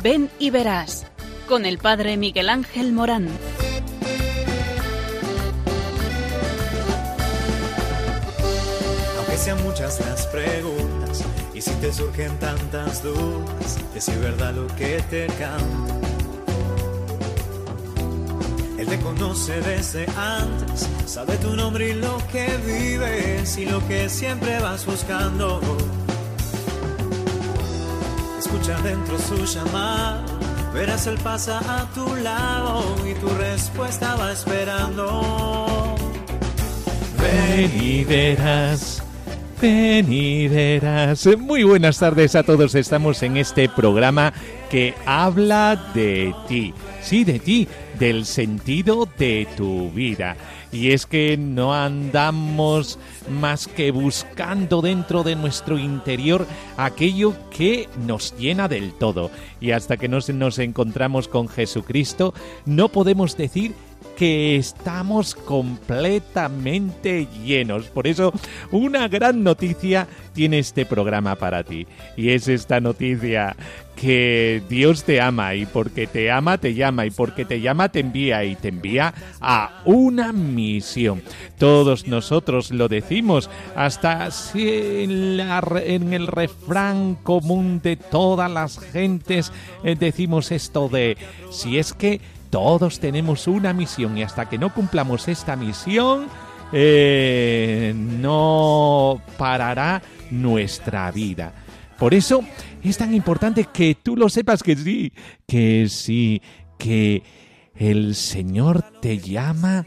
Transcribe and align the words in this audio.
Ven 0.00 0.30
y 0.38 0.50
verás 0.50 1.06
con 1.48 1.66
el 1.66 1.78
Padre 1.78 2.16
Miguel 2.16 2.50
Ángel 2.50 2.92
Morán. 2.92 3.28
Aunque 9.16 9.36
sean 9.36 9.60
muchas 9.64 9.98
las 9.98 10.26
preguntas 10.28 11.24
y 11.52 11.60
si 11.60 11.72
te 11.72 11.92
surgen 11.92 12.38
tantas 12.38 13.02
dudas, 13.02 13.78
de 13.92 14.00
si 14.00 14.12
es 14.12 14.20
verdad 14.20 14.54
lo 14.54 14.68
que 14.76 15.02
te 15.10 15.26
canta. 15.26 15.94
Él 18.78 18.86
te 18.86 19.00
conoce 19.00 19.60
desde 19.60 20.06
antes, 20.16 20.88
sabe 21.06 21.36
tu 21.38 21.56
nombre 21.56 21.90
y 21.90 21.94
lo 21.94 22.18
que 22.30 22.46
vives 22.64 23.58
y 23.58 23.66
lo 23.66 23.84
que 23.88 24.08
siempre 24.08 24.60
vas 24.60 24.86
buscando. 24.86 25.60
Escucha 28.48 28.80
dentro 28.80 29.18
su 29.18 29.44
llamado, 29.44 30.24
verás 30.72 31.06
él 31.06 31.18
pasa 31.22 31.58
a 31.58 31.84
tu 31.92 32.16
lado 32.16 32.96
y 33.06 33.12
tu 33.20 33.28
respuesta 33.28 34.16
va 34.16 34.32
esperando. 34.32 35.94
Ven 37.20 37.70
y 37.78 38.04
verás, 38.04 39.02
ven 39.60 40.10
y 40.10 40.48
verás. 40.48 41.28
Muy 41.36 41.62
buenas 41.62 41.98
tardes 41.98 42.34
a 42.36 42.42
todos. 42.42 42.74
Estamos 42.74 43.22
en 43.22 43.36
este 43.36 43.68
programa 43.68 44.32
que 44.70 44.94
habla 45.04 45.90
de 45.92 46.34
ti. 46.48 46.72
Sí, 47.02 47.24
de 47.24 47.40
ti, 47.40 47.68
del 47.98 48.24
sentido 48.24 49.06
de 49.18 49.46
tu 49.58 49.90
vida. 49.90 50.38
Y 50.70 50.92
es 50.92 51.06
que 51.06 51.36
no 51.36 51.74
andamos 51.74 52.98
más 53.30 53.66
que 53.66 53.90
buscando 53.90 54.82
dentro 54.82 55.22
de 55.22 55.34
nuestro 55.34 55.78
interior 55.78 56.46
aquello 56.76 57.34
que 57.50 57.88
nos 58.06 58.36
llena 58.36 58.68
del 58.68 58.92
todo. 58.92 59.30
Y 59.60 59.70
hasta 59.70 59.96
que 59.96 60.08
nos, 60.08 60.28
nos 60.28 60.58
encontramos 60.58 61.28
con 61.28 61.48
Jesucristo, 61.48 62.34
no 62.66 62.88
podemos 62.88 63.36
decir 63.36 63.74
que 64.18 64.56
estamos 64.56 65.36
completamente 65.36 67.28
llenos. 67.44 67.86
Por 67.86 68.08
eso, 68.08 68.32
una 68.72 69.06
gran 69.06 69.44
noticia 69.44 70.08
tiene 70.34 70.58
este 70.58 70.84
programa 70.84 71.36
para 71.36 71.62
ti. 71.62 71.86
Y 72.16 72.30
es 72.30 72.48
esta 72.48 72.80
noticia 72.80 73.54
que 73.94 74.60
Dios 74.68 75.04
te 75.04 75.20
ama 75.20 75.54
y 75.54 75.66
porque 75.66 76.06
te 76.06 76.30
ama 76.30 76.58
te 76.58 76.74
llama 76.74 77.06
y 77.06 77.10
porque 77.10 77.44
te 77.44 77.60
llama 77.60 77.88
te 77.88 78.00
envía 78.00 78.44
y 78.44 78.54
te 78.56 78.68
envía 78.68 79.14
a 79.40 79.82
una 79.84 80.32
misión. 80.32 81.22
Todos 81.56 82.08
nosotros 82.08 82.72
lo 82.72 82.88
decimos, 82.88 83.48
hasta 83.76 84.30
en, 84.54 85.40
en 85.40 86.12
el 86.12 86.26
refrán 86.26 87.16
común 87.16 87.80
de 87.82 87.96
todas 87.96 88.50
las 88.50 88.78
gentes 88.80 89.52
eh, 89.84 89.96
decimos 89.98 90.50
esto 90.52 90.88
de 90.88 91.16
si 91.50 91.78
es 91.78 91.92
que 91.92 92.20
todos 92.50 93.00
tenemos 93.00 93.46
una 93.46 93.72
misión 93.72 94.16
y 94.18 94.22
hasta 94.22 94.48
que 94.48 94.58
no 94.58 94.72
cumplamos 94.72 95.28
esta 95.28 95.56
misión 95.56 96.26
eh, 96.72 97.94
no 97.96 99.20
parará 99.36 100.02
nuestra 100.30 101.10
vida. 101.10 101.52
Por 101.98 102.14
eso 102.14 102.44
es 102.82 102.96
tan 102.96 103.14
importante 103.14 103.64
que 103.64 103.96
tú 104.00 104.16
lo 104.16 104.28
sepas 104.28 104.62
que 104.62 104.76
sí, 104.76 105.12
que 105.46 105.88
sí, 105.88 106.42
que 106.78 107.22
el 107.74 108.14
Señor 108.14 108.82
te 109.00 109.18
llama 109.18 109.86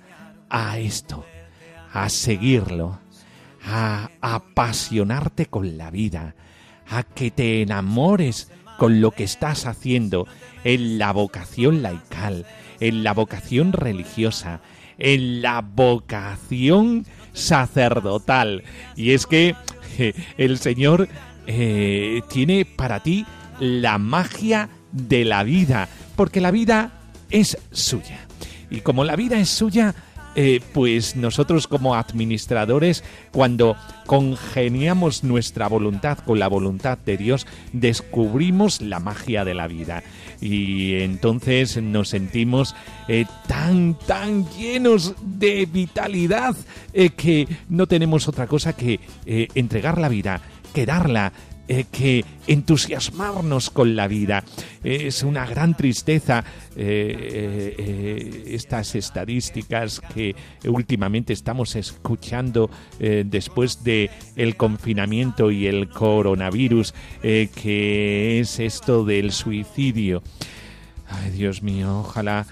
a 0.50 0.80
esto, 0.80 1.26
a 1.94 2.10
seguirlo, 2.10 3.00
a 3.64 4.10
apasionarte 4.22 5.46
con 5.46 5.78
la 5.78 5.92
vida, 5.92 6.36
a 6.90 7.04
que 7.04 7.32
te 7.32 7.62
enamores 7.62 8.52
con 8.78 9.00
lo 9.00 9.12
que 9.12 9.24
estás 9.24 9.66
haciendo 9.66 10.28
en 10.64 10.98
la 10.98 11.12
vocación 11.12 11.82
laical, 11.82 12.46
en 12.80 13.04
la 13.04 13.14
vocación 13.14 13.74
religiosa, 13.74 14.62
en 14.98 15.42
la 15.42 15.62
vocación 15.62 17.06
sacerdotal. 17.34 18.64
Y 18.96 19.12
es 19.12 19.26
que 19.26 19.56
el 20.38 20.58
Señor 20.58 21.08
eh, 21.48 22.22
tiene 22.30 22.66
para 22.66 23.02
ti 23.02 23.26
la 23.60 23.98
magia 23.98 24.70
de 24.92 25.26
la 25.26 25.44
vida, 25.44 25.88
porque 26.16 26.42
la 26.42 26.52
vida 26.52 26.92
es 27.30 27.58
suya. 27.72 28.28
Y 28.70 28.82
como 28.82 29.04
la 29.04 29.16
vida 29.16 29.40
es 29.40 29.50
suya, 29.50 29.96
eh, 30.34 30.62
pues 30.74 31.18
nosotros 31.18 31.68
como 31.68 31.96
administradores, 31.96 33.04
cuando 33.32 33.76
congeniamos 34.06 35.26
nuestra 35.26 35.68
voluntad 35.68 36.20
con 36.20 36.40
la 36.40 36.48
voluntad 36.48 36.98
de 36.98 37.18
Dios, 37.18 37.46
descubrimos 37.74 38.80
la 38.80 39.00
magia 39.00 39.44
de 39.44 39.54
la 39.54 39.68
vida. 39.68 40.04
Y 40.42 40.96
entonces 40.96 41.82
nos 41.82 42.10
sentimos 42.10 42.76
eh, 43.08 43.26
tan, 43.48 43.94
tan 43.94 44.50
llenos 44.50 45.14
de 45.22 45.68
vitalidad 45.68 46.56
eh, 46.94 47.12
que 47.12 47.48
no 47.70 47.86
tenemos 47.86 48.28
otra 48.28 48.48
cosa 48.48 48.74
que 48.74 49.00
eh, 49.28 49.48
entregar 49.54 50.00
la 50.00 50.10
vida, 50.10 50.42
que 50.74 50.88
darla, 50.88 51.32
eh, 51.74 51.86
que 51.90 52.26
entusiasmarnos 52.48 53.70
con 53.70 53.96
la 53.96 54.10
vida. 54.10 54.44
Es 54.84 55.24
una 55.24 55.46
gran 55.46 55.78
tristeza 55.78 56.44
eh, 56.76 57.76
eh, 57.80 58.44
estas 58.48 58.94
estadísticas 58.96 60.02
que 60.14 60.36
últimamente 60.66 61.32
estamos 61.32 61.78
escuchando 61.78 62.70
después 63.00 63.86
de 63.86 64.10
el 64.36 64.58
confinamiento 64.58 65.50
y 65.50 65.68
el 65.68 65.88
coronavirus, 65.88 66.94
que 67.22 68.42
es 68.42 68.60
esto 68.60 69.06
del 69.06 69.32
suicidio. 69.32 70.24
Ay, 71.08 71.32
Dios 71.32 71.64
mío, 71.64 72.00
ojalá 72.00 72.48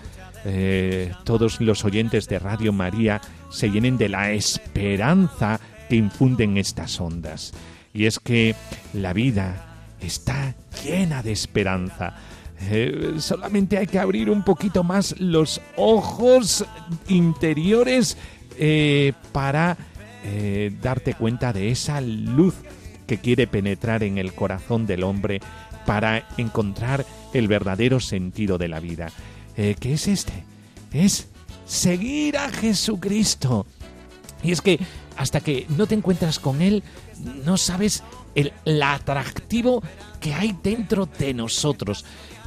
todos 1.25 1.59
los 1.59 1.83
oyentes 1.83 2.29
de 2.29 2.39
Radio 2.39 2.71
María 2.71 3.19
se 3.49 3.69
llenen 3.69 3.97
de 3.97 4.07
la 4.07 4.31
esperanza 4.31 5.59
que 5.89 5.97
infunden 5.97 6.57
estas 6.57 7.01
ondas. 7.01 7.53
Y 7.93 8.05
es 8.05 8.19
que 8.19 8.55
la 8.93 9.13
vida 9.13 9.69
está 10.01 10.55
llena 10.83 11.21
de 11.23 11.31
esperanza. 11.31 12.15
Eh, 12.61 13.15
solamente 13.19 13.77
hay 13.77 13.87
que 13.87 13.99
abrir 13.99 14.29
un 14.29 14.43
poquito 14.43 14.83
más 14.83 15.19
los 15.19 15.61
ojos 15.77 16.65
interiores 17.07 18.17
eh, 18.57 19.13
para 19.31 19.77
eh, 20.25 20.71
darte 20.81 21.13
cuenta 21.13 21.53
de 21.53 21.71
esa 21.71 22.01
luz 22.01 22.55
que 23.07 23.17
quiere 23.17 23.47
penetrar 23.47 24.03
en 24.03 24.17
el 24.17 24.33
corazón 24.33 24.85
del 24.85 25.03
hombre 25.03 25.39
para 25.85 26.27
encontrar 26.37 27.05
el 27.33 27.47
verdadero 27.47 27.99
sentido 27.99 28.57
de 28.57 28.67
la 28.67 28.79
vida. 28.79 29.07
¿Qué 29.55 29.93
es 29.93 30.07
este? 30.07 30.45
Es 30.93 31.27
seguir 31.65 32.37
a 32.37 32.49
Jesucristo. 32.49 33.65
Y 34.41 34.51
es 34.53 34.61
que 34.61 34.79
hasta 35.17 35.41
que 35.41 35.65
no 35.75 35.85
te 35.85 35.95
encuentras 35.95 36.39
con 36.39 36.61
Él, 36.61 36.83
no 37.43 37.57
sabes 37.57 38.03
el, 38.65 38.83
atractivo 38.83 39.81
que 40.19 40.33
hay 40.33 40.55
dentro 40.63 41.05
de 41.05 41.33
nosotros. 41.33 42.05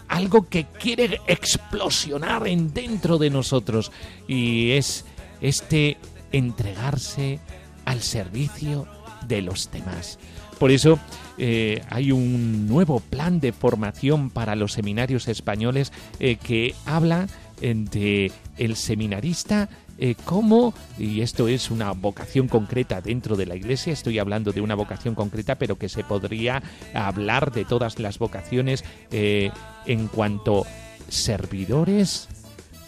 Algo 0.09 0.49
que 0.49 0.67
quiere 0.67 1.21
explosionar 1.27 2.47
en 2.47 2.73
dentro 2.73 3.19
de 3.19 3.31
nosotros. 3.31 3.93
Y 4.29 4.73
es 4.73 5.05
este 5.41 5.97
entregarse 6.33 7.41
al 7.85 8.03
servicio 8.03 8.87
de 9.27 9.43
los 9.43 9.71
demás. 9.71 10.19
Por 10.59 10.71
eso 10.71 10.99
eh, 11.39 11.83
hay 11.91 12.13
un 12.13 12.69
nuevo 12.69 13.01
plan 13.01 13.41
de 13.41 13.53
formación 13.53 14.31
para 14.31 14.55
los 14.55 14.73
seminarios 14.73 15.27
españoles 15.29 15.93
eh, 16.21 16.37
que 16.37 16.75
habla 16.87 17.27
eh, 17.61 17.75
de 17.75 18.33
el 18.59 18.77
seminarista 18.77 19.69
eh, 19.99 20.15
como, 20.25 20.75
y 20.99 21.21
esto 21.21 21.49
es 21.49 21.71
una 21.71 21.93
vocación 21.93 22.49
concreta 22.49 23.01
dentro 23.01 23.37
de 23.37 23.47
la 23.47 23.57
iglesia, 23.57 23.93
estoy 23.93 24.19
hablando 24.19 24.53
de 24.53 24.61
una 24.61 24.75
vocación 24.75 25.15
concreta, 25.15 25.57
pero 25.57 25.79
que 25.79 25.89
se 25.89 26.05
podría 26.05 26.63
hablar 26.95 27.53
de 27.53 27.65
todas 27.65 27.99
las 27.99 28.19
vocaciones 28.19 28.85
eh, 29.11 29.51
en 29.87 30.09
cuanto 30.09 30.67
servidores 31.09 32.29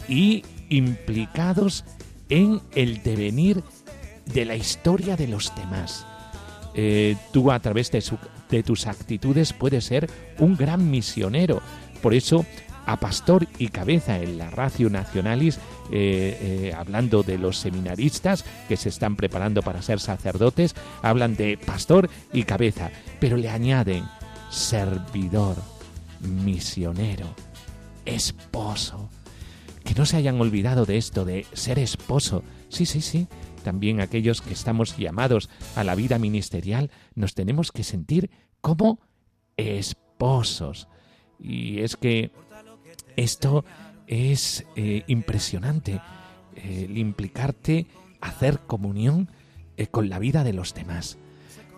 y 0.09 0.45
implicados 0.69 1.85
en 2.29 2.61
el 2.75 3.03
devenir 3.03 3.63
de 4.27 4.45
la 4.45 4.57
historia 4.57 5.17
de 5.17 5.29
los 5.29 5.55
demás. 5.55 6.07
Eh, 6.75 7.17
tú 7.33 7.53
a 7.53 7.61
través 7.61 7.91
de, 7.93 8.03
de 8.51 8.63
tus 8.63 8.87
actitudes 8.87 9.53
puedes 9.53 9.85
ser 9.85 10.11
un 10.39 10.57
gran 10.57 10.91
misionero. 10.91 11.63
Por 12.03 12.15
eso, 12.15 12.45
a 12.87 12.99
pastor 12.99 13.47
y 13.59 13.69
cabeza 13.69 14.19
en 14.19 14.39
la 14.39 14.51
Ratio 14.51 14.91
Nacionalis, 14.91 15.59
eh, 15.91 16.39
eh, 16.41 16.75
hablando 16.77 17.23
de 17.23 17.39
los 17.39 17.59
seminaristas 17.59 18.45
que 18.69 18.77
se 18.77 18.89
están 18.89 19.17
preparando 19.17 19.63
para 19.63 19.83
ser 19.83 20.01
sacerdotes, 20.01 20.75
hablan 21.03 21.37
de 21.37 21.59
pastor 21.59 22.11
y 22.33 22.45
cabeza, 22.45 22.91
pero 23.21 23.37
le 23.37 23.49
añaden 23.49 24.05
servidor, 24.51 25.57
misionero, 26.21 27.35
esposo. 28.05 29.09
Que 29.85 29.95
no 29.95 30.07
se 30.07 30.17
hayan 30.17 30.41
olvidado 30.41 30.87
de 30.87 30.97
esto, 30.97 31.25
de 31.25 31.47
ser 31.53 31.79
esposo. 31.79 32.43
Sí, 32.69 32.87
sí, 32.87 33.01
sí. 33.01 33.27
también 33.63 34.01
aquellos 34.01 34.43
que 34.43 34.53
estamos 34.53 34.97
llamados 34.99 35.49
a 35.75 35.85
la 35.85 35.95
vida 35.95 36.19
ministerial, 36.19 36.91
nos 37.15 37.35
tenemos 37.35 37.73
que 37.73 37.83
sentir 37.83 38.31
como 38.61 39.01
esposos. 39.57 40.89
Y 41.39 41.81
es 41.81 41.97
que 41.97 42.31
esto 43.17 43.65
es 44.07 44.65
eh, 44.77 45.03
impresionante, 45.07 46.01
el 46.57 46.99
implicarte 46.99 47.87
hacer 48.21 48.61
comunión 48.67 49.29
eh, 49.77 49.87
con 49.87 50.09
la 50.09 50.19
vida 50.19 50.45
de 50.45 50.53
los 50.53 50.75
demás. 50.75 51.19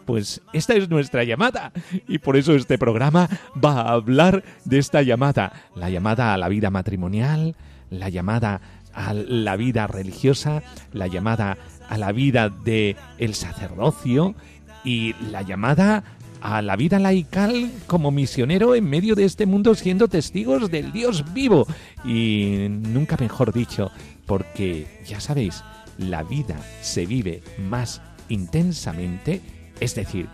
Pues 0.04 0.40
esta 0.52 0.74
es 0.74 0.88
nuestra 0.88 1.24
llamada 1.24 1.72
y 2.06 2.18
por 2.18 2.36
eso 2.36 2.54
este 2.54 2.78
programa 2.78 3.28
va 3.62 3.80
a 3.80 3.92
hablar 3.92 4.44
de 4.64 4.78
esta 4.78 5.02
llamada, 5.02 5.52
la 5.74 5.90
llamada 5.90 6.32
a 6.32 6.38
la 6.38 6.48
vida 6.48 6.70
matrimonial, 6.70 7.56
la 7.90 8.08
llamada 8.08 8.60
a 8.94 9.12
la 9.12 9.56
vida 9.56 9.88
religiosa, 9.88 10.62
la 10.92 11.08
llamada 11.08 11.58
a 11.88 11.98
la 11.98 12.12
vida 12.12 12.48
de 12.48 12.96
sacerdocio 13.32 14.36
y 14.84 15.14
la 15.32 15.42
llamada 15.42 16.04
a 16.40 16.62
la 16.62 16.76
vida 16.76 16.98
laical 16.98 17.70
como 17.86 18.10
misionero 18.10 18.74
en 18.74 18.88
medio 18.88 19.14
de 19.14 19.24
este 19.24 19.46
mundo 19.46 19.74
siendo 19.74 20.08
testigos 20.08 20.70
del 20.70 20.92
Dios 20.92 21.32
vivo 21.32 21.66
y 22.04 22.66
nunca 22.68 23.16
mejor 23.18 23.52
dicho, 23.52 23.90
porque 24.26 24.86
ya 25.06 25.20
sabéis, 25.20 25.64
la 25.98 26.22
vida 26.22 26.56
se 26.82 27.06
vive 27.06 27.42
más 27.58 28.02
intensamente 28.28 29.40
es 29.80 29.94
decir, 29.94 30.28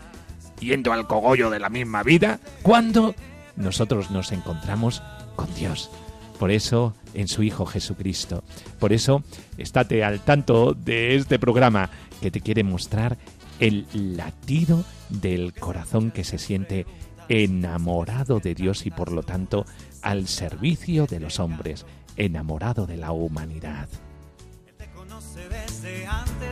yendo 0.60 0.92
al 0.92 1.06
cogollo 1.06 1.50
de 1.50 1.58
la 1.58 1.68
misma 1.68 2.02
vida, 2.02 2.40
cuando 2.62 3.14
nosotros 3.56 4.10
nos 4.10 4.32
encontramos 4.32 5.02
con 5.36 5.52
Dios. 5.54 5.90
Por 6.38 6.50
eso, 6.50 6.94
en 7.14 7.28
su 7.28 7.42
Hijo 7.42 7.66
Jesucristo. 7.66 8.42
Por 8.80 8.92
eso, 8.92 9.22
estate 9.58 10.02
al 10.02 10.20
tanto 10.20 10.74
de 10.74 11.14
este 11.14 11.38
programa 11.38 11.90
que 12.20 12.30
te 12.30 12.40
quiere 12.40 12.64
mostrar 12.64 13.16
el 13.62 13.86
latido 14.16 14.84
del 15.08 15.54
corazón 15.54 16.10
que 16.10 16.24
se 16.24 16.36
siente 16.38 16.84
enamorado 17.28 18.40
de 18.40 18.54
Dios 18.54 18.84
y 18.86 18.90
por 18.90 19.10
lo 19.10 19.22
tanto 19.22 19.64
al 20.02 20.28
servicio 20.28 21.06
de 21.06 21.20
los 21.20 21.40
hombres, 21.40 21.86
enamorado 22.16 22.86
de 22.86 22.98
la 22.98 23.12
humanidad 23.12 23.88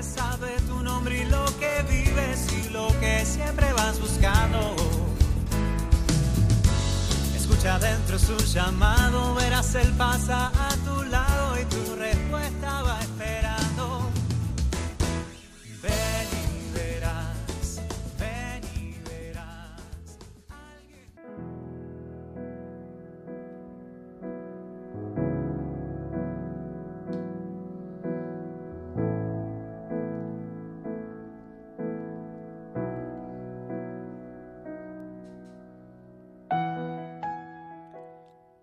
sabe 0.02 0.56
tu 0.66 0.82
nombre 0.82 1.22
y 1.22 1.24
lo 1.26 1.44
que 1.58 1.82
vives 1.90 2.46
y 2.52 2.70
lo 2.70 2.88
que 3.00 3.24
siempre 3.24 3.72
vas 3.74 4.00
buscando. 4.00 4.76
Escucha 7.36 7.78
dentro 7.78 8.18
su 8.18 8.36
llamado, 8.54 9.34
verás 9.34 9.74
él 9.74 9.92
pasa 9.98 10.48
a 10.48 10.74
tu 10.86 11.02
lado 11.04 11.60
y 11.60 11.64
tu 11.66 11.96
respuesta 11.96 12.82
va 12.82 12.99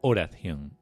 Oración. 0.01 0.77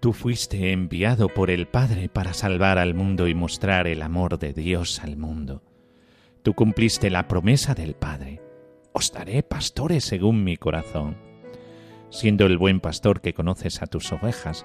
Tú 0.00 0.12
fuiste 0.12 0.70
enviado 0.70 1.28
por 1.28 1.50
el 1.50 1.66
Padre 1.66 2.08
para 2.08 2.32
salvar 2.32 2.78
al 2.78 2.94
mundo 2.94 3.26
y 3.26 3.34
mostrar 3.34 3.88
el 3.88 4.02
amor 4.02 4.38
de 4.38 4.52
Dios 4.52 5.00
al 5.00 5.16
mundo. 5.16 5.62
Tú 6.42 6.54
cumpliste 6.54 7.10
la 7.10 7.26
promesa 7.26 7.74
del 7.74 7.94
Padre. 7.94 8.40
Os 8.92 9.12
daré 9.12 9.42
pastores 9.42 10.04
según 10.04 10.44
mi 10.44 10.56
corazón. 10.56 11.16
Siendo 12.10 12.46
el 12.46 12.58
buen 12.58 12.78
pastor 12.78 13.20
que 13.20 13.34
conoces 13.34 13.82
a 13.82 13.86
tus 13.86 14.12
ovejas, 14.12 14.64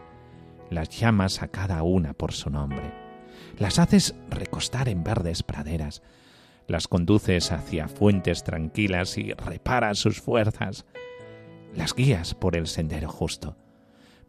las 0.70 0.90
llamas 0.90 1.42
a 1.42 1.48
cada 1.48 1.82
una 1.82 2.14
por 2.14 2.34
su 2.34 2.52
nombre 2.52 3.09
las 3.58 3.80
haces 3.80 4.16
recostar 4.30 4.90
en 4.90 5.04
verdes 5.04 5.44
praderas, 5.44 6.02
las 6.68 6.88
conduces 6.88 7.52
hacia 7.52 7.88
fuentes 7.88 8.44
tranquilas 8.44 9.18
y 9.18 9.34
reparas 9.34 10.00
sus 10.00 10.22
fuerzas, 10.22 10.86
las 11.76 11.94
guías 11.94 12.34
por 12.34 12.56
el 12.56 12.68
sendero 12.68 13.10
justo. 13.10 13.56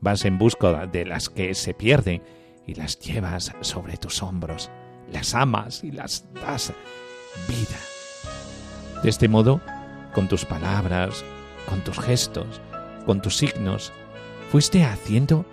Vas 0.01 0.25
en 0.25 0.39
busca 0.39 0.87
de 0.87 1.05
las 1.05 1.29
que 1.29 1.55
se 1.55 1.75
pierden 1.75 2.23
y 2.67 2.75
las 2.75 2.99
llevas 2.99 3.53
sobre 3.61 3.97
tus 3.97 4.23
hombros, 4.23 4.71
las 5.13 5.35
amas 5.35 5.85
y 5.85 5.91
las 5.91 6.25
das 6.35 6.73
vida. 7.49 7.79
De 9.03 9.11
este 9.11 9.29
modo, 9.29 9.61
con 10.15 10.29
tus 10.29 10.45
palabras, 10.45 11.25
con 11.69 11.83
tus 11.83 11.99
gestos, 11.99 12.61
con 13.07 13.21
tus 13.21 13.37
signos, 13.37 13.93
fuiste 14.51 14.85
haciendo 14.85 15.45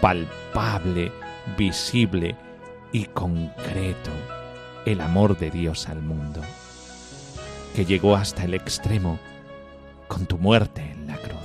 palpable, 0.00 1.12
visible, 1.56 2.36
y 2.92 3.06
concreto 3.06 4.10
el 4.84 5.00
amor 5.00 5.38
de 5.38 5.50
Dios 5.50 5.88
al 5.88 6.02
mundo, 6.02 6.40
que 7.74 7.84
llegó 7.84 8.16
hasta 8.16 8.44
el 8.44 8.54
extremo 8.54 9.18
con 10.08 10.26
tu 10.26 10.38
muerte 10.38 10.82
en 10.82 11.06
la 11.06 11.16
cruz. 11.16 11.38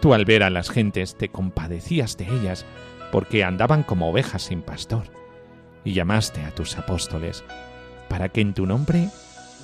Tú 0.00 0.14
al 0.14 0.24
ver 0.24 0.42
a 0.42 0.50
las 0.50 0.70
gentes 0.70 1.16
te 1.16 1.28
compadecías 1.28 2.16
de 2.16 2.26
ellas 2.26 2.66
porque 3.10 3.42
andaban 3.42 3.82
como 3.82 4.10
ovejas 4.10 4.42
sin 4.42 4.62
pastor, 4.62 5.04
y 5.84 5.94
llamaste 5.94 6.42
a 6.44 6.50
tus 6.50 6.76
apóstoles 6.76 7.42
para 8.08 8.28
que 8.28 8.40
en 8.40 8.52
tu 8.52 8.66
nombre 8.66 9.08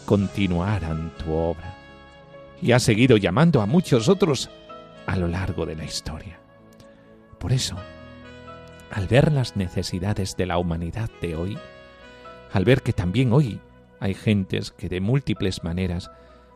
continuaran 0.07 1.11
tu 1.19 1.33
obra. 1.33 1.75
Y 2.63 2.73
has 2.73 2.83
seguido 2.83 3.17
llamando 3.17 3.61
a 3.61 3.67
muchos 3.67 4.09
otros 4.09 4.49
a 5.07 5.17
lo 5.17 5.29
largo 5.29 5.67
de 5.67 5.77
la 5.77 5.85
historia. 5.85 6.39
Por 7.39 7.53
eso, 7.53 7.77
al 8.95 9.09
ver 9.09 9.33
las 9.33 9.57
necesidades 9.57 10.37
de 10.37 10.47
la 10.47 10.57
humanidad 10.57 11.11
de 11.21 11.35
hoy, 11.35 11.59
al 12.53 12.65
ver 12.65 12.83
que 12.83 12.93
también 12.93 13.33
hoy 13.33 13.61
hay 13.99 14.15
gentes 14.15 14.71
que 14.71 14.89
de 14.89 15.01
múltiples 15.01 15.65
maneras 15.65 16.13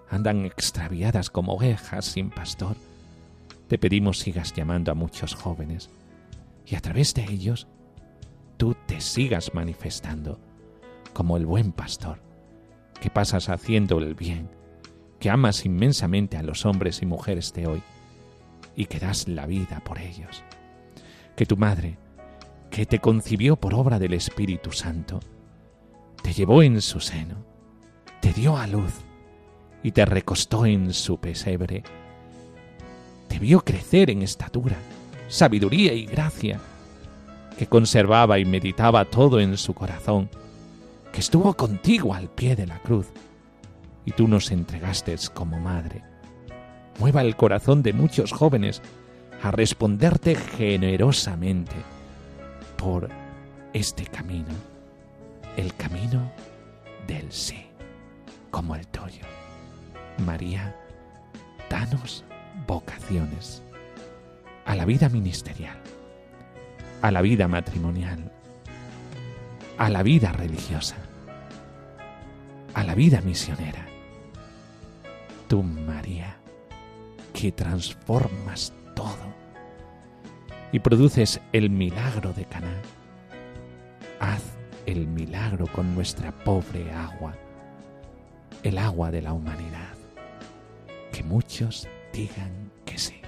andan 0.09 0.47
extraviadas 0.47 1.31
como 1.31 1.55
ovejas 1.55 2.05
sin 2.05 2.31
pastor, 2.31 2.77
te 3.67 3.77
pedimos 3.77 4.21
sigas 4.21 4.53
llamando 4.55 4.93
a 4.93 4.95
muchos 4.95 5.35
jóvenes 5.35 5.91
y 6.65 6.77
a 6.77 6.81
través 6.81 7.13
de 7.13 7.25
ellos 7.25 7.67
tú 8.57 8.77
te 8.87 9.01
sigas 9.01 9.53
manifestando 9.53 10.39
como 11.13 11.39
el 11.39 11.45
buen 11.45 11.73
pastor, 11.73 12.21
que 13.01 13.11
pasas 13.11 13.49
haciendo 13.49 13.99
el 13.99 14.15
bien, 14.15 14.49
que 15.19 15.29
amas 15.29 15.67
inmensamente 15.67 16.37
a 16.37 16.45
los 16.45 16.65
hombres 16.67 17.03
y 17.03 17.07
mujeres 17.07 17.53
de 17.53 17.67
hoy 17.67 17.83
y 18.77 18.87
que 18.87 19.01
das 19.01 19.27
la 19.27 19.47
vida 19.47 19.83
por 19.85 19.99
ellos. 19.99 20.45
Que 21.35 21.45
tu 21.45 21.57
madre, 21.57 21.99
que 22.71 22.87
te 22.87 22.99
concibió 22.99 23.57
por 23.57 23.75
obra 23.75 23.99
del 23.99 24.15
Espíritu 24.15 24.73
Santo, 24.73 25.21
te 26.23 26.33
llevó 26.33 26.63
en 26.63 26.81
su 26.81 27.01
seno, 27.01 27.37
te 28.21 28.33
dio 28.33 28.57
a 28.57 28.67
luz 28.67 28.93
y 29.83 29.93
te 29.93 30.05
recostó 30.05 30.67
en 30.67 30.93
su 30.93 31.19
pesebre, 31.19 31.83
te 33.29 33.39
vio 33.39 33.61
crecer 33.61 34.11
en 34.11 34.23
estatura, 34.23 34.77
sabiduría 35.29 35.93
y 35.93 36.07
gracia, 36.07 36.61
que 37.57 37.67
conservaba 37.67 38.39
y 38.39 38.45
meditaba 38.45 39.05
todo 39.05 39.41
en 39.41 39.57
su 39.57 39.75
corazón, 39.75 40.29
que 41.13 41.21
estuvo 41.21 41.55
contigo 41.55 42.15
al 42.15 42.29
pie 42.29 42.55
de 42.57 42.67
la 42.67 42.79
cruz, 42.81 43.07
y 44.05 44.13
tú 44.13 44.29
nos 44.29 44.51
entregaste 44.51 45.15
como 45.35 45.59
madre. 45.59 46.03
Mueva 46.99 47.23
el 47.23 47.37
corazón 47.37 47.83
de 47.83 47.93
muchos 47.93 48.33
jóvenes 48.33 48.83
a 49.43 49.51
responderte 49.51 50.35
generosamente 50.35 51.75
por 52.79 53.09
este 53.75 54.07
camino, 54.07 54.55
el 55.57 55.75
camino 55.75 56.33
del 57.07 57.31
sí, 57.31 57.67
como 58.51 58.75
el 58.77 58.87
tuyo. 58.87 59.27
María, 60.25 60.75
danos 61.69 62.25
vocaciones 62.67 63.63
a 64.65 64.75
la 64.75 64.85
vida 64.85 65.09
ministerial, 65.09 65.77
a 67.03 67.11
la 67.11 67.21
vida 67.21 67.49
matrimonial, 67.49 68.33
a 69.77 69.91
la 69.91 70.03
vida 70.03 70.33
religiosa, 70.33 70.97
a 72.75 72.85
la 72.85 72.95
vida 72.95 73.21
misionera. 73.21 73.87
Tú, 75.49 75.63
María, 75.63 76.37
que 77.33 77.53
transformas 77.53 78.73
todo 78.95 79.38
y 80.73 80.81
produces 80.81 81.41
el 81.53 81.71
milagro 81.71 82.33
de 82.33 82.45
Caná, 82.45 82.75
haz 84.21 84.43
el 84.87 85.07
milagro 85.07 85.67
con 85.67 85.95
nuestra 85.95 86.33
pobre 86.33 86.91
agua, 86.93 87.35
el 88.63 88.79
agua 88.79 89.11
de 89.11 89.23
la 89.23 89.33
humanidad. 89.33 89.95
Que 91.13 91.23
muchos 91.23 91.89
digan 92.13 92.71
que 92.85 92.99
sí. 92.99 93.21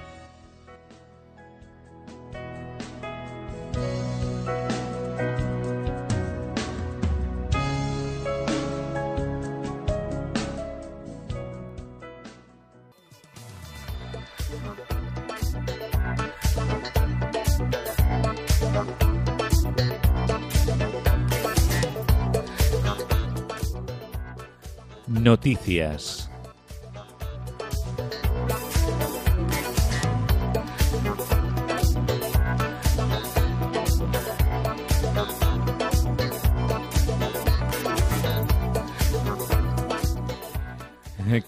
Noticias. 25.10 26.29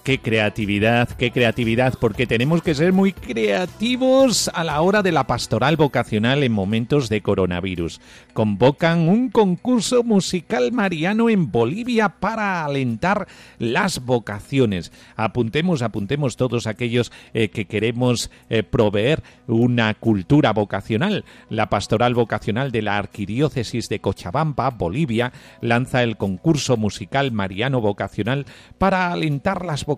Qué 0.03 0.19
creatividad, 0.19 1.09
qué 1.11 1.31
creatividad, 1.31 1.95
porque 2.01 2.27
tenemos 2.27 2.61
que 2.63 2.75
ser 2.75 2.93
muy 2.93 3.13
creativos 3.13 4.51
a 4.53 4.65
la 4.65 4.81
hora 4.81 5.03
de 5.03 5.13
la 5.13 5.29
pastoral 5.29 5.77
vocacional 5.77 6.43
en 6.43 6.51
momentos 6.51 7.09
de 7.09 7.21
coronavirus. 7.21 8.01
Convocan 8.33 9.09
un 9.09 9.31
concurso 9.31 10.03
musical 10.03 10.73
mariano 10.73 11.31
en 11.31 11.53
Bolivia 11.53 12.09
para 12.09 12.65
alentar 12.65 13.29
las 13.59 14.05
vocaciones. 14.05 14.91
Apuntemos, 15.15 15.83
apuntemos 15.83 16.37
todos 16.37 16.67
aquellos 16.67 17.13
eh, 17.33 17.51
que 17.51 17.67
queremos 17.67 18.31
eh, 18.51 18.65
proveer 18.65 19.23
una 19.47 19.95
cultura 19.95 20.53
vocacional. 20.53 21.25
La 21.49 21.69
pastoral 21.69 22.15
vocacional 22.15 22.73
de 22.73 22.83
la 22.83 22.99
Arquidiócesis 22.99 23.89
de 23.89 24.01
Cochabamba, 24.01 24.71
Bolivia, 24.71 25.33
lanza 25.61 26.03
el 26.03 26.17
concurso 26.17 26.77
musical 26.77 27.31
mariano 27.31 27.81
vocacional 27.81 28.47
para 28.79 29.13
alentar 29.13 29.65
la 29.65 29.77
vocaciones 29.77 29.92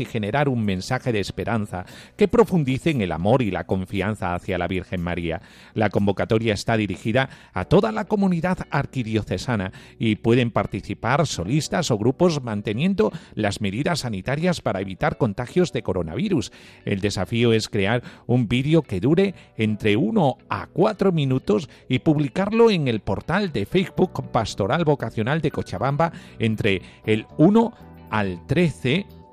y 0.00 0.04
generar 0.04 0.48
un 0.48 0.64
mensaje 0.64 1.12
de 1.12 1.20
esperanza 1.20 1.84
que 2.16 2.28
profundice 2.28 2.90
en 2.90 3.00
el 3.00 3.12
amor 3.12 3.42
y 3.42 3.50
la 3.50 3.64
confianza 3.64 4.34
hacia 4.34 4.58
la 4.58 4.66
Virgen 4.66 5.02
María. 5.02 5.42
La 5.74 5.90
convocatoria 5.90 6.54
está 6.54 6.76
dirigida 6.76 7.28
a 7.52 7.64
toda 7.64 7.92
la 7.92 8.04
comunidad 8.04 8.58
arquidiocesana 8.70 9.72
y 9.98 10.16
pueden 10.16 10.50
participar 10.50 11.26
solistas 11.26 11.90
o 11.90 11.98
grupos 11.98 12.42
manteniendo 12.42 13.12
las 13.34 13.60
medidas 13.60 14.00
sanitarias 14.00 14.60
para 14.60 14.80
evitar 14.80 15.18
contagios 15.18 15.72
de 15.72 15.82
coronavirus. 15.82 16.52
El 16.84 17.00
desafío 17.00 17.52
es 17.52 17.68
crear 17.68 18.02
un 18.26 18.48
vídeo 18.48 18.82
que 18.82 19.00
dure 19.00 19.34
entre 19.56 19.96
1 19.96 20.38
a 20.48 20.66
4 20.66 21.12
minutos 21.12 21.68
y 21.88 21.98
publicarlo 22.00 22.70
en 22.70 22.88
el 22.88 23.00
portal 23.00 23.52
de 23.52 23.66
Facebook 23.66 24.30
Pastoral 24.30 24.84
Vocacional 24.84 25.40
de 25.40 25.50
Cochabamba 25.50 26.12
entre 26.38 26.82
el 27.04 27.26
1 27.36 27.72
al 28.10 28.46
13 28.46 29.23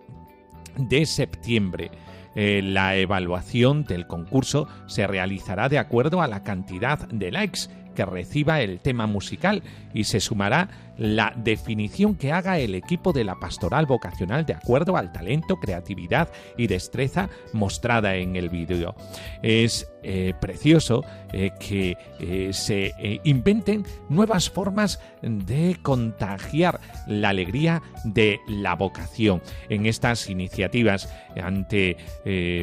de 0.78 1.06
septiembre. 1.06 1.92
Eh, 2.36 2.62
la 2.64 2.96
evaluación 2.96 3.84
del 3.84 4.08
concurso 4.08 4.68
se 4.88 5.06
realizará 5.06 5.68
de 5.68 5.80
acuerdo 5.80 6.22
a 6.22 6.28
la 6.28 6.44
cantidad 6.44 7.00
de 7.10 7.32
likes 7.32 7.68
que 7.96 8.06
reciba 8.06 8.62
el 8.62 8.80
tema 8.80 9.06
musical 9.06 9.64
y 9.94 10.06
se 10.06 10.22
sumará 10.22 10.91
la 10.98 11.34
definición 11.36 12.16
que 12.16 12.32
haga 12.32 12.60
el 12.60 12.76
equipo 12.76 13.14
de 13.14 13.24
la 13.24 13.36
pastoral 13.36 13.86
vocacional 13.86 14.46
de 14.46 14.54
acuerdo 14.54 14.98
al 14.98 15.12
talento, 15.12 15.58
creatividad 15.60 16.30
y 16.58 16.68
destreza 16.68 17.30
mostrada 17.54 18.16
en 18.16 18.36
el 18.36 18.50
vídeo. 18.50 18.96
Es 19.42 19.92
eh, 20.04 20.34
precioso 20.40 21.04
eh, 21.32 21.52
que 21.60 21.96
eh, 22.20 22.50
se 22.54 22.92
inventen 23.24 23.86
nuevas 24.10 24.50
formas 24.50 25.00
de 25.22 25.78
contagiar 25.84 26.80
la 27.06 27.30
alegría 27.30 27.84
de 28.04 28.40
la 28.48 28.74
vocación 28.74 29.44
en 29.70 29.86
estas 29.86 30.28
iniciativas 30.28 31.14
ante 31.42 31.98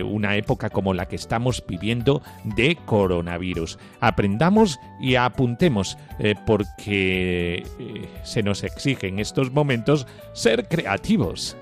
una 0.05 0.37
época 0.37 0.71
como 0.71 0.95
la 0.95 1.07
que 1.07 1.17
estamos 1.17 1.65
viviendo 1.67 2.23
de 2.45 2.77
coronavirus. 2.85 3.79
Aprendamos 4.01 4.79
y 5.01 5.15
apuntemos 5.15 5.97
porque 6.47 7.65
se 8.23 8.43
nos 8.43 8.65
exige 8.65 9.09
en 9.09 9.19
estos 9.19 9.53
momentos 9.53 10.07
ser 10.33 10.69
creativos. 10.69 11.57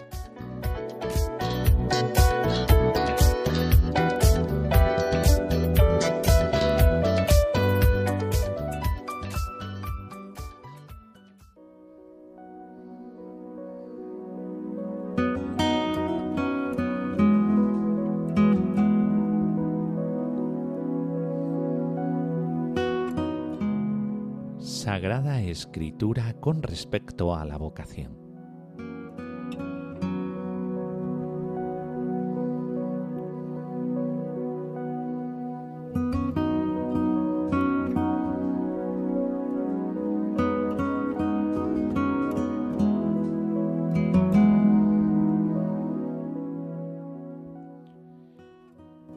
Escritura 25.56 26.34
con 26.34 26.62
respecto 26.62 27.34
a 27.34 27.46
la 27.46 27.56
vocación. 27.56 28.18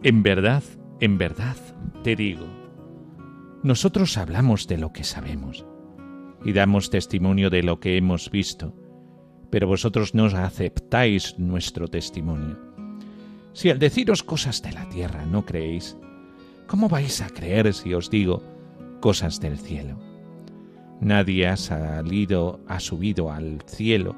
En 0.02 0.24
verdad, 0.24 0.64
en 1.02 1.18
verdad, 1.18 1.58
te 2.06 2.16
digo, 2.16 2.46
nosotros 3.62 4.18
hablamos 4.18 4.68
de 4.68 4.78
lo 4.78 4.94
que 4.94 5.04
sabemos 5.04 5.66
y 6.44 6.54
damos 6.54 6.90
testimonio 6.90 7.50
de 7.50 7.64
lo 7.64 7.80
que 7.80 7.98
hemos 7.98 8.32
visto, 8.32 8.74
pero 9.50 9.68
vosotros 9.68 10.14
no 10.16 10.26
aceptáis 10.26 11.38
nuestro 11.38 11.88
testimonio. 11.88 12.58
Si 13.54 13.70
al 13.70 13.80
deciros 13.80 14.24
cosas 14.24 14.62
de 14.62 14.72
la 14.72 14.88
tierra 14.90 15.26
no 15.26 15.46
creéis, 15.46 15.98
¿cómo 16.68 16.88
vais 16.88 17.22
a 17.22 17.30
creer 17.30 17.74
si 17.74 17.94
os 17.94 18.10
digo 18.10 18.44
cosas 19.00 19.40
del 19.40 19.58
cielo? 19.58 20.00
Nadie 21.02 21.48
ha 21.48 21.58
salido, 21.58 22.60
ha 22.68 22.80
subido 22.80 23.32
al 23.32 23.62
cielo, 23.66 24.16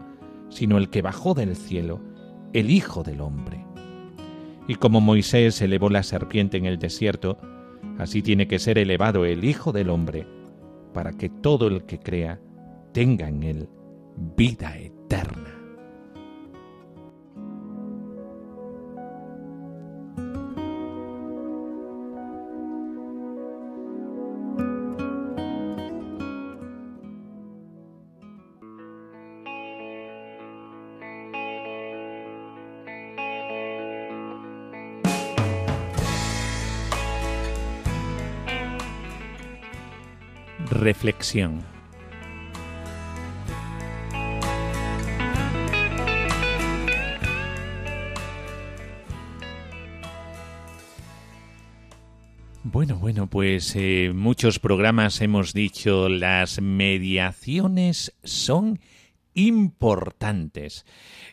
sino 0.50 0.78
el 0.78 0.90
que 0.90 1.02
bajó 1.02 1.34
del 1.34 1.56
cielo, 1.56 2.02
el 2.54 2.70
Hijo 2.70 3.04
del 3.04 3.22
Hombre. 3.22 3.66
Y 4.68 4.76
como 4.76 5.02
Moisés 5.02 5.62
elevó 5.62 5.90
la 5.90 6.04
serpiente 6.04 6.58
en 6.58 6.66
el 6.66 6.78
desierto, 6.78 7.38
Así 7.98 8.22
tiene 8.22 8.48
que 8.48 8.60
ser 8.60 8.78
elevado 8.78 9.26
el 9.26 9.44
Hijo 9.44 9.72
del 9.72 9.90
Hombre, 9.90 10.26
para 10.94 11.12
que 11.14 11.30
todo 11.30 11.68
el 11.68 11.86
que 11.86 12.00
crea 12.00 12.40
tenga 12.92 13.28
en 13.28 13.44
él 13.44 13.70
vida 14.36 14.78
eterna. 14.78 15.61
Reflexión. 40.82 41.64
Bueno, 52.64 52.96
bueno, 52.98 53.28
pues 53.28 53.76
eh, 53.76 54.12
muchos 54.16 54.58
programas 54.60 55.22
hemos 55.22 55.54
dicho 55.54 56.10
las 56.10 56.62
mediaciones 56.62 58.14
son 58.24 58.80
importantes. 59.34 60.86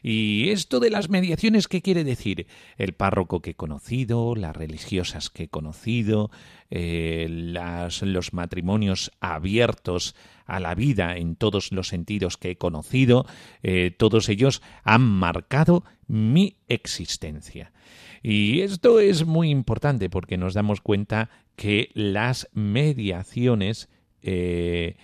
¿Y 0.02 0.50
esto 0.50 0.81
de 0.81 0.90
las 0.90 1.09
mediaciones 1.09 1.69
qué 1.69 1.83
quiere 1.83 2.05
decir? 2.05 2.47
El 2.76 2.93
párroco 2.93 3.40
que 3.40 3.50
he 3.50 3.55
conocido, 3.55 4.35
las 4.35 4.57
religiosas 4.57 5.31
que 5.31 5.45
he 5.45 5.49
conocido, 5.49 6.31
eh, 6.71 7.26
los 7.28 8.33
matrimonios 8.33 9.11
abiertos 9.21 10.14
a 10.47 10.61
la 10.61 10.75
vida 10.75 11.17
en 11.17 11.37
todos 11.37 11.73
los 11.73 11.88
sentidos 11.88 12.37
que 12.37 12.52
he 12.52 12.57
conocido, 12.57 13.26
eh, 13.62 13.90
todos 13.97 14.28
ellos 14.28 14.62
han 14.85 15.02
marcado 15.02 15.85
mi 16.07 16.57
existencia. 16.69 17.73
Y 18.23 18.61
esto 18.61 19.00
es 19.00 19.26
muy 19.26 19.50
importante 19.50 20.11
porque 20.11 20.37
nos 20.37 20.55
damos 20.55 20.81
cuenta 20.81 21.31
que 21.57 21.90
las 21.95 22.49
mediaciones 22.52 23.88
eh, 24.23 24.97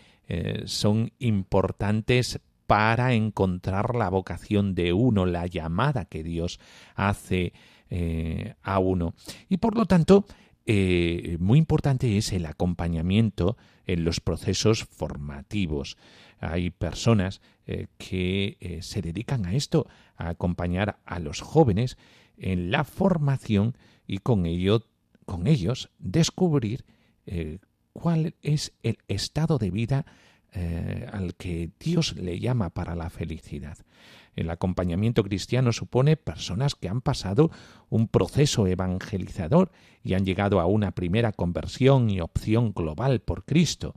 son 0.64 1.12
importantes 1.18 2.40
para 2.66 3.14
encontrar 3.14 3.94
la 3.94 4.08
vocación 4.08 4.74
de 4.74 4.92
uno, 4.92 5.26
la 5.26 5.46
llamada 5.46 6.06
que 6.06 6.22
Dios 6.22 6.60
hace 6.94 7.52
eh, 7.90 8.54
a 8.62 8.78
uno. 8.78 9.14
Y 9.48 9.58
por 9.58 9.76
lo 9.76 9.86
tanto, 9.86 10.24
eh, 10.66 11.36
muy 11.40 11.58
importante 11.58 12.16
es 12.16 12.32
el 12.32 12.46
acompañamiento 12.46 13.56
en 13.86 14.04
los 14.04 14.20
procesos 14.20 14.84
formativos. 14.84 15.96
Hay 16.40 16.70
personas 16.70 17.40
eh, 17.66 17.86
que 17.98 18.80
se 18.82 19.02
dedican 19.02 19.46
a 19.46 19.54
esto, 19.54 19.86
a 20.16 20.30
acompañar 20.30 20.98
a 21.04 21.18
los 21.18 21.40
jóvenes 21.40 21.98
en 22.36 22.70
la 22.70 22.84
formación 22.84 23.76
y 24.06 24.18
con 24.18 24.46
ello, 24.46 24.86
con 25.26 25.46
ellos 25.46 25.90
descubrir 25.98 26.84
cuál 27.92 28.34
es 28.42 28.72
el 28.82 28.98
estado 29.08 29.56
de 29.58 29.70
vida 29.70 30.04
al 31.12 31.34
que 31.34 31.70
Dios 31.80 32.16
le 32.16 32.38
llama 32.38 32.70
para 32.70 32.94
la 32.94 33.10
felicidad. 33.10 33.78
El 34.36 34.50
acompañamiento 34.50 35.22
cristiano 35.22 35.72
supone 35.72 36.16
personas 36.16 36.74
que 36.74 36.88
han 36.88 37.00
pasado 37.00 37.50
un 37.88 38.08
proceso 38.08 38.66
evangelizador 38.66 39.70
y 40.02 40.14
han 40.14 40.24
llegado 40.24 40.60
a 40.60 40.66
una 40.66 40.92
primera 40.92 41.32
conversión 41.32 42.10
y 42.10 42.20
opción 42.20 42.72
global 42.72 43.20
por 43.20 43.44
Cristo. 43.44 43.94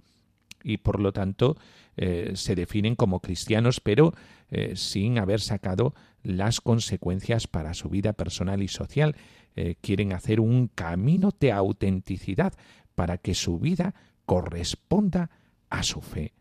Y 0.63 0.77
por 0.77 0.99
lo 0.99 1.11
tanto 1.11 1.57
eh, 1.95 2.33
se 2.35 2.55
definen 2.55 2.95
como 2.95 3.19
cristianos, 3.19 3.79
pero 3.79 4.13
eh, 4.49 4.75
sin 4.75 5.17
haber 5.17 5.41
sacado 5.41 5.95
las 6.23 6.61
consecuencias 6.61 7.47
para 7.47 7.73
su 7.73 7.89
vida 7.89 8.13
personal 8.13 8.61
y 8.61 8.67
social. 8.67 9.15
Eh, 9.55 9.75
quieren 9.81 10.13
hacer 10.13 10.39
un 10.39 10.67
camino 10.67 11.31
de 11.39 11.51
autenticidad 11.51 12.53
para 12.93 13.17
que 13.17 13.33
su 13.33 13.57
vida 13.57 13.95
corresponda 14.25 15.31
a 15.69 15.81
su 15.81 16.01
fe. 16.01 16.33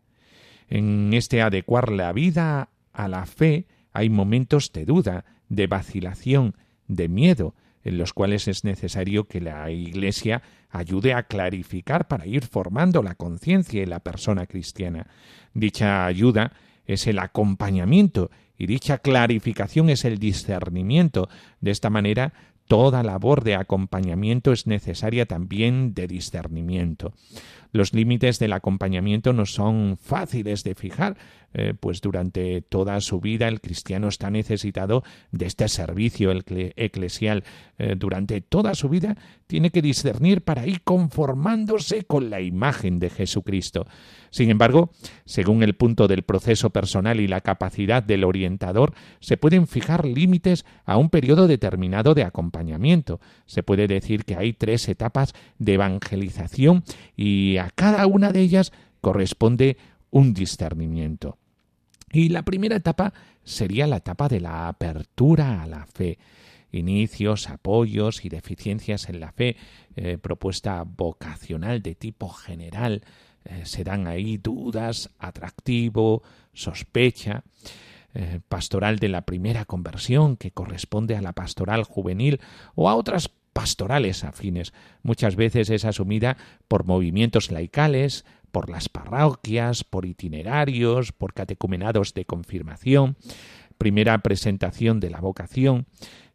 En 0.67 1.13
este 1.13 1.41
adecuar 1.41 1.91
la 1.91 2.11
vida 2.11 2.69
a 2.93 3.07
la 3.07 3.25
fe 3.25 3.67
hay 3.93 4.09
momentos 4.09 4.71
de 4.73 4.85
duda, 4.85 5.25
de 5.49 5.67
vacilación, 5.67 6.55
de 6.87 7.07
miedo, 7.07 7.55
en 7.83 7.97
los 7.97 8.13
cuales 8.13 8.47
es 8.47 8.63
necesario 8.63 9.27
que 9.27 9.39
la 9.39 9.71
Iglesia 9.71 10.41
ayude 10.69 11.13
a 11.13 11.23
clarificar 11.23 12.07
para 12.07 12.27
ir 12.27 12.45
formando 12.45 13.01
la 13.01 13.15
conciencia 13.15 13.81
en 13.81 13.89
la 13.89 13.99
persona 13.99 14.45
cristiana. 14.45 15.07
Dicha 15.53 16.05
ayuda 16.05 16.51
es 16.85 17.07
el 17.07 17.19
acompañamiento 17.19 18.29
y 18.57 18.65
dicha 18.65 18.97
clarificación 18.97 19.89
es 19.89 20.03
el 20.03 20.17
discernimiento. 20.17 21.29
De 21.61 21.71
esta 21.71 21.89
manera, 21.89 22.33
toda 22.67 23.03
labor 23.03 23.43
de 23.43 23.55
acompañamiento 23.55 24.51
es 24.51 24.67
necesaria 24.67 25.25
también 25.25 25.93
de 25.93 26.07
discernimiento. 26.07 27.13
Los 27.71 27.93
límites 27.93 28.39
del 28.39 28.53
acompañamiento 28.53 29.33
no 29.33 29.45
son 29.45 29.97
fáciles 29.97 30.63
de 30.63 30.75
fijar, 30.75 31.17
eh, 31.53 31.73
pues 31.79 32.01
durante 32.01 32.61
toda 32.61 32.99
su 33.01 33.19
vida 33.19 33.47
el 33.47 33.61
cristiano 33.61 34.09
está 34.09 34.29
necesitado 34.29 35.03
de 35.31 35.45
este 35.45 35.67
servicio 35.69 36.31
eclesial. 36.31 37.43
Eh, 37.79 37.95
durante 37.97 38.41
toda 38.41 38.75
su 38.75 38.89
vida 38.89 39.15
tiene 39.47 39.69
que 39.69 39.81
discernir 39.81 40.41
para 40.41 40.67
ir 40.67 40.81
conformándose 40.81 42.03
con 42.03 42.29
la 42.29 42.41
imagen 42.41 42.99
de 42.99 43.09
Jesucristo. 43.09 43.87
Sin 44.29 44.49
embargo, 44.49 44.91
según 45.25 45.63
el 45.63 45.75
punto 45.75 46.07
del 46.07 46.23
proceso 46.23 46.69
personal 46.69 47.19
y 47.19 47.27
la 47.27 47.41
capacidad 47.41 48.03
del 48.03 48.23
orientador, 48.23 48.93
se 49.19 49.37
pueden 49.37 49.67
fijar 49.67 50.05
límites 50.05 50.65
a 50.85 50.97
un 50.97 51.09
periodo 51.09 51.47
determinado 51.47 52.13
de 52.13 52.23
acompañamiento. 52.23 53.19
Se 53.45 53.63
puede 53.63 53.87
decir 53.87 54.25
que 54.25 54.35
hay 54.35 54.53
tres 54.53 54.89
etapas 54.89 55.33
de 55.59 55.73
evangelización 55.73 56.83
y 57.15 57.56
a 57.59 57.69
cada 57.69 58.05
una 58.07 58.31
de 58.31 58.41
ellas 58.41 58.71
corresponde 59.01 59.77
un 60.11 60.33
discernimiento. 60.33 61.37
Y 62.11 62.29
la 62.29 62.43
primera 62.43 62.75
etapa 62.75 63.13
sería 63.43 63.87
la 63.87 63.97
etapa 63.97 64.27
de 64.29 64.39
la 64.39 64.67
apertura 64.67 65.61
a 65.61 65.67
la 65.67 65.85
fe. 65.85 66.17
Inicios, 66.71 67.49
apoyos 67.49 68.25
y 68.25 68.29
deficiencias 68.29 69.09
en 69.09 69.19
la 69.19 69.31
fe, 69.31 69.57
eh, 69.95 70.17
propuesta 70.17 70.83
vocacional 70.83 71.81
de 71.81 71.95
tipo 71.95 72.29
general, 72.29 73.03
eh, 73.45 73.61
se 73.65 73.83
dan 73.83 74.07
ahí 74.07 74.37
dudas, 74.37 75.09
atractivo, 75.17 76.23
sospecha, 76.53 77.43
eh, 78.13 78.39
pastoral 78.47 78.99
de 78.99 79.09
la 79.09 79.21
primera 79.21 79.65
conversión 79.65 80.37
que 80.37 80.51
corresponde 80.51 81.15
a 81.15 81.21
la 81.21 81.33
pastoral 81.33 81.83
juvenil 81.83 82.41
o 82.75 82.89
a 82.89 82.95
otras 82.95 83.29
pastorales 83.57 84.23
afines. 84.23 84.71
Muchas 85.01 85.35
veces 85.35 85.71
es 85.71 85.83
asumida 85.83 86.37
por 86.67 86.85
movimientos 86.85 87.49
laicales, 87.49 88.23
por 88.51 88.69
las 88.69 88.87
parroquias, 88.87 89.83
por 89.83 90.05
itinerarios, 90.05 91.11
por 91.11 91.33
catecumenados 91.33 92.13
de 92.13 92.25
confirmación. 92.25 93.17
Primera 93.79 94.19
presentación 94.19 94.99
de 94.99 95.09
la 95.09 95.21
vocación 95.21 95.87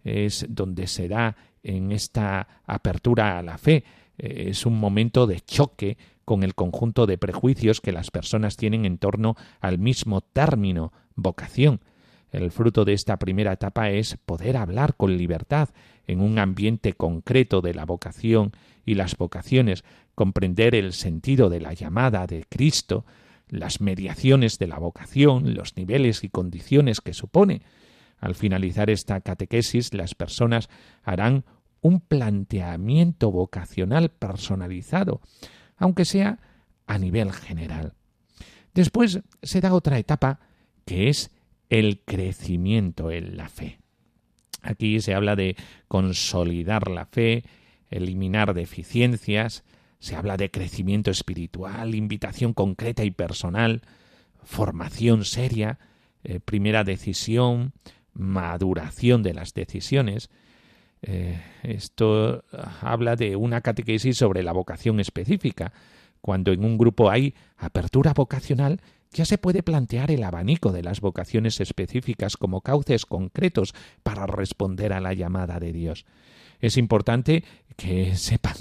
es 0.02 0.46
donde 0.48 0.88
se 0.88 1.06
da 1.06 1.36
en 1.62 1.92
esta 1.92 2.48
apertura 2.66 3.38
a 3.38 3.42
la 3.42 3.56
fe. 3.56 3.84
Es 4.18 4.66
un 4.66 4.80
momento 4.80 5.28
de 5.28 5.42
choque 5.42 5.98
con 6.24 6.42
el 6.42 6.56
conjunto 6.56 7.06
de 7.06 7.18
prejuicios 7.18 7.80
que 7.80 7.92
las 7.92 8.10
personas 8.10 8.56
tienen 8.56 8.84
en 8.84 8.98
torno 8.98 9.36
al 9.60 9.78
mismo 9.78 10.22
término 10.22 10.92
vocación. 11.14 11.82
El 12.32 12.50
fruto 12.50 12.84
de 12.84 12.94
esta 12.94 13.18
primera 13.20 13.52
etapa 13.52 13.90
es 13.90 14.16
poder 14.16 14.56
hablar 14.56 14.96
con 14.96 15.16
libertad 15.16 15.68
en 16.06 16.20
un 16.20 16.38
ambiente 16.38 16.92
concreto 16.94 17.60
de 17.60 17.74
la 17.74 17.84
vocación 17.84 18.52
y 18.84 18.94
las 18.94 19.16
vocaciones, 19.16 19.84
comprender 20.14 20.74
el 20.74 20.92
sentido 20.92 21.48
de 21.48 21.60
la 21.60 21.72
llamada 21.72 22.26
de 22.26 22.44
Cristo, 22.48 23.04
las 23.48 23.80
mediaciones 23.80 24.58
de 24.58 24.66
la 24.66 24.78
vocación, 24.78 25.54
los 25.54 25.76
niveles 25.76 26.24
y 26.24 26.28
condiciones 26.28 27.00
que 27.00 27.14
supone. 27.14 27.62
Al 28.18 28.34
finalizar 28.34 28.88
esta 28.90 29.20
catequesis, 29.20 29.92
las 29.94 30.14
personas 30.14 30.68
harán 31.02 31.44
un 31.80 32.00
planteamiento 32.00 33.30
vocacional 33.30 34.10
personalizado, 34.10 35.20
aunque 35.76 36.04
sea 36.04 36.38
a 36.86 36.98
nivel 36.98 37.32
general. 37.32 37.94
Después 38.74 39.20
se 39.42 39.60
da 39.60 39.74
otra 39.74 39.98
etapa 39.98 40.40
que 40.84 41.08
es 41.08 41.30
el 41.68 42.00
crecimiento 42.04 43.10
en 43.10 43.36
la 43.36 43.48
fe. 43.48 43.81
Aquí 44.62 45.00
se 45.00 45.14
habla 45.14 45.36
de 45.36 45.56
consolidar 45.88 46.88
la 46.88 47.06
fe, 47.06 47.44
eliminar 47.90 48.54
deficiencias, 48.54 49.64
se 49.98 50.16
habla 50.16 50.36
de 50.36 50.50
crecimiento 50.50 51.10
espiritual, 51.10 51.94
invitación 51.94 52.54
concreta 52.54 53.04
y 53.04 53.10
personal, 53.10 53.82
formación 54.42 55.24
seria, 55.24 55.78
eh, 56.24 56.40
primera 56.40 56.84
decisión, 56.84 57.72
maduración 58.14 59.22
de 59.22 59.34
las 59.34 59.54
decisiones. 59.54 60.30
Eh, 61.02 61.40
esto 61.62 62.44
habla 62.80 63.16
de 63.16 63.34
una 63.36 63.60
catequesis 63.60 64.16
sobre 64.16 64.42
la 64.42 64.52
vocación 64.52 65.00
específica. 65.00 65.72
Cuando 66.20 66.52
en 66.52 66.64
un 66.64 66.78
grupo 66.78 67.10
hay 67.10 67.34
apertura 67.56 68.12
vocacional, 68.12 68.80
ya 69.12 69.24
se 69.24 69.38
puede 69.38 69.62
plantear 69.62 70.10
el 70.10 70.24
abanico 70.24 70.72
de 70.72 70.82
las 70.82 71.00
vocaciones 71.00 71.60
específicas 71.60 72.36
como 72.36 72.62
cauces 72.62 73.06
concretos 73.06 73.74
para 74.02 74.26
responder 74.26 74.92
a 74.92 75.00
la 75.00 75.12
llamada 75.12 75.60
de 75.60 75.72
Dios. 75.72 76.06
Es 76.60 76.76
importante 76.76 77.44
que 77.76 78.16
sepan 78.16 78.54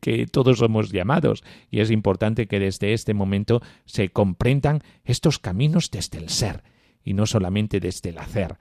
que 0.00 0.26
todos 0.26 0.58
somos 0.58 0.90
llamados 0.90 1.42
y 1.70 1.80
es 1.80 1.90
importante 1.90 2.46
que 2.46 2.60
desde 2.60 2.92
este 2.92 3.12
momento 3.14 3.60
se 3.84 4.10
comprendan 4.10 4.82
estos 5.04 5.38
caminos 5.38 5.90
desde 5.90 6.18
el 6.18 6.30
ser 6.30 6.62
y 7.04 7.14
no 7.14 7.26
solamente 7.26 7.80
desde 7.80 8.10
el 8.10 8.18
hacer. 8.18 8.56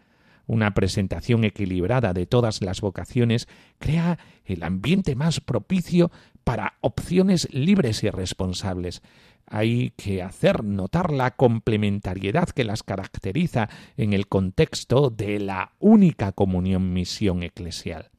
Una 0.48 0.74
presentación 0.74 1.44
equilibrada 1.44 2.12
de 2.12 2.26
todas 2.26 2.64
las 2.64 2.82
vocaciones 2.82 3.48
crea 3.78 4.18
el 4.46 4.64
ambiente 4.64 5.16
más 5.16 5.40
propicio 5.42 6.12
para 6.44 6.74
opciones 6.82 7.48
libres 7.54 8.04
y 8.04 8.10
responsables 8.10 9.04
hay 9.50 9.92
que 9.98 10.22
hacer 10.22 10.64
notar 10.64 11.12
la 11.12 11.32
complementariedad 11.32 12.50
que 12.50 12.64
las 12.64 12.84
caracteriza 12.84 13.70
en 13.98 14.14
el 14.14 14.28
contexto 14.28 15.10
de 15.10 15.40
la 15.40 15.74
única 15.80 16.32
comunión 16.32 16.94
misión 16.94 17.44
eclesial. 17.44 18.10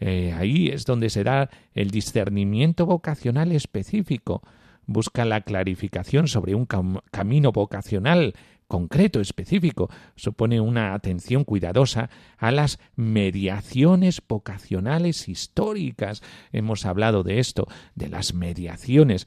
Eh, 0.00 0.34
ahí 0.36 0.68
es 0.68 0.84
donde 0.84 1.10
se 1.10 1.22
da 1.22 1.48
el 1.74 1.90
discernimiento 1.90 2.86
vocacional 2.86 3.52
específico, 3.52 4.42
busca 4.84 5.24
la 5.24 5.42
clarificación 5.42 6.26
sobre 6.26 6.56
un 6.56 6.66
camino 7.12 7.52
vocacional 7.52 8.34
concreto, 8.66 9.20
específico, 9.20 9.90
supone 10.16 10.58
una 10.58 10.94
atención 10.94 11.44
cuidadosa 11.44 12.08
a 12.38 12.50
las 12.50 12.78
mediaciones 12.96 14.22
vocacionales 14.26 15.28
históricas. 15.28 16.22
Hemos 16.52 16.86
hablado 16.86 17.22
de 17.22 17.38
esto, 17.38 17.68
de 17.94 18.08
las 18.08 18.32
mediaciones 18.32 19.26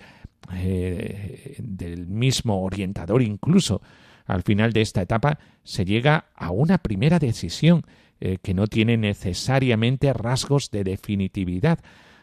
eh, 0.53 1.55
del 1.59 2.07
mismo 2.07 2.63
orientador 2.63 3.21
incluso. 3.21 3.81
Al 4.25 4.41
final 4.41 4.73
de 4.73 4.81
esta 4.81 5.01
etapa 5.01 5.37
se 5.63 5.85
llega 5.85 6.27
a 6.35 6.51
una 6.51 6.79
primera 6.79 7.19
decisión 7.19 7.83
eh, 8.19 8.37
que 8.41 8.53
no 8.53 8.67
tiene 8.67 8.97
necesariamente 8.97 10.11
rasgos 10.13 10.71
de 10.71 10.83
definitividad, 10.83 11.79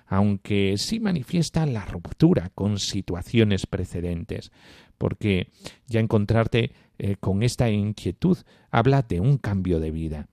aunque 0.06 0.74
sí 0.78 1.00
manifiesta 1.00 1.64
la 1.66 1.84
ruptura 1.84 2.50
con 2.54 2.78
situaciones 2.78 3.66
precedentes, 3.66 4.50
porque 4.98 5.48
ya 5.86 6.00
encontrarte 6.00 6.72
eh, 6.98 7.16
con 7.20 7.42
esta 7.42 7.70
inquietud 7.70 8.38
habla 8.70 9.02
de 9.02 9.20
un 9.20 9.38
cambio 9.38 9.80
de 9.80 9.90
vida. 9.90 10.28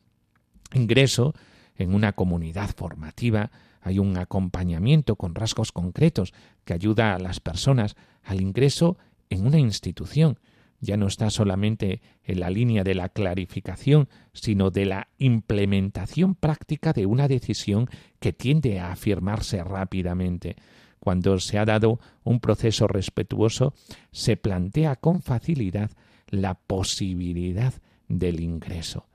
Ingreso 0.74 1.34
en 1.76 1.94
una 1.94 2.14
comunidad 2.14 2.70
formativa 2.76 3.52
hay 3.82 4.00
un 4.00 4.18
acompañamiento 4.18 5.16
con 5.16 5.36
rasgos 5.36 5.72
concretos 5.72 6.34
que 6.66 6.74
ayuda 6.74 7.16
a 7.16 7.20
las 7.20 7.40
personas 7.40 7.96
al 8.24 8.42
ingreso 8.42 8.98
en 9.30 9.46
una 9.46 9.60
institución. 9.60 10.40
Ya 10.82 10.96
no 10.96 11.08
está 11.08 11.30
solamente 11.30 12.02
en 12.24 12.40
la 12.40 12.50
línea 12.50 12.84
de 12.84 12.96
la 12.96 13.10
clarificación, 13.10 14.08
sino 14.34 14.72
de 14.72 14.86
la 14.86 15.10
implementación 15.18 16.36
práctica 16.36 16.94
de 16.94 17.06
una 17.06 17.28
decisión 17.28 17.90
que 18.20 18.32
tiende 18.32 18.80
a 18.80 18.92
afirmarse 18.92 19.64
rápidamente. 19.64 20.56
Cuando 21.00 21.40
se 21.40 21.58
ha 21.58 21.66
dado 21.66 22.00
un 22.24 22.40
proceso 22.40 22.88
respetuoso, 22.88 23.74
se 24.12 24.38
plantea 24.38 24.96
con 24.96 25.22
facilidad 25.22 25.92
la 26.28 26.56
posibilidad 26.56 27.74
del 28.08 28.40
ingreso. 28.40 29.06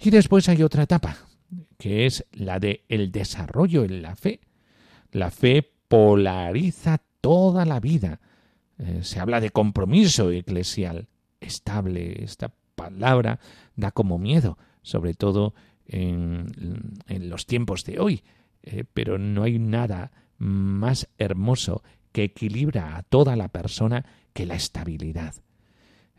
Y 0.00 0.10
después 0.10 0.48
hay 0.48 0.62
otra 0.62 0.82
etapa, 0.82 1.16
que 1.78 2.06
es 2.06 2.26
la 2.32 2.58
de 2.58 2.84
el 2.88 3.12
desarrollo 3.12 3.84
en 3.84 4.02
la 4.02 4.16
fe. 4.16 4.40
La 5.12 5.30
fe 5.30 5.74
polariza 5.88 7.00
toda 7.20 7.64
la 7.64 7.80
vida. 7.80 8.20
Eh, 8.78 9.00
se 9.02 9.20
habla 9.20 9.40
de 9.40 9.50
compromiso 9.50 10.30
eclesial 10.30 11.08
estable. 11.40 12.22
Esta 12.24 12.52
palabra 12.74 13.38
da 13.76 13.92
como 13.92 14.18
miedo, 14.18 14.58
sobre 14.82 15.14
todo 15.14 15.54
en, 15.86 16.46
los 17.08 17.46
tiempos 17.46 17.84
de 17.84 18.00
hoy. 18.00 18.22
Eh, 18.62 18.84
pero 18.92 19.18
no 19.18 19.42
hay 19.42 19.58
nada 19.58 20.12
más 20.38 21.08
hermoso 21.18 21.82
que 22.12 22.24
equilibra 22.24 22.96
a 22.96 23.02
toda 23.02 23.36
la 23.36 23.48
persona 23.48 24.04
que 24.32 24.46
la 24.46 24.54
estabilidad. 24.54 25.34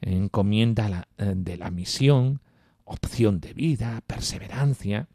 Encomienda 0.01 1.07
eh, 1.17 1.33
de 1.35 1.57
la 1.57 1.71
misión, 1.71 2.41
opción 2.83 3.39
de 3.39 3.53
vida, 3.53 4.01
perseverancia. 4.05 5.07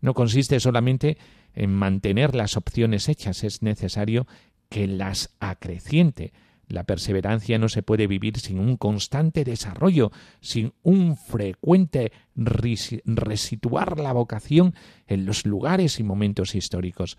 No 0.00 0.14
consiste 0.14 0.60
solamente 0.60 1.18
en 1.54 1.72
mantener 1.72 2.34
las 2.34 2.56
opciones 2.56 3.08
hechas, 3.08 3.44
es 3.44 3.62
necesario 3.62 4.26
que 4.68 4.86
las 4.86 5.34
acreciente. 5.40 6.32
La 6.70 6.84
perseverancia 6.84 7.58
no 7.58 7.68
se 7.68 7.82
puede 7.82 8.06
vivir 8.06 8.38
sin 8.38 8.60
un 8.60 8.76
constante 8.76 9.42
desarrollo, 9.42 10.12
sin 10.40 10.72
un 10.84 11.16
frecuente 11.16 12.12
resituar 12.36 13.98
la 13.98 14.12
vocación 14.12 14.74
en 15.08 15.26
los 15.26 15.44
lugares 15.44 15.98
y 15.98 16.04
momentos 16.04 16.54
históricos. 16.54 17.18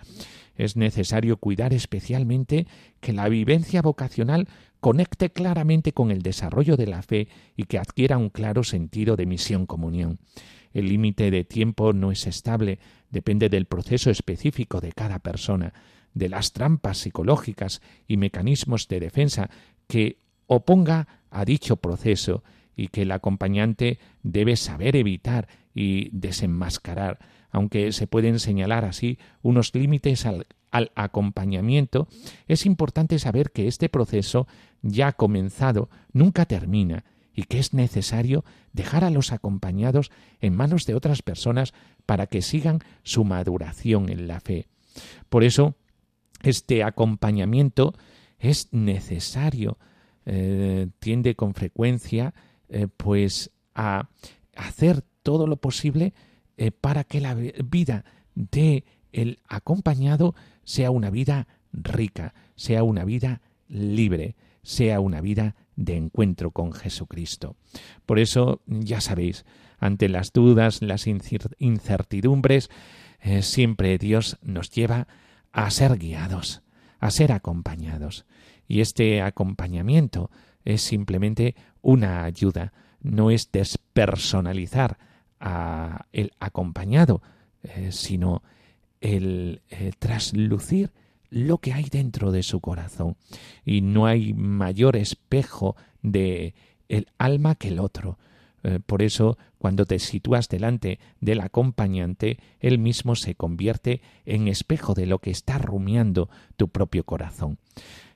Es 0.56 0.78
necesario 0.78 1.36
cuidar 1.36 1.74
especialmente 1.74 2.66
que 3.02 3.12
la 3.12 3.28
vivencia 3.28 3.82
vocacional 3.82 4.48
conecte 4.80 5.32
claramente 5.32 5.92
con 5.92 6.12
el 6.12 6.22
desarrollo 6.22 6.78
de 6.78 6.88
la 6.88 7.02
fe 7.02 7.28
y 7.58 7.66
que 7.66 7.78
adquiera 7.78 8.18
un 8.18 8.30
claro 8.30 8.64
sentido 8.64 9.18
de 9.18 9.26
misión 9.26 9.66
comunión. 9.66 10.20
El 10.74 10.88
límite 10.88 11.32
de 11.32 11.44
tiempo 11.44 11.94
no 11.94 12.12
es 12.12 12.28
estable, 12.28 12.80
depende 13.10 13.50
del 13.50 13.66
proceso 13.66 14.10
específico 14.10 14.82
de 14.82 14.92
cada 14.92 15.20
persona, 15.20 15.74
de 16.14 16.30
las 16.30 16.54
trampas 16.54 16.98
psicológicas 17.00 17.82
y 18.08 18.18
mecanismos 18.18 18.88
de 18.88 19.00
defensa 19.00 19.50
que 19.88 20.18
oponga 20.48 21.08
a 21.30 21.46
dicho 21.46 21.78
proceso 21.78 22.44
y 22.76 22.88
que 22.88 23.04
el 23.04 23.12
acompañante 23.12 24.00
debe 24.24 24.56
saber 24.56 24.96
evitar 24.96 25.48
y 25.74 26.10
desenmascarar, 26.12 27.20
aunque 27.52 27.92
se 27.92 28.08
pueden 28.08 28.40
señalar 28.40 28.86
así 28.86 29.18
unos 29.42 29.74
límites 29.76 30.26
al, 30.26 30.48
al 30.72 30.92
acompañamiento, 30.96 32.08
es 32.48 32.66
importante 32.66 33.20
saber 33.20 33.52
que 33.52 33.68
este 33.68 33.90
proceso 33.90 34.48
ya 34.82 35.12
comenzado 35.12 35.90
nunca 36.14 36.46
termina 36.46 37.04
y 37.34 37.44
que 37.44 37.60
es 37.60 37.74
necesario 37.74 38.44
dejar 38.74 39.04
a 39.04 39.10
los 39.10 39.32
acompañados 39.32 40.12
en 40.40 40.56
manos 40.56 40.86
de 40.86 40.96
otras 40.96 41.22
personas 41.22 41.74
para 42.06 42.28
que 42.28 42.42
sigan 42.42 42.80
su 43.04 43.24
maduración 43.24 44.10
en 44.10 44.28
la 44.28 44.40
fe. 44.40 44.68
Por 45.30 45.44
eso, 45.44 45.76
este 46.44 46.84
acompañamiento 46.84 47.94
es 48.40 48.68
necesario, 48.72 49.78
eh, 50.26 50.88
tiende 51.00 51.36
con 51.36 51.54
frecuencia 51.54 52.34
eh, 52.70 52.88
pues 52.96 53.52
a 53.76 54.10
hacer 54.56 55.04
todo 55.24 55.48
lo 55.48 55.58
posible 55.58 56.14
eh, 56.58 56.72
para 56.72 57.04
que 57.04 57.22
la 57.22 57.36
vida 57.36 58.06
de 58.36 58.84
el 59.12 59.40
acompañado 59.48 60.36
sea 60.64 60.92
una 60.92 61.10
vida 61.10 61.48
rica, 61.74 62.34
sea 62.56 62.84
una 62.84 63.04
vida 63.04 63.42
libre, 63.68 64.36
sea 64.64 65.00
una 65.00 65.22
vida 65.22 65.56
de 65.86 65.98
encuentro 65.98 66.52
con 66.52 66.74
Jesucristo. 66.74 67.56
Por 68.06 68.20
eso, 68.20 68.62
ya 68.66 69.02
sabéis, 69.02 69.46
ante 69.80 70.10
las 70.10 70.32
dudas, 70.34 70.82
las 70.82 71.08
incertidumbres, 71.08 72.70
eh, 73.20 73.42
siempre 73.42 73.98
Dios 73.98 74.38
nos 74.42 74.70
lleva 74.70 75.08
a 75.52 75.70
ser 75.72 75.98
guiados, 75.98 76.62
a 77.00 77.12
ser 77.12 77.32
acompañados. 77.32 78.26
Y 78.68 78.82
este 78.82 79.22
acompañamiento 79.22 80.30
es 80.64 80.82
simplemente 80.82 81.56
una 81.82 82.24
ayuda, 82.24 82.74
no 83.02 83.32
es 83.32 83.52
despersonalizar 83.52 84.98
a 85.40 86.06
el 86.14 86.32
acompañado, 86.40 87.22
eh, 87.64 87.92
sino 87.92 88.44
el 89.02 89.62
eh, 89.70 89.92
traslucir 89.98 90.92
lo 91.32 91.58
que 91.58 91.74
hay 91.74 91.86
dentro 91.86 92.32
de 92.32 92.44
su 92.44 92.60
corazón. 92.60 93.18
Y 93.66 93.82
no 93.82 94.06
hay 94.06 94.34
mayor 94.34 94.96
espejo 94.96 95.76
de 96.04 96.54
el 96.90 97.08
alma 97.18 97.56
que 97.56 97.70
el 97.70 97.80
otro. 97.80 98.20
Eh, 98.64 98.80
por 98.86 99.02
eso, 99.02 99.38
cuando 99.58 99.86
te 99.86 99.98
sitúas 99.98 100.50
delante 100.50 101.00
del 101.20 101.40
acompañante, 101.40 102.38
él 102.60 102.78
mismo 102.78 103.16
se 103.16 103.34
convierte 103.34 104.02
en 104.26 104.48
espejo 104.48 104.94
de 104.94 105.08
lo 105.08 105.20
que 105.20 105.32
está 105.32 105.58
rumiando 105.58 106.30
tu 106.58 106.68
propio 106.68 107.06
corazón. 107.06 107.58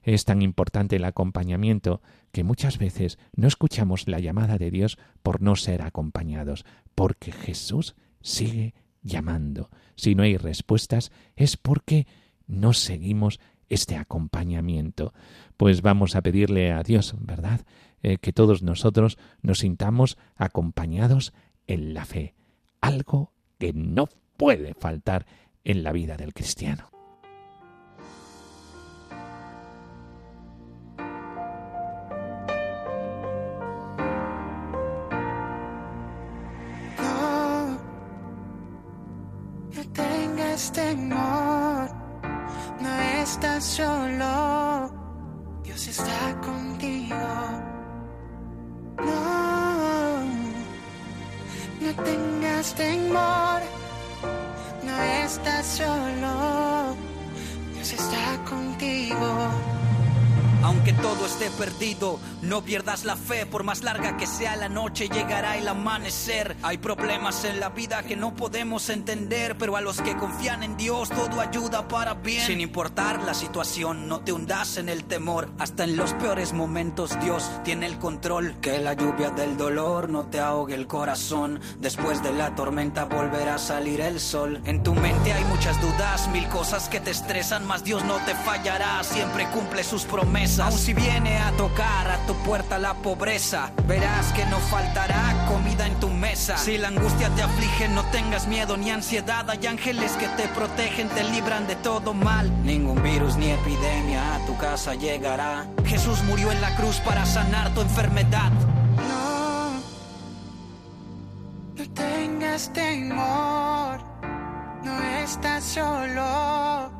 Es 0.04 0.25
tan 0.25 0.43
importante 0.43 0.97
el 0.97 1.06
acompañamiento 1.06 2.01
que 2.32 2.43
muchas 2.43 2.78
veces 2.78 3.17
no 3.36 3.47
escuchamos 3.47 4.08
la 4.08 4.19
llamada 4.19 4.58
de 4.58 4.69
Dios 4.69 4.99
por 5.23 5.41
no 5.41 5.56
ser 5.56 5.82
acompañados, 5.82 6.65
porque 6.93 7.32
Jesús 7.32 7.95
sigue 8.21 8.75
llamando. 9.01 9.69
Si 9.95 10.13
no 10.13 10.23
hay 10.23 10.38
respuestas 10.38 11.12
es 11.36 11.58
porque 11.58 12.06
no 12.48 12.74
seguimos 12.74 13.40
este 13.70 13.96
acompañamiento. 13.96 15.14
Pues 15.58 15.82
vamos 15.82 16.16
a 16.16 16.22
pedirle 16.22 16.72
a 16.72 16.84
Dios, 16.84 17.16
¿verdad? 17.20 17.62
Eh, 18.04 18.18
que 18.18 18.34
todos 18.34 18.62
nosotros 18.62 19.18
nos 19.42 19.60
sintamos 19.60 20.18
acompañados 20.36 21.34
en 21.68 21.94
la 21.94 22.06
fe, 22.06 22.36
algo 22.82 23.34
que 23.58 23.74
no 23.74 24.08
puede 24.38 24.74
faltar 24.74 25.26
en 25.64 25.84
la 25.84 25.92
vida 25.92 26.18
del 26.18 26.34
cristiano. 26.34 26.90
no 40.98 41.45
estás 43.36 43.65
solo, 43.65 44.89
Dios 45.62 45.88
está 45.89 46.39
contigo. 46.39 47.15
No, 48.98 50.24
no 51.82 52.04
tengas 52.04 52.74
temor, 52.76 53.62
no 54.84 55.02
estás 55.26 55.65
solo, 55.65 56.95
Dios 57.74 57.91
está 57.91 58.26
contigo. 58.50 59.75
Aunque 60.65 60.93
todo 60.93 61.28
esté 61.28 61.51
perdido, 61.51 62.19
no 62.41 62.63
pierdas 62.63 63.06
la 63.06 63.15
fe, 63.15 63.45
por 63.45 63.63
más 63.63 63.84
larga 63.84 64.17
que 64.17 64.25
sea 64.25 64.56
la 64.56 64.67
noche, 64.67 65.10
llegará 65.10 65.58
el 65.58 65.67
amanecer. 65.67 66.58
Hay 66.63 66.80
problemas 66.80 67.45
en 67.45 67.60
la 67.60 67.69
vida 67.69 68.01
que 68.01 68.15
no 68.15 68.36
podemos 68.36 68.89
entender, 68.89 69.60
pero 69.60 69.75
a 69.75 69.82
los 69.82 70.01
que 70.01 70.17
confían 70.17 70.63
en 70.63 70.75
Dios 70.75 71.10
todo 71.10 71.39
ayuda 71.39 71.88
para 71.88 72.15
bien. 72.15 72.41
Sin 72.41 72.62
importar 72.62 73.21
la 73.21 73.36
situación, 73.36 74.08
no 74.08 74.21
te 74.21 74.34
hundas 74.34 74.78
en 74.78 74.89
el 74.89 75.04
temor, 75.04 75.51
hasta 75.60 75.84
en 75.84 75.97
los 75.97 76.13
peores 76.13 76.51
momentos 76.51 77.15
Dios 77.19 77.47
tiene 77.63 77.86
el 77.86 77.99
control. 77.99 78.56
Que 78.60 78.80
la 78.80 78.93
lluvia 78.93 79.30
del 79.30 79.58
dolor 79.58 80.10
no 80.10 80.25
te 80.25 80.39
ahogue 80.39 80.73
el 80.73 80.88
corazón, 80.88 81.62
después 81.78 82.23
de 82.23 82.34
la 82.34 82.56
tormenta 82.56 83.06
volverá 83.06 83.56
a 83.56 83.60
salir 83.60 84.01
el 84.01 84.19
sol. 84.19 84.62
En 84.65 84.82
tu 84.82 84.95
mente 84.95 85.32
hay 85.32 85.45
muchas 85.45 85.80
dudas, 85.80 86.28
mil 86.30 86.47
cosas 86.47 86.89
que 86.89 86.99
te 86.99 87.12
estresan, 87.12 87.67
mas 87.67 87.84
Dios 87.84 88.04
no 88.04 88.15
te 88.25 88.34
fallará, 88.34 89.04
siempre 89.04 89.47
cumple 89.49 89.84
sus 89.84 90.06
promesas. 90.06 90.55
Aun 90.60 90.78
si 90.78 90.94
viene 90.94 91.38
a 91.38 91.52
tocar 91.52 92.10
a 92.10 92.18
tu 92.26 92.34
puerta 92.46 92.78
la 92.80 92.94
pobreza, 92.94 93.72
verás 93.88 94.32
que 94.34 94.46
no 94.46 94.58
faltará 94.60 95.46
comida 95.50 95.86
en 95.86 96.00
tu 96.00 96.10
mesa. 96.10 96.58
Si 96.58 96.78
la 96.78 96.88
angustia 96.88 97.30
te 97.30 97.44
aflige, 97.44 97.89
no 97.89 98.04
tengas 98.06 98.48
miedo 98.48 98.78
ni 98.78 98.89
ansiedad. 98.89 99.50
Hay 99.50 99.65
ángeles 99.68 100.13
que 100.13 100.28
te 100.30 100.48
protegen, 100.50 101.10
te 101.10 101.24
libran 101.26 101.68
de 101.68 101.76
todo 101.76 102.13
mal. 102.13 102.50
Ningún 102.63 103.04
virus 103.04 103.36
ni 103.36 103.52
epidemia 103.52 104.36
a 104.36 104.46
tu 104.46 104.56
casa 104.58 104.96
llegará. 104.96 105.68
Jesús 105.86 106.24
murió 106.24 106.52
en 106.52 106.62
la 106.62 106.74
cruz 106.76 107.02
para 107.02 107.26
sanar 107.26 107.74
tu 107.74 107.82
enfermedad. 107.82 108.52
No, 108.96 109.72
no 111.76 111.94
tengas 111.94 112.72
temor, 112.72 114.00
no 114.84 115.02
es 115.02 115.32
estás 115.32 115.63
solo, 115.63 116.91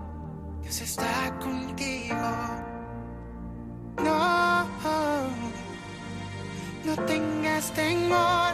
Dios 0.62 0.82
está 0.82 1.32
contigo. 1.40 2.65
No, 3.98 4.66
no 6.84 6.96
tengas 7.06 7.72
temor, 7.72 8.54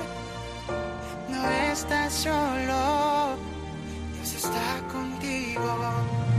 no 1.30 1.50
estás 1.72 2.14
solo, 2.14 3.36
Dios 4.14 4.34
está 4.36 4.82
contigo. 4.92 6.31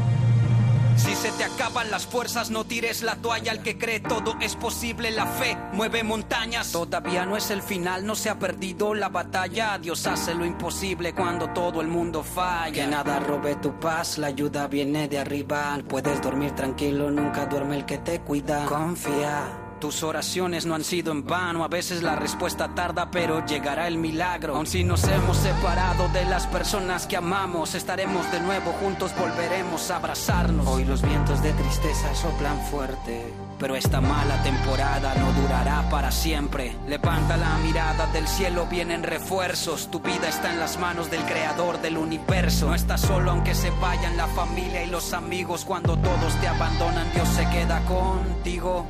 Si 0.96 1.14
se 1.14 1.30
te 1.32 1.44
acaban 1.44 1.90
las 1.90 2.06
fuerzas, 2.06 2.50
no 2.50 2.64
tires 2.64 3.02
la 3.02 3.16
toalla. 3.16 3.52
Al 3.52 3.62
que 3.62 3.78
cree 3.78 4.00
todo 4.00 4.36
es 4.40 4.56
posible, 4.56 5.10
la 5.10 5.26
fe 5.26 5.56
mueve 5.72 6.02
montañas. 6.02 6.72
Todavía 6.72 7.26
no 7.26 7.36
es 7.36 7.50
el 7.50 7.62
final, 7.62 8.06
no 8.06 8.14
se 8.14 8.30
ha 8.30 8.38
perdido 8.38 8.94
la 8.94 9.08
batalla. 9.08 9.78
Dios 9.78 10.06
hace 10.06 10.34
lo 10.34 10.44
imposible 10.44 11.14
cuando 11.14 11.48
todo 11.50 11.80
el 11.80 11.88
mundo 11.88 12.22
falla. 12.22 12.72
Que 12.72 12.86
nada 12.86 13.20
robe 13.20 13.56
tu 13.56 13.78
paz, 13.78 14.18
la 14.18 14.28
ayuda 14.28 14.66
viene 14.68 15.08
de 15.08 15.18
arriba. 15.18 15.78
Puedes 15.88 16.20
dormir 16.20 16.52
tranquilo, 16.52 17.10
nunca 17.10 17.46
duerme 17.46 17.76
el 17.76 17.84
que 17.84 17.98
te 17.98 18.20
cuida. 18.20 18.64
Confía. 18.66 19.61
Tus 19.82 20.04
oraciones 20.04 20.64
no 20.64 20.76
han 20.76 20.84
sido 20.84 21.10
en 21.10 21.26
vano, 21.26 21.64
a 21.64 21.68
veces 21.68 22.04
la 22.04 22.14
respuesta 22.14 22.72
tarda, 22.72 23.10
pero 23.10 23.44
llegará 23.44 23.88
el 23.88 23.98
milagro. 23.98 24.54
Aun 24.54 24.68
si 24.68 24.84
nos 24.84 25.02
hemos 25.08 25.36
separado 25.36 26.08
de 26.10 26.24
las 26.24 26.46
personas 26.46 27.08
que 27.08 27.16
amamos, 27.16 27.74
estaremos 27.74 28.30
de 28.30 28.38
nuevo 28.38 28.70
juntos, 28.74 29.10
volveremos 29.18 29.90
a 29.90 29.96
abrazarnos. 29.96 30.68
Hoy 30.68 30.84
los 30.84 31.02
vientos 31.02 31.42
de 31.42 31.52
tristeza 31.54 32.14
soplan 32.14 32.60
fuerte. 32.66 33.34
Pero 33.58 33.74
esta 33.74 34.00
mala 34.00 34.40
temporada 34.44 35.16
no 35.16 35.32
durará 35.42 35.88
para 35.90 36.12
siempre. 36.12 36.76
Levanta 36.86 37.36
la 37.36 37.56
mirada 37.58 38.06
del 38.12 38.28
cielo, 38.28 38.68
vienen 38.70 39.02
refuerzos. 39.02 39.90
Tu 39.90 39.98
vida 39.98 40.28
está 40.28 40.52
en 40.52 40.60
las 40.60 40.78
manos 40.78 41.10
del 41.10 41.22
creador 41.22 41.82
del 41.82 41.98
universo. 41.98 42.68
No 42.68 42.76
estás 42.76 43.00
solo 43.00 43.32
aunque 43.32 43.56
se 43.56 43.70
vayan 43.70 44.16
la 44.16 44.28
familia 44.28 44.84
y 44.84 44.86
los 44.86 45.12
amigos. 45.12 45.64
Cuando 45.64 45.96
todos 45.98 46.40
te 46.40 46.46
abandonan, 46.46 47.12
Dios 47.14 47.28
se 47.30 47.48
queda 47.50 47.84
contigo 47.86 48.86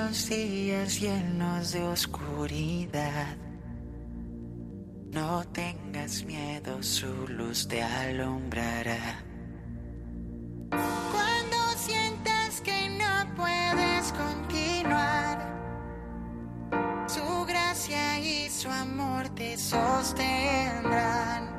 los 0.00 0.28
días 0.28 1.00
llenos 1.00 1.72
de 1.72 1.82
oscuridad. 1.82 3.36
No 5.12 5.42
tengas 5.52 6.24
miedo, 6.24 6.82
su 6.82 7.28
luz 7.28 7.68
te 7.68 7.82
alumbrará. 7.82 9.22
Cuando 10.70 11.56
sientas 11.76 12.60
que 12.62 12.88
no 13.02 13.34
puedes 13.36 14.12
continuar, 14.12 15.36
su 17.06 17.44
gracia 17.46 18.18
y 18.20 18.48
su 18.48 18.70
amor 18.70 19.28
te 19.30 19.56
sostendrán. 19.56 21.50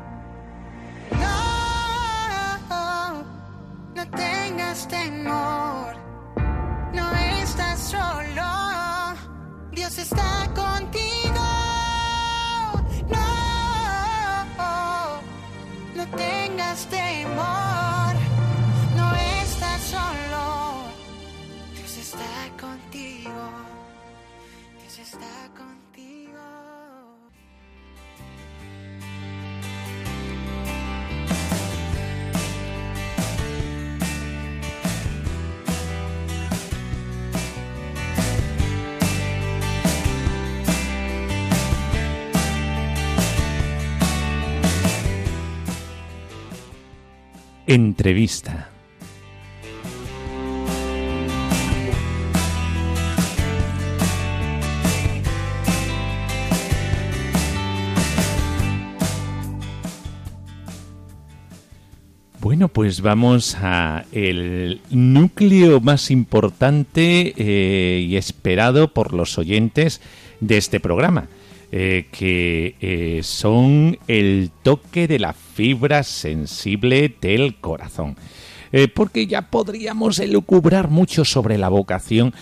No, 1.12 3.24
no 3.96 4.10
tengas 4.12 4.88
temor 4.88 5.51
está 10.02 10.50
contigo. 10.56 11.46
No, 13.08 13.28
no 15.96 16.18
tengas 16.18 16.86
temor, 16.88 18.14
no 18.96 19.16
estás 19.16 19.82
solo, 19.84 20.84
Dios 21.76 21.98
está 21.98 22.34
contigo, 22.60 23.44
Dios 24.82 25.00
está 25.00 25.50
contigo. 25.56 25.71
Entrevista. 47.74 48.68
Bueno, 62.42 62.68
pues 62.68 63.00
vamos 63.00 63.56
a 63.56 64.04
el 64.12 64.82
núcleo 64.90 65.80
más 65.80 66.12
importante 66.12 67.34
eh, 67.38 68.02
y 68.02 68.18
esperado 68.18 68.94
por 68.94 69.14
los 69.14 69.38
oyentes 69.38 70.02
de 70.42 70.58
este 70.58 70.82
programa. 70.82 71.30
Eh, 71.74 72.08
que 72.12 72.76
eh, 72.82 73.22
son 73.24 73.98
el 74.10 74.52
toque 74.62 75.08
de 75.08 75.20
la 75.20 75.32
fibra 75.32 76.04
sensible 76.04 77.16
del 77.22 77.56
corazón. 77.62 78.18
Eh, 78.74 78.90
porque 78.90 79.26
ya 79.26 79.44
podríamos 79.44 80.20
elucubrar 80.20 80.90
mucho 80.90 81.24
sobre 81.24 81.58
la 81.58 81.70
vocación, 81.70 82.34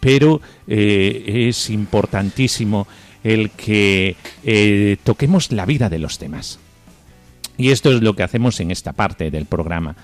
pero 0.00 0.40
es 0.66 1.70
importantísimo 1.70 2.88
el 3.22 3.50
que 3.50 4.16
toquemos 5.04 5.52
la 5.52 5.66
vida 5.66 5.88
de 5.88 5.98
los 6.00 6.18
demás. 6.18 6.58
Y 7.56 7.70
esto 7.70 7.92
es 7.92 8.02
lo 8.02 8.14
que 8.14 8.24
hacemos 8.24 8.58
en 8.58 8.70
esta 8.72 8.92
parte 8.92 9.30
del 9.30 9.46
programa, 9.46 9.96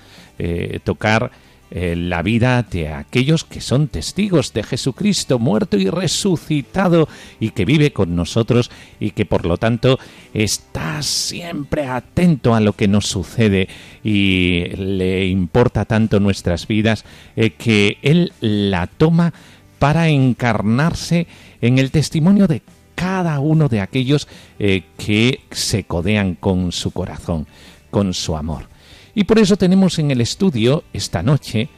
tocar 0.83 1.31
eh, 1.73 1.95
la 1.95 2.21
vida 2.21 2.63
de 2.63 2.89
aquellos 2.89 3.45
que 3.45 3.61
son 3.61 3.87
testigos 3.87 4.51
de 4.51 4.61
Jesucristo 4.61 5.39
muerto 5.39 5.77
y 5.77 5.89
resucitado 5.89 7.07
y 7.39 7.51
que 7.51 7.63
vive 7.63 7.93
con 7.93 8.13
nosotros 8.13 8.69
y 8.99 9.11
que 9.11 9.25
por 9.25 9.45
lo 9.45 9.55
tanto 9.55 9.97
está 10.33 11.01
siempre 11.01 11.87
atento 11.87 12.55
a 12.55 12.59
lo 12.59 12.73
que 12.73 12.89
nos 12.89 13.07
sucede 13.07 13.69
y 14.03 14.65
le 14.75 15.27
importa 15.27 15.85
tanto 15.85 16.19
nuestras 16.19 16.67
vidas 16.67 17.05
eh, 17.37 17.51
que 17.51 17.97
Él 18.01 18.33
la 18.41 18.87
toma 18.87 19.33
para 19.79 20.09
encarnarse 20.09 21.25
en 21.61 21.79
el 21.79 21.89
testimonio 21.89 22.47
de 22.47 22.61
cada 22.95 23.39
uno 23.39 23.69
de 23.69 23.79
aquellos 23.79 24.27
eh, 24.59 24.83
que 24.97 25.39
se 25.51 25.85
codean 25.85 26.35
con 26.35 26.73
su 26.73 26.91
corazón, 26.91 27.47
con 27.89 28.13
su 28.13 28.35
amor. 28.35 28.70
Y 29.13 29.25
por 29.25 29.39
eso 29.39 29.57
tenemos 29.57 29.99
en 29.99 30.11
el 30.11 30.21
estudio 30.21 30.83
esta 30.93 31.21
noche 31.21 31.69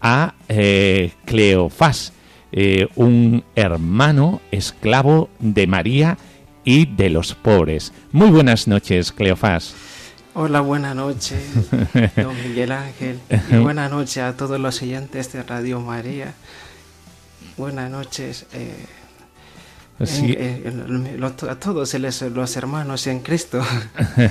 a 0.00 0.34
eh, 0.48 1.12
Cleofás, 1.24 2.12
eh, 2.52 2.88
un 2.94 3.44
hermano 3.56 4.40
esclavo 4.50 5.30
de 5.38 5.66
María 5.66 6.18
y 6.64 6.86
de 6.86 7.10
los 7.10 7.34
pobres. 7.34 7.92
Muy 8.12 8.30
buenas 8.30 8.68
noches, 8.68 9.12
Cleofás. 9.12 9.74
Hola, 10.34 10.60
buenas 10.60 10.96
noches, 10.96 11.40
don 12.16 12.36
Miguel 12.42 12.72
Ángel. 12.72 13.20
Y 13.50 13.56
buenas 13.56 13.90
noches 13.90 14.18
a 14.18 14.36
todos 14.36 14.58
los 14.60 14.82
oyentes 14.82 15.32
de 15.32 15.42
Radio 15.42 15.80
María. 15.80 16.34
Buenas 17.56 17.90
noches. 17.90 18.46
Eh, 18.52 18.74
Sí. 20.02 20.36
a 21.48 21.54
todos 21.54 21.94
los 21.94 22.56
hermanos 22.56 23.06
en 23.06 23.20
Cristo. 23.20 23.62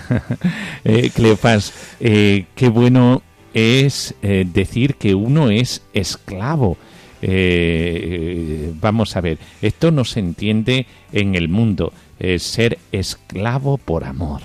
eh, 0.83 1.09
Cleofás, 1.13 1.73
eh, 2.01 2.45
qué 2.53 2.67
bueno 2.67 3.21
es 3.53 4.13
eh, 4.21 4.45
decir 4.51 4.95
que 4.95 5.15
uno 5.15 5.49
es 5.49 5.81
esclavo. 5.93 6.77
Eh, 7.21 8.73
vamos 8.81 9.15
a 9.15 9.21
ver, 9.21 9.37
esto 9.61 9.91
no 9.91 10.03
se 10.03 10.19
entiende 10.19 10.85
en 11.13 11.35
el 11.35 11.47
mundo, 11.47 11.93
ser 12.37 12.77
esclavo 12.91 13.77
por 13.77 14.03
amor. 14.03 14.41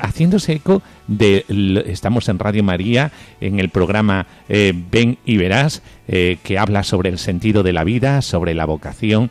haciéndose 0.00 0.52
eco 0.52 0.82
de 1.08 1.44
estamos 1.86 2.28
en 2.28 2.38
Radio 2.38 2.62
María 2.62 3.10
en 3.40 3.58
el 3.58 3.70
programa 3.70 4.26
Ven 4.48 5.18
y 5.24 5.36
verás 5.38 5.82
que 6.06 6.58
habla 6.58 6.84
sobre 6.84 7.08
el 7.10 7.18
sentido 7.18 7.62
de 7.62 7.72
la 7.72 7.84
vida 7.84 8.22
sobre 8.22 8.54
la 8.54 8.66
vocación 8.66 9.30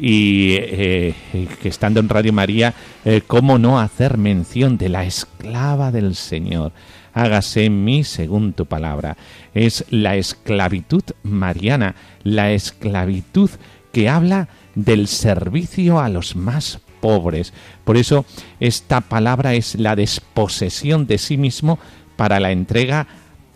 y 0.00 0.56
eh, 0.58 1.14
que 1.60 1.68
estando 1.68 2.00
en 2.00 2.08
Radio 2.08 2.32
María, 2.32 2.74
eh, 3.04 3.22
¿cómo 3.26 3.58
no 3.58 3.80
hacer 3.80 4.18
mención 4.18 4.78
de 4.78 4.88
la 4.88 5.04
esclava 5.04 5.90
del 5.90 6.14
Señor? 6.14 6.72
Hágase 7.14 7.64
en 7.64 7.84
mí 7.84 8.04
según 8.04 8.52
tu 8.52 8.66
palabra. 8.66 9.16
Es 9.54 9.84
la 9.90 10.16
esclavitud 10.16 11.02
mariana, 11.22 11.94
la 12.22 12.52
esclavitud 12.52 13.50
que 13.92 14.08
habla 14.08 14.48
del 14.74 15.08
servicio 15.08 16.00
a 16.00 16.08
los 16.08 16.36
más 16.36 16.80
pobres. 17.00 17.52
Por 17.84 17.96
eso 17.96 18.24
esta 18.60 19.00
palabra 19.00 19.54
es 19.54 19.74
la 19.74 19.96
desposesión 19.96 21.06
de 21.06 21.18
sí 21.18 21.36
mismo 21.36 21.78
para 22.16 22.40
la 22.40 22.52
entrega 22.52 23.06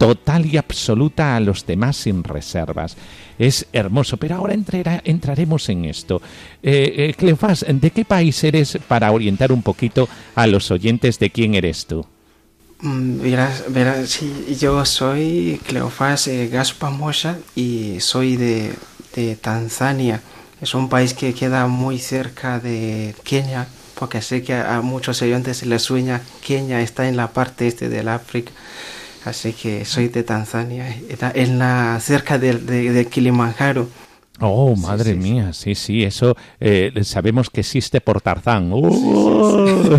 total 0.03 0.47
y 0.47 0.57
absoluta 0.57 1.37
a 1.37 1.41
los 1.41 1.65
demás 1.65 1.97
sin 1.97 2.25
reservas. 2.25 2.97
Es 3.39 3.67
hermoso, 3.73 4.17
pero 4.17 4.35
ahora 4.35 4.57
entraremos 5.05 5.69
en 5.69 5.85
esto. 5.85 6.21
Eh, 6.61 6.93
eh, 6.97 7.15
Cleofás, 7.17 7.65
¿de 7.69 7.91
qué 7.93 8.05
país 8.05 8.43
eres 8.43 8.81
para 8.89 9.13
orientar 9.13 9.53
un 9.53 9.63
poquito 9.63 10.09
a 10.35 10.49
los 10.49 10.73
oyentes 10.73 11.21
de 11.21 11.31
quién 11.31 11.55
eres 11.55 11.87
tú? 11.87 12.05
Mm, 12.81 13.21
verás, 13.21 13.65
verás, 13.69 14.09
sí, 14.09 14.57
yo 14.59 14.85
soy 14.85 15.61
Cleofás 15.69 16.27
eh, 16.27 16.49
Gaspamosa 16.49 17.39
y 17.55 18.01
soy 18.01 18.35
de, 18.35 18.75
de 19.15 19.37
Tanzania. 19.37 20.21
Es 20.61 20.75
un 20.75 20.89
país 20.89 21.15
que 21.15 21.33
queda 21.33 21.69
muy 21.69 22.01
cerca 22.01 22.59
de 22.59 23.15
Kenia, 23.23 23.69
porque 23.95 24.21
sé 24.21 24.43
que 24.43 24.55
a, 24.55 24.81
muchos 24.81 25.23
oyentes 25.23 25.65
les 25.65 25.83
sueña 25.83 26.23
Kenia 26.45 26.81
está 26.81 27.09
en 27.09 27.17
la 27.17 27.29
parte 27.29 27.69
este 27.69 27.89
del 27.89 28.09
África. 28.09 28.51
Así 29.25 29.53
que 29.53 29.85
soy 29.85 30.09
de 30.09 30.23
Tanzania, 30.25 30.95
en 31.35 31.59
la, 31.59 31.99
cerca 32.01 32.39
de, 32.39 32.55
de, 32.55 32.93
de 32.93 33.07
Kilimanjaro. 33.07 33.89
Oh, 34.41 34.75
madre 34.75 35.15
mía, 35.15 35.53
sí, 35.53 35.77
sí, 35.77 36.03
eso 36.03 36.37
eh, 36.59 36.91
sabemos 37.05 37.49
que 37.49 37.61
existe 37.61 38.01
por 38.01 38.21
Tarzán. 38.21 38.71
¡Oh! 38.73 39.99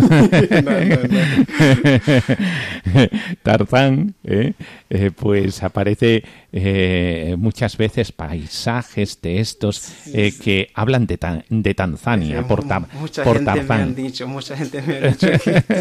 Tarzán, 3.42 4.14
eh, 4.24 4.52
eh, 4.90 5.10
pues 5.16 5.62
aparece 5.62 6.24
muchas 7.36 7.76
veces 7.76 8.12
paisajes 8.12 9.20
de 9.20 9.40
estos 9.40 9.92
que 10.40 10.70
hablan 10.74 11.06
de, 11.06 11.18
de 11.48 11.74
Tanzania, 11.74 12.46
por, 12.46 12.64
mucha 12.94 13.24
por 13.24 13.38
gente 13.38 13.52
Tarzán. 13.52 13.78
Me 13.78 13.82
han 13.82 13.94
dicho, 13.94 14.28
mucha 14.28 14.56
gente 14.56 14.80
me 14.82 14.96
ha 14.96 15.00
dicho 15.08 15.26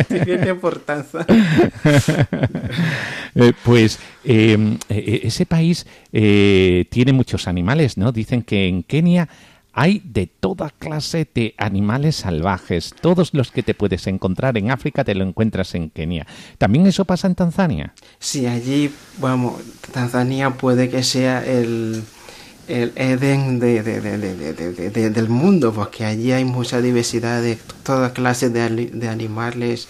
que 0.10 0.20
viene 0.26 0.56
por 0.56 0.80
Tarzán. 0.80 1.26
pues 3.64 4.00
ese 4.24 5.46
país 5.46 5.86
tiene 6.12 7.14
muchos 7.14 7.48
animales, 7.48 7.98
¿no? 7.98 8.12
Dicen 8.12 8.42
que 8.42 8.68
en 8.68 8.84
Kenia 8.84 9.30
hay 9.74 10.02
de 10.06 10.28
toda 10.28 10.70
clase 10.70 11.28
de 11.34 11.56
animales 11.58 12.18
salvajes. 12.18 12.94
Todos 13.02 13.34
los 13.34 13.52
que 13.52 13.64
te 13.64 13.74
puedes 13.74 14.06
encontrar 14.06 14.58
en 14.58 14.70
África 14.70 15.04
te 15.04 15.16
lo 15.16 15.26
encuentras 15.26 15.74
en 15.74 15.90
Kenia. 15.90 16.28
¿También 16.60 16.86
eso 16.86 17.06
pasa 17.06 17.28
en 17.28 17.36
Tanzania? 17.36 17.94
Sí, 18.20 18.46
allí, 18.46 18.94
bueno, 19.18 19.58
Tanzania 19.92 20.52
puede 20.52 20.90
que 20.90 21.02
sea 21.02 21.44
el, 21.44 22.04
el 22.68 22.94
Edén 22.96 23.60
de, 23.60 23.82
de, 23.82 24.00
de, 24.92 25.10
del 25.10 25.30
mundo, 25.30 25.74
porque 25.74 26.06
allí 26.06 26.32
hay 26.32 26.46
mucha 26.46 26.80
diversidad 26.80 27.42
de 27.42 27.58
toda 27.84 28.14
clase 28.14 28.52
de, 28.52 29.10
animales. 29.10 29.88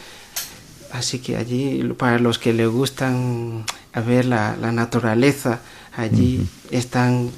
Así 0.93 1.19
que 1.19 1.35
allí, 1.35 1.83
para 1.97 2.19
los 2.19 2.39
que 2.39 2.53
les 2.53 2.69
gustan 2.69 3.65
a 3.91 3.99
ver 3.99 4.25
la, 4.25 4.55
la 4.55 4.71
naturaleza, 4.71 5.59
allí 5.97 6.37
uh 6.37 6.41
-huh. 6.41 6.77
están 6.77 7.29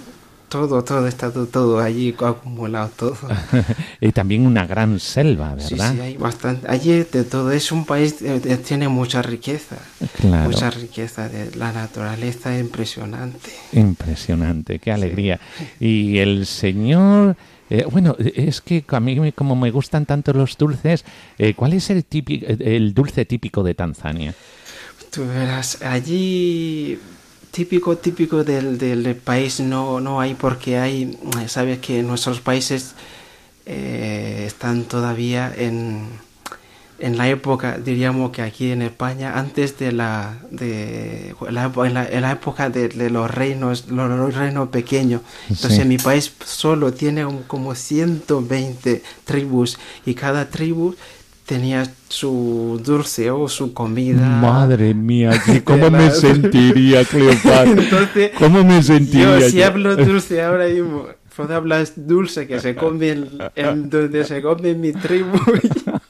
todo, 0.55 0.83
todo 0.83 1.07
está 1.07 1.31
todo, 1.31 1.47
todo 1.47 1.79
allí 1.79 2.15
acumulado 2.17 2.89
todo. 2.95 3.17
y 3.99 4.11
también 4.13 4.45
una 4.45 4.65
gran 4.65 4.99
selva, 4.99 5.55
¿verdad? 5.55 5.91
Sí, 5.91 5.97
sí, 5.97 6.01
hay 6.01 6.17
bastante. 6.17 6.65
Allí 6.69 7.03
de 7.03 7.23
todo 7.25 7.51
es 7.51 7.71
un 7.73 7.85
país 7.85 8.13
que 8.13 8.57
tiene 8.57 8.87
mucha 8.87 9.21
riqueza. 9.21 9.75
Claro. 10.21 10.49
Mucha 10.49 10.69
riqueza 10.71 11.27
de 11.27 11.53
la 11.57 11.73
naturaleza 11.73 12.57
impresionante. 12.57 13.51
Impresionante, 13.73 14.79
qué 14.79 14.91
alegría. 14.91 15.39
Sí. 15.57 15.65
Y 15.95 16.17
el 16.19 16.45
señor 16.45 17.35
eh, 17.69 17.85
bueno, 17.89 18.15
es 18.19 18.61
que 18.61 18.83
a 18.87 18.99
mí 18.99 19.31
como 19.31 19.55
me 19.55 19.71
gustan 19.71 20.05
tanto 20.05 20.33
los 20.33 20.57
dulces, 20.57 21.03
eh, 21.37 21.53
¿cuál 21.55 21.73
es 21.73 21.89
el, 21.89 22.05
típico, 22.05 22.45
el 22.47 22.93
dulce 22.93 23.25
típico 23.25 23.63
de 23.63 23.73
Tanzania? 23.73 24.33
Tú 25.11 25.25
verás, 25.25 25.81
allí 25.81 26.99
típico, 27.55 27.95
típico 27.97 28.43
del, 28.43 28.77
del 28.77 29.15
país 29.15 29.61
no, 29.61 30.01
no 30.01 30.19
hay 30.19 30.33
porque 30.33 30.77
hay, 30.77 31.17
sabes 31.47 31.79
que 31.79 32.03
nuestros 32.03 32.41
países 32.41 32.95
eh, 33.65 34.43
están 34.45 34.83
todavía 34.83 35.53
en, 35.55 36.05
en 36.99 37.17
la 37.17 37.29
época, 37.29 37.77
diríamos 37.77 38.31
que 38.31 38.41
aquí 38.41 38.71
en 38.71 38.81
España, 38.81 39.39
antes 39.39 39.79
de 39.79 39.93
la, 39.93 40.37
de, 40.51 41.33
la, 41.49 41.71
en, 41.73 41.93
la 41.93 42.05
en 42.05 42.21
la 42.23 42.31
época 42.31 42.69
de, 42.69 42.89
de, 42.89 43.09
los 43.09 43.31
reinos, 43.31 43.87
los, 43.87 44.09
los 44.09 44.35
reinos 44.35 44.67
pequeños. 44.67 45.21
Entonces 45.49 45.79
sí. 45.79 45.85
mi 45.85 45.97
país 45.97 46.33
solo 46.43 46.91
tiene 46.91 47.25
como 47.47 47.73
120 47.73 49.01
tribus 49.23 49.79
y 50.05 50.13
cada 50.13 50.49
tribu 50.49 50.93
tenía 51.45 51.85
su 52.09 52.81
dulce 52.83 53.29
o 53.31 53.47
su 53.47 53.73
comida. 53.73 54.27
Madre 54.27 54.93
mía, 54.93 55.31
¿cómo 55.63 55.89
me 55.91 56.09
sentiría, 56.11 57.03
Cleopatra? 57.05 57.63
Entonces, 57.63 58.31
¿Cómo 58.37 58.63
me 58.63 58.81
sentiría? 58.81 59.39
Yo 59.39 59.49
si 59.49 59.61
hablo 59.61 59.95
dulce 59.95 60.41
ahora 60.41 60.67
mismo, 60.67 61.07
puedo 61.35 61.55
hablar 61.55 61.85
dulce 61.95 62.47
que 62.47 62.59
se 62.59 62.75
come 62.75 63.09
en, 63.09 63.29
en 63.55 63.89
donde 63.89 64.23
se 64.23 64.41
come 64.41 64.71
en 64.71 64.81
mi 64.81 64.93
tribu, 64.93 65.37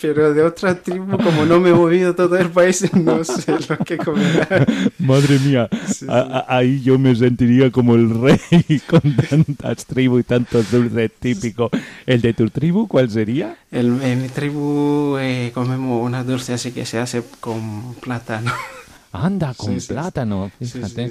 pero 0.00 0.32
de 0.32 0.42
otra 0.42 0.74
tribu, 0.74 1.16
como 1.18 1.44
no 1.44 1.60
me 1.60 1.70
he 1.70 1.72
movido 1.72 2.14
todo 2.14 2.36
el 2.38 2.50
país, 2.50 2.92
no 2.94 3.22
sé 3.24 3.54
lo 3.68 3.76
que 3.78 3.98
comerá. 3.98 4.66
Madre 4.98 5.38
mía, 5.38 5.68
sí, 5.86 6.06
ahí 6.48 6.80
yo 6.80 6.98
me 6.98 7.14
sentiría 7.14 7.70
como 7.70 7.94
el 7.94 8.10
rey 8.10 8.80
con 8.86 9.00
tantas 9.16 9.84
tribus 9.86 10.20
y 10.20 10.24
tantos 10.24 10.70
dulces 10.70 11.10
típicos. 11.18 11.70
¿El 12.06 12.20
de 12.20 12.32
tu 12.32 12.48
tribu 12.48 12.88
cuál 12.88 13.10
sería? 13.10 13.56
El, 13.70 14.00
en 14.02 14.22
mi 14.22 14.28
tribu 14.28 15.16
eh, 15.18 15.50
comemos 15.54 16.04
una 16.04 16.24
dulce 16.24 16.54
así 16.54 16.72
que 16.72 16.86
se 16.86 16.98
hace 16.98 17.22
con 17.40 17.94
plátano. 17.94 18.52
Anda, 19.12 19.54
con 19.54 19.80
sí, 19.80 19.88
plátano, 19.88 20.50
fíjate. 20.58 21.10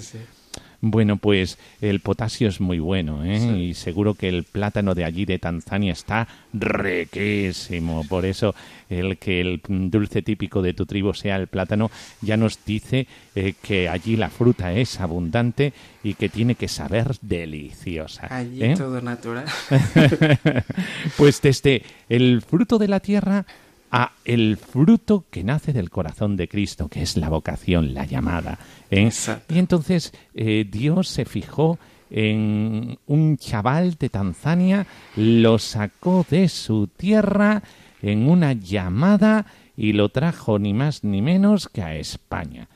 Bueno, 0.81 1.17
pues 1.17 1.57
el 1.81 1.99
potasio 1.99 2.47
es 2.47 2.61
muy 2.61 2.79
bueno, 2.79 3.23
¿eh? 3.25 3.39
Sí. 3.39 3.49
Y 3.49 3.73
seguro 3.73 4.13
que 4.13 4.29
el 4.29 4.43
plátano 4.43 4.95
de 4.95 5.03
allí 5.03 5.25
de 5.25 5.37
Tanzania 5.37 5.91
está 5.91 6.27
riquísimo. 6.53 8.05
Por 8.07 8.25
eso 8.25 8.55
el 8.89 9.17
que 9.17 9.41
el 9.41 9.61
dulce 9.67 10.21
típico 10.21 10.61
de 10.61 10.73
tu 10.73 10.85
tribu 10.85 11.13
sea 11.13 11.35
el 11.35 11.47
plátano 11.47 11.91
ya 12.21 12.37
nos 12.37 12.63
dice 12.65 13.07
eh, 13.35 13.53
que 13.61 13.89
allí 13.89 14.15
la 14.15 14.29
fruta 14.29 14.71
es 14.73 14.99
abundante 14.99 15.73
y 16.03 16.13
que 16.13 16.29
tiene 16.29 16.55
que 16.55 16.67
saber 16.67 17.15
deliciosa. 17.21 18.27
Allí 18.29 18.63
¿eh? 18.63 18.75
todo 18.77 19.01
natural. 19.01 19.45
pues 21.17 21.41
desde 21.41 21.83
el 22.07 22.41
fruto 22.41 22.77
de 22.77 22.87
la 22.87 22.99
tierra 23.01 23.45
a 23.91 24.13
el 24.25 24.57
fruto 24.57 25.25
que 25.29 25.43
nace 25.43 25.73
del 25.73 25.89
corazón 25.89 26.37
de 26.37 26.47
Cristo, 26.47 26.87
que 26.87 27.01
es 27.01 27.17
la 27.17 27.29
vocación, 27.29 27.93
la 27.93 28.05
llamada. 28.05 28.59
¿eh? 28.91 29.09
Y 29.49 29.57
entonces 29.57 30.13
eh, 30.33 30.67
Dios 30.69 31.07
se 31.07 31.25
fijó 31.25 31.79
en 32.11 32.97
un 33.07 33.37
chaval 33.37 33.95
de 33.99 34.09
Tanzania, 34.09 34.87
lo 35.15 35.59
sacó 35.59 36.25
de 36.29 36.49
su 36.49 36.87
tierra 36.87 37.63
en 38.01 38.29
una 38.29 38.53
llamada 38.53 39.45
y 39.75 39.93
lo 39.93 40.09
trajo 40.09 40.59
ni 40.59 40.73
más 40.73 41.03
ni 41.03 41.21
menos 41.21 41.69
que 41.69 41.81
a 41.81 41.95
España. 41.95 42.67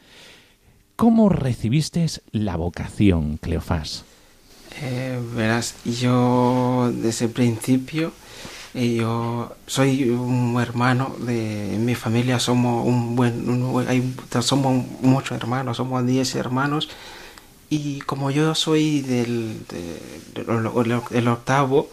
¿Cómo 0.95 1.29
recibiste 1.29 2.05
la 2.31 2.55
vocación, 2.55 3.37
Cleofás? 3.37 4.05
Eh, 4.81 5.19
verás, 5.35 5.75
yo 5.83 6.91
desde 6.93 7.25
el 7.25 7.31
principio 7.31 8.13
y 8.73 8.95
yo 8.95 9.55
soy 9.67 10.09
un 10.09 10.59
hermano 10.59 11.15
de 11.19 11.77
mi 11.79 11.93
familia 11.93 12.39
somos 12.39 12.87
un 12.87 13.15
buen 13.15 13.87
hay, 13.87 14.15
somos 14.41 14.83
muchos 15.01 15.37
hermanos 15.37 15.77
somos 15.77 16.05
10 16.05 16.35
hermanos. 16.35 16.89
Y 17.69 18.01
como 18.01 18.29
yo 18.29 18.53
soy 18.53 19.01
del, 19.01 19.59
de, 19.67 21.27
octavo 21.27 21.89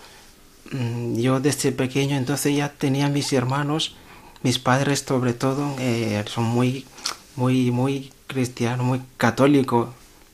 mm, 0.73 1.17
yo 1.17 1.41
desde 1.41 1.73
pequeño 1.73 2.17
entonces 2.17 2.57
ya 2.57 2.71
tenía 2.71 3.09
mis 3.09 3.33
hermanos 3.33 3.97
mis 4.43 4.59
padres 4.59 5.05
sobre 5.07 5.35
todo 5.35 5.75
eh, 5.79 6.23
son 6.27 6.45
muy 6.45 6.87
muy 7.37 7.71
muy 7.71 8.11
cristianos 8.27 8.87
muy 8.87 9.01
católicos 9.17 9.89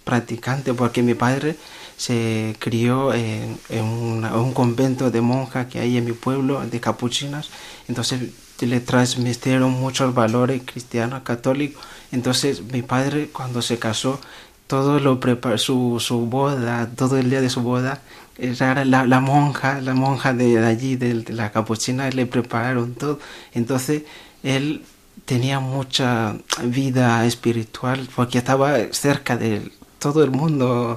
practicantes 0.05 0.75
porque 0.75 1.03
mi 1.03 1.15
padre 1.15 1.57
se 1.97 2.57
crió 2.59 3.15
en, 3.15 3.59
un 3.71 4.53
convento 4.53 5.11
de 5.11 5.21
monjas 5.21 5.67
que 5.67 5.81
hay 5.81 5.97
en 5.97 6.05
mi 6.05 6.13
pueblo, 6.13 6.65
de 6.67 6.81
capuchinas, 6.81 7.51
entonces 7.89 8.31
le 8.61 8.81
transmitieron 8.81 9.71
muchos 9.73 10.15
valores 10.15 10.63
cristianos, 10.65 11.23
católicos, 11.23 11.83
entonces 12.13 12.63
mi 12.73 12.83
padre 12.83 13.29
cuando 13.33 13.63
se 13.63 13.79
casó, 13.79 14.21
todo 14.67 14.99
lo 15.01 15.21
preparó, 15.21 15.59
su, 15.59 15.99
su 16.01 16.27
boda, 16.27 16.91
todo 16.97 17.19
el 17.19 17.31
día 17.31 17.41
de 17.41 17.51
su 17.51 17.63
boda, 17.63 18.03
era 18.39 18.85
la, 18.85 19.07
la 19.07 19.21
monja, 19.21 19.81
la 19.81 19.95
monja 19.95 20.35
de, 20.35 20.59
de 20.61 20.67
allí, 20.67 20.97
de, 20.97 21.15
de 21.23 21.33
la 21.33 21.53
capuchina, 21.53 22.11
le 22.11 22.27
prepararon 22.27 22.95
todo, 22.95 23.19
entonces 23.55 24.03
él 24.43 24.85
tenía 25.25 25.61
mucha 25.61 26.37
vida 26.65 27.25
espiritual 27.27 28.09
porque 28.15 28.39
estaba 28.39 28.77
cerca 28.93 29.37
de 29.37 29.71
todo 29.99 30.23
el 30.23 30.31
mundo 30.31 30.95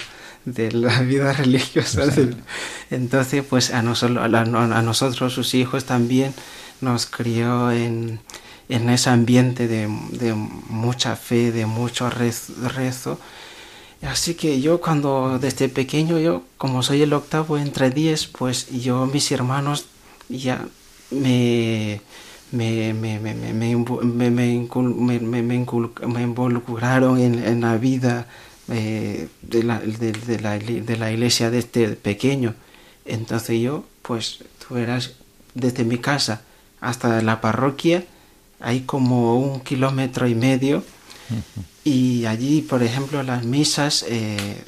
de 0.54 0.72
la 0.72 1.00
vida 1.02 1.34
religiosa. 1.34 2.04
Entonces, 2.90 3.44
pues 3.48 3.74
a 3.74 3.82
nosotros, 3.82 4.24
a, 4.24 4.82
nosotros, 4.82 5.34
sus 5.34 5.54
hijos, 5.54 5.86
también 5.86 6.34
nos 6.82 7.06
crió 7.06 7.72
en, 7.72 8.20
en 8.70 8.90
ese 8.90 9.10
ambiente 9.10 9.68
de, 9.68 9.90
de, 10.12 10.34
mucha 10.34 11.16
fe, 11.16 11.52
de 11.52 11.66
mucho 11.66 12.10
rezo. 12.10 13.20
Así 14.02 14.36
que 14.36 14.62
yo 14.62 14.80
cuando 14.80 15.40
desde 15.40 15.68
pequeño, 15.68 16.20
yo 16.20 16.44
como 16.58 16.84
soy 16.84 17.02
el 17.02 17.14
octavo 17.14 17.58
entre 17.58 17.90
diez, 17.90 18.28
pues 18.28 18.70
yo, 18.70 19.06
mis 19.08 19.30
hermanos 19.32 19.88
ya 20.30 20.66
me, 21.12 22.02
me, 22.52 22.94
me, 22.94 23.20
me, 23.20 23.34
me, 23.34 23.54
me, 23.54 23.70
involucraron 26.22 27.20
en, 27.20 27.44
en, 27.44 27.62
la 27.62 27.78
vida 27.78 28.28
eh, 28.72 29.28
de, 29.42 29.64
la, 29.64 29.80
de, 29.80 30.12
de, 30.12 30.40
la, 30.40 30.58
de 30.60 30.98
la 30.98 31.12
iglesia 31.12 31.50
de 31.50 31.60
este 31.60 31.90
pequeño. 31.90 32.56
Entonces 33.06 33.60
yo, 33.60 33.86
pues 34.02 34.40
tú 34.68 34.78
eras 34.78 35.14
desde 35.54 35.84
mi 35.84 35.98
casa 35.98 36.42
hasta 36.82 37.22
la 37.22 37.42
parroquia, 37.42 38.06
hay 38.60 38.82
como 38.82 39.40
un 39.40 39.62
kilómetro 39.62 40.28
y 40.28 40.36
medio. 40.36 40.84
Y 41.84 42.26
allí, 42.26 42.62
por 42.62 42.84
ejemplo, 42.84 43.22
las 43.24 43.46
misas 43.46 44.04
eh, 44.08 44.64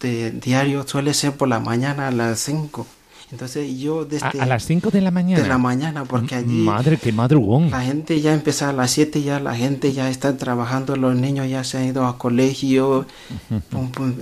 de 0.00 0.30
diario 0.30 0.86
suele 0.86 1.12
ser 1.12 1.32
por 1.32 1.48
la 1.48 1.60
mañana 1.60 2.08
a 2.08 2.10
las 2.10 2.40
5. 2.40 2.86
Entonces 3.30 3.78
yo 3.78 4.06
desde... 4.06 4.40
¿A, 4.40 4.46
las 4.46 4.64
5 4.64 4.90
de 4.90 5.02
la 5.02 5.10
mañana? 5.10 5.42
De 5.42 5.48
la 5.48 5.58
mañana, 5.58 6.04
porque 6.04 6.34
allí... 6.34 6.62
Madre, 6.62 6.96
qué 6.96 7.12
madrugón. 7.12 7.70
La 7.70 7.82
gente 7.82 8.20
ya 8.20 8.32
empezó 8.32 8.66
a 8.66 8.72
las 8.72 8.90
7, 8.92 9.22
ya 9.22 9.38
la 9.38 9.54
gente 9.54 9.92
ya 9.92 10.08
está 10.08 10.36
trabajando, 10.38 10.96
los 10.96 11.14
niños 11.14 11.48
ya 11.48 11.62
se 11.62 11.78
han 11.78 11.84
ido 11.84 12.06
a 12.06 12.16
colegio. 12.16 13.06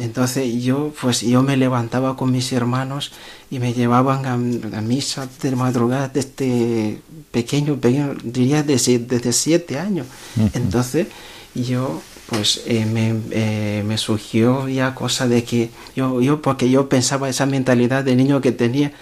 Entonces 0.01 0.63
yo, 0.63 0.93
pues 1.01 1.21
yo 1.21 1.43
me 1.43 1.57
levantaba 1.57 2.17
con 2.17 2.33
mis 2.33 2.53
hermanos 2.53 3.13
y 3.49 3.61
me 3.61 3.73
llevaban 3.73 4.27
a, 4.27 4.37
misa 4.81 5.29
de 5.41 5.55
madrugada 5.55 6.09
desde 6.09 7.01
pequeño, 7.31 7.77
pequeño 7.77 8.15
diría 8.25 8.65
desde, 8.65 8.99
desde 8.99 9.33
7 9.33 9.79
años. 9.79 10.07
Entonces 10.53 11.07
yo 11.55 12.03
pues 12.27 12.63
eh, 12.67 12.87
me, 12.87 13.15
eh, 13.31 13.85
me, 13.87 13.99
surgió 13.99 14.69
ya 14.69 14.95
cosa 14.95 15.29
de 15.29 15.45
que 15.45 15.71
yo, 15.95 16.21
yo, 16.21 16.43
porque 16.43 16.69
yo 16.69 16.89
pensaba 16.89 17.29
esa 17.29 17.47
mentalidad 17.47 18.05
de 18.05 18.17
niño 18.17 18.41
que 18.41 18.53
tenía, 18.53 18.93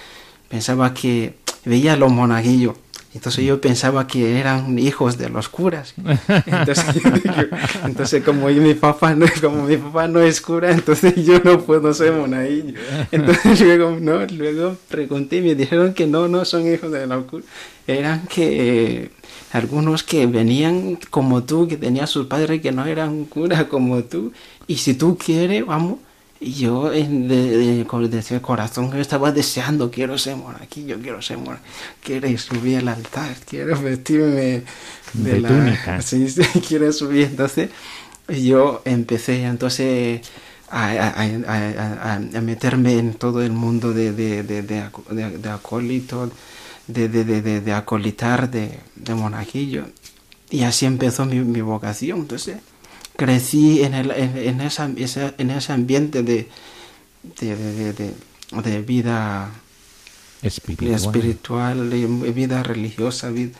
pensaba 0.49 0.93
que 0.93 1.35
veía 1.64 1.95
a 1.95 1.97
los 1.97 2.12
monaguillos. 2.12 2.75
Entonces 3.15 3.45
yo 3.45 3.61
pensaba 3.61 4.09
que 4.09 4.41
eran 4.41 4.77
hijos 4.79 5.17
de 5.17 5.29
los 5.29 5.49
curas. 5.49 5.95
Entonces, 6.47 6.85
entonces 7.85 8.25
como 8.25 8.49
mi 8.49 8.75
papá 8.75 9.15
no, 9.15 9.27
como 9.41 9.62
mi 9.65 9.77
papá 9.77 10.09
no 10.09 10.21
es 10.21 10.41
cura, 10.41 10.73
entonces 10.73 11.15
yo 11.25 11.39
no 11.45 11.61
puedo 11.61 11.95
ser 11.95 12.12
monaguillo. 12.12 12.75
Entonces 13.12 13.61
luego, 13.61 13.97
no, 14.01 14.27
luego 14.27 14.77
pregunté 14.89 15.37
y 15.37 15.43
me 15.43 15.55
dijeron 15.55 15.95
que 15.95 16.09
no, 16.09 16.27
no 16.27 16.45
son 16.45 16.67
hijos 16.67 16.91
de 16.91 17.07
los 17.07 17.25
curas. 17.27 17.47
Eran 17.87 18.27
que 18.27 19.11
algunos 19.53 20.03
que 20.03 20.27
venían 20.27 20.99
como 21.11 21.45
tú, 21.45 21.69
que 21.69 21.77
tenían 21.77 22.09
sus 22.09 22.27
padres 22.27 22.61
que 22.61 22.73
no 22.73 22.85
eran 22.85 23.27
curas 23.27 23.65
como 23.65 24.03
tú, 24.03 24.33
y 24.67 24.77
si 24.77 24.95
tú 24.95 25.17
quieres, 25.17 25.65
vamos, 25.65 25.99
y 26.45 26.53
yo 26.53 26.90
de, 26.90 27.09
de, 27.09 27.84
de, 27.86 28.40
corazón 28.42 28.95
estaba 29.01 29.32
deseando, 29.32 29.90
quiero 29.90 30.18
ser 30.18 30.36
monaquillo, 30.36 30.99
quiero 31.01 31.22
ser 31.22 31.38
monaquillo, 31.38 31.64
quiero 32.03 32.38
subir 32.38 32.78
al 32.78 32.88
altar, 32.88 33.34
quiero 33.49 33.80
vestirme 33.80 34.62
de, 35.14 35.40
la 35.40 35.49
túnica. 35.49 36.03
Sí, 36.03 36.28
sí, 36.28 36.42
quiero 36.68 36.92
subir. 36.92 37.28
Entonces 37.28 37.70
yo 38.28 38.82
empecé 38.84 39.45
entonces 39.45 40.20
a, 40.68 40.90
a, 40.90 42.14
a, 42.14 42.40
meterme 42.42 42.99
en 42.99 43.14
todo 43.14 43.42
el 43.42 43.53
mundo 43.53 43.95
de, 43.95 44.12
de, 44.12 44.42
de, 44.42 44.62
de 44.62 45.49
acólito, 45.49 46.30
de, 46.86 47.09
de, 47.09 47.24
de, 47.24 47.61
de 47.62 47.72
acolitar 47.72 48.51
de, 48.51 48.80
de, 48.97 49.14
monajillo. 49.14 49.86
Y 50.51 50.64
así 50.64 50.84
empezó 50.84 51.24
mi, 51.24 51.40
mi 51.40 51.62
vocación. 51.62 52.18
Entonces 52.20 52.59
crecí 53.17 53.83
en, 53.83 53.95
el, 53.95 54.11
en, 54.11 54.37
en, 54.37 54.61
esa, 54.61 54.87
en 54.87 55.51
ese 55.51 55.73
ambiente 55.73 56.23
de, 56.23 56.49
de, 57.41 58.15
de 58.62 58.83
vida 58.83 59.51
espiritual, 60.43 60.95
espiritual 60.95 61.89
vida 62.35 62.62
religiosa, 62.62 63.31
vida, 63.31 63.53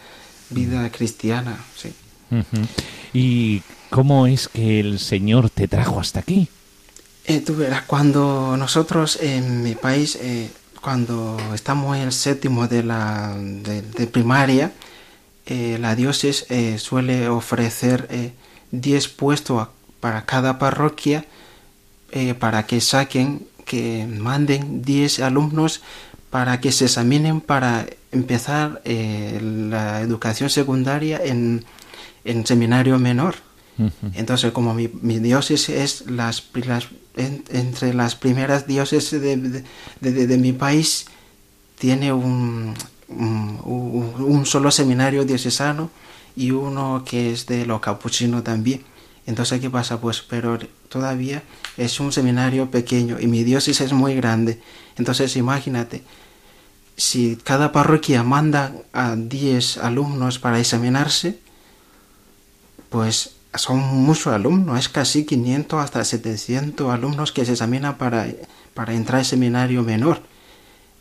vida 0.51 0.91
cristiana. 0.91 1.59
Sí. 1.77 1.93
Uh 2.31 2.37
-huh. 2.37 2.67
¿Y 3.13 3.63
cómo 3.91 4.27
es 4.27 4.49
que 4.49 4.81
el 4.81 4.99
Señor 4.99 5.51
te 5.51 5.69
trajo 5.69 6.01
hasta 6.01 6.21
aquí? 6.21 6.49
Eh, 7.27 7.41
tú 7.41 7.57
verás, 7.57 7.83
cuando 7.83 8.57
nosotros 8.57 9.19
en 9.23 9.63
mi 9.63 9.75
país 9.75 10.17
eh, 10.21 10.51
cuando 10.85 11.39
estamos 11.55 11.97
en 11.97 12.03
el 12.03 12.13
séptimo 12.13 12.69
de 12.69 12.83
la 12.83 13.35
de, 13.39 13.81
de 13.81 14.07
primaria, 14.07 14.73
eh, 15.47 15.79
la 15.81 15.95
diócesis 15.97 16.45
eh, 16.51 16.77
suele 16.79 17.29
ofrecer 17.29 18.07
10 18.81 19.05
eh, 19.07 19.09
puestos 19.17 19.69
para 20.01 20.25
cada 20.25 20.59
parroquia 20.59 21.25
eh, 22.13 22.35
para 22.35 22.67
que 22.67 22.81
saquen, 22.81 23.47
que 23.65 24.07
manden 24.07 24.83
10 24.83 25.21
alumnos 25.21 25.83
para 26.31 26.61
que 26.61 26.73
se 26.73 26.87
examinen 26.87 27.41
para 27.41 27.87
empezar 28.11 28.83
eh, 28.85 29.41
la 29.43 30.01
educación 30.01 30.51
secundaria 30.51 31.21
en, 31.25 31.65
en 32.25 32.47
seminario 32.47 32.99
menor. 32.99 33.37
Uh 33.79 33.85
-huh. 33.85 34.11
Entonces, 34.15 34.53
como 34.53 34.75
mi, 34.75 34.89
mi 35.03 35.19
diócesis 35.19 35.69
es 35.69 36.11
las, 36.11 36.45
las 36.55 36.89
en, 37.17 37.45
entre 37.51 37.95
las 37.95 38.15
primeras 38.15 38.67
diócesis 38.67 39.21
de, 39.21 39.37
de, 39.37 39.65
de, 40.01 40.27
de 40.27 40.39
mi 40.39 40.53
país, 40.53 41.07
tiene 41.79 42.13
un, 42.13 42.75
un, 43.09 44.15
un, 44.19 44.47
solo 44.47 44.71
seminario 44.71 45.25
diocesano 45.25 45.91
y 46.37 46.51
uno 46.51 47.05
que 47.05 47.33
es 47.33 47.47
de 47.47 47.67
los 47.67 47.81
capuchinos 47.81 48.45
también. 48.45 48.83
Entonces, 49.27 49.61
¿qué 49.61 49.71
pasa? 49.71 50.01
Pues, 50.01 50.21
pero 50.21 50.59
todavía 50.89 51.43
es 51.77 51.99
un 52.01 52.13
seminario 52.13 52.71
pequeño 52.71 53.19
y 53.21 53.27
mi 53.27 53.43
diócesis 53.43 53.81
es 53.81 53.93
muy 53.93 54.15
grande. 54.15 54.61
Entonces, 54.97 55.37
imagínate, 55.37 56.03
si 56.97 57.37
cada 57.37 57.73
parroquia 57.73 58.23
manda 58.23 58.73
a 58.93 59.17
10 59.17 59.79
alumnos 59.79 60.39
para 60.39 60.61
examinarse, 60.61 61.39
pues 62.91 63.33
son 63.55 63.79
muchos 63.79 64.29
alumnos, 64.29 64.79
es 64.79 64.89
casi 64.89 65.25
500 65.25 65.83
hasta 65.83 66.05
700 66.05 66.93
alumnos 66.93 67.33
que 67.33 67.45
se 67.45 67.53
examinan 67.53 67.97
para, 67.99 68.27
para 68.75 68.95
entrar 68.95 69.21
al 69.21 69.25
seminario 69.25 69.83
menor. 69.83 70.23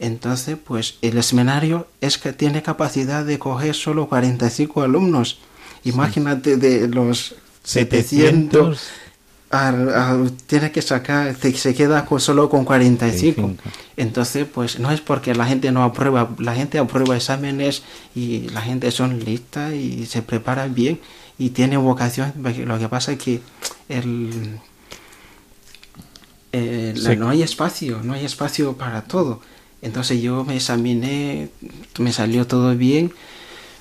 Entonces, 0.04 0.58
pues 0.62 0.97
el 1.01 1.24
seminario 1.24 1.88
es 2.01 2.18
que 2.18 2.34
tiene 2.34 2.62
capacidad 2.62 3.24
de 3.24 3.39
coger 3.39 3.74
solo 3.74 4.10
45 4.10 4.82
alumnos. 4.82 5.39
Imagínate 5.86 6.58
de 6.58 6.89
los 6.89 7.36
700, 7.64 8.78
700 8.78 8.80
a, 9.49 9.70
a, 9.70 10.26
tiene 10.45 10.74
que 10.74 10.82
sacar, 10.82 11.34
se 11.38 11.74
queda 11.74 12.04
con, 12.04 12.20
solo 12.20 12.49
con 12.49 12.66
45. 12.66 13.54
Entonces, 13.95 14.45
pues 14.54 14.78
no 14.78 14.91
es 14.91 14.99
porque 14.99 15.34
la 15.34 15.45
gente 15.45 15.72
no 15.72 15.84
aprueba, 15.86 16.32
la 16.38 16.54
gente 16.54 16.80
aprueba 16.80 17.16
exámenes 17.16 17.84
y 18.14 18.49
la 18.49 18.62
gente 18.62 18.91
son 18.91 19.24
listas 19.24 19.74
y 19.74 20.06
se 20.06 20.22
prepara 20.22 20.68
bien 20.68 20.99
y 21.38 21.51
tiene 21.51 21.78
vocación. 21.78 22.34
Lo 22.66 22.78
que 22.78 22.89
pasa 22.89 23.14
es 23.14 23.20
que 23.20 23.39
el, 23.88 24.60
el 26.51 26.97
sí. 26.97 27.16
no 27.16 27.30
hay 27.30 27.41
espacio, 27.41 28.01
no 28.04 28.12
hay 28.12 28.26
espacio 28.26 28.76
para 28.76 29.04
todo. 29.04 29.39
Entonces 29.84 30.21
yo 30.21 30.45
me 30.45 30.55
examiné, 30.55 31.49
me 31.99 32.13
salió 32.13 32.47
todo 32.47 32.73
bien, 32.75 33.13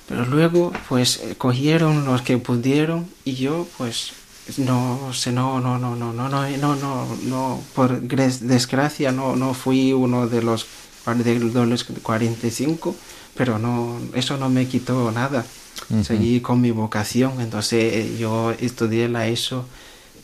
pero 0.07 0.25
luego 0.25 0.73
pues 0.89 1.21
cogieron 1.37 2.03
los 2.03 2.21
que 2.21 2.37
pudieron 2.37 3.07
y 3.23 3.35
yo 3.35 3.65
pues 3.77 4.11
no 4.57 5.13
sé, 5.13 5.31
no, 5.31 5.61
no, 5.61 5.79
no, 5.79 5.95
no, 5.95 6.11
no, 6.11 6.27
no, 6.27 6.49
no, 6.57 6.75
no, 6.75 7.17
no, 7.23 7.61
por 7.73 8.01
desgracia 8.01 9.13
no, 9.13 9.37
no 9.37 9.53
fui 9.53 9.93
uno 9.93 10.27
de 10.27 10.41
los, 10.41 10.65
de 11.05 11.65
los 11.65 11.83
45, 11.85 12.95
pero 13.35 13.57
no, 13.57 13.97
eso 14.13 14.35
no 14.35 14.49
me 14.49 14.67
quitó 14.67 15.09
nada. 15.11 15.45
Uh 15.89 15.95
-huh. 15.95 16.03
Seguí 16.03 16.41
con 16.41 16.59
mi 16.59 16.71
vocación, 16.71 17.39
entonces 17.39 18.19
yo 18.19 18.51
estudié 18.59 19.07
la 19.07 19.27
ESO 19.27 19.65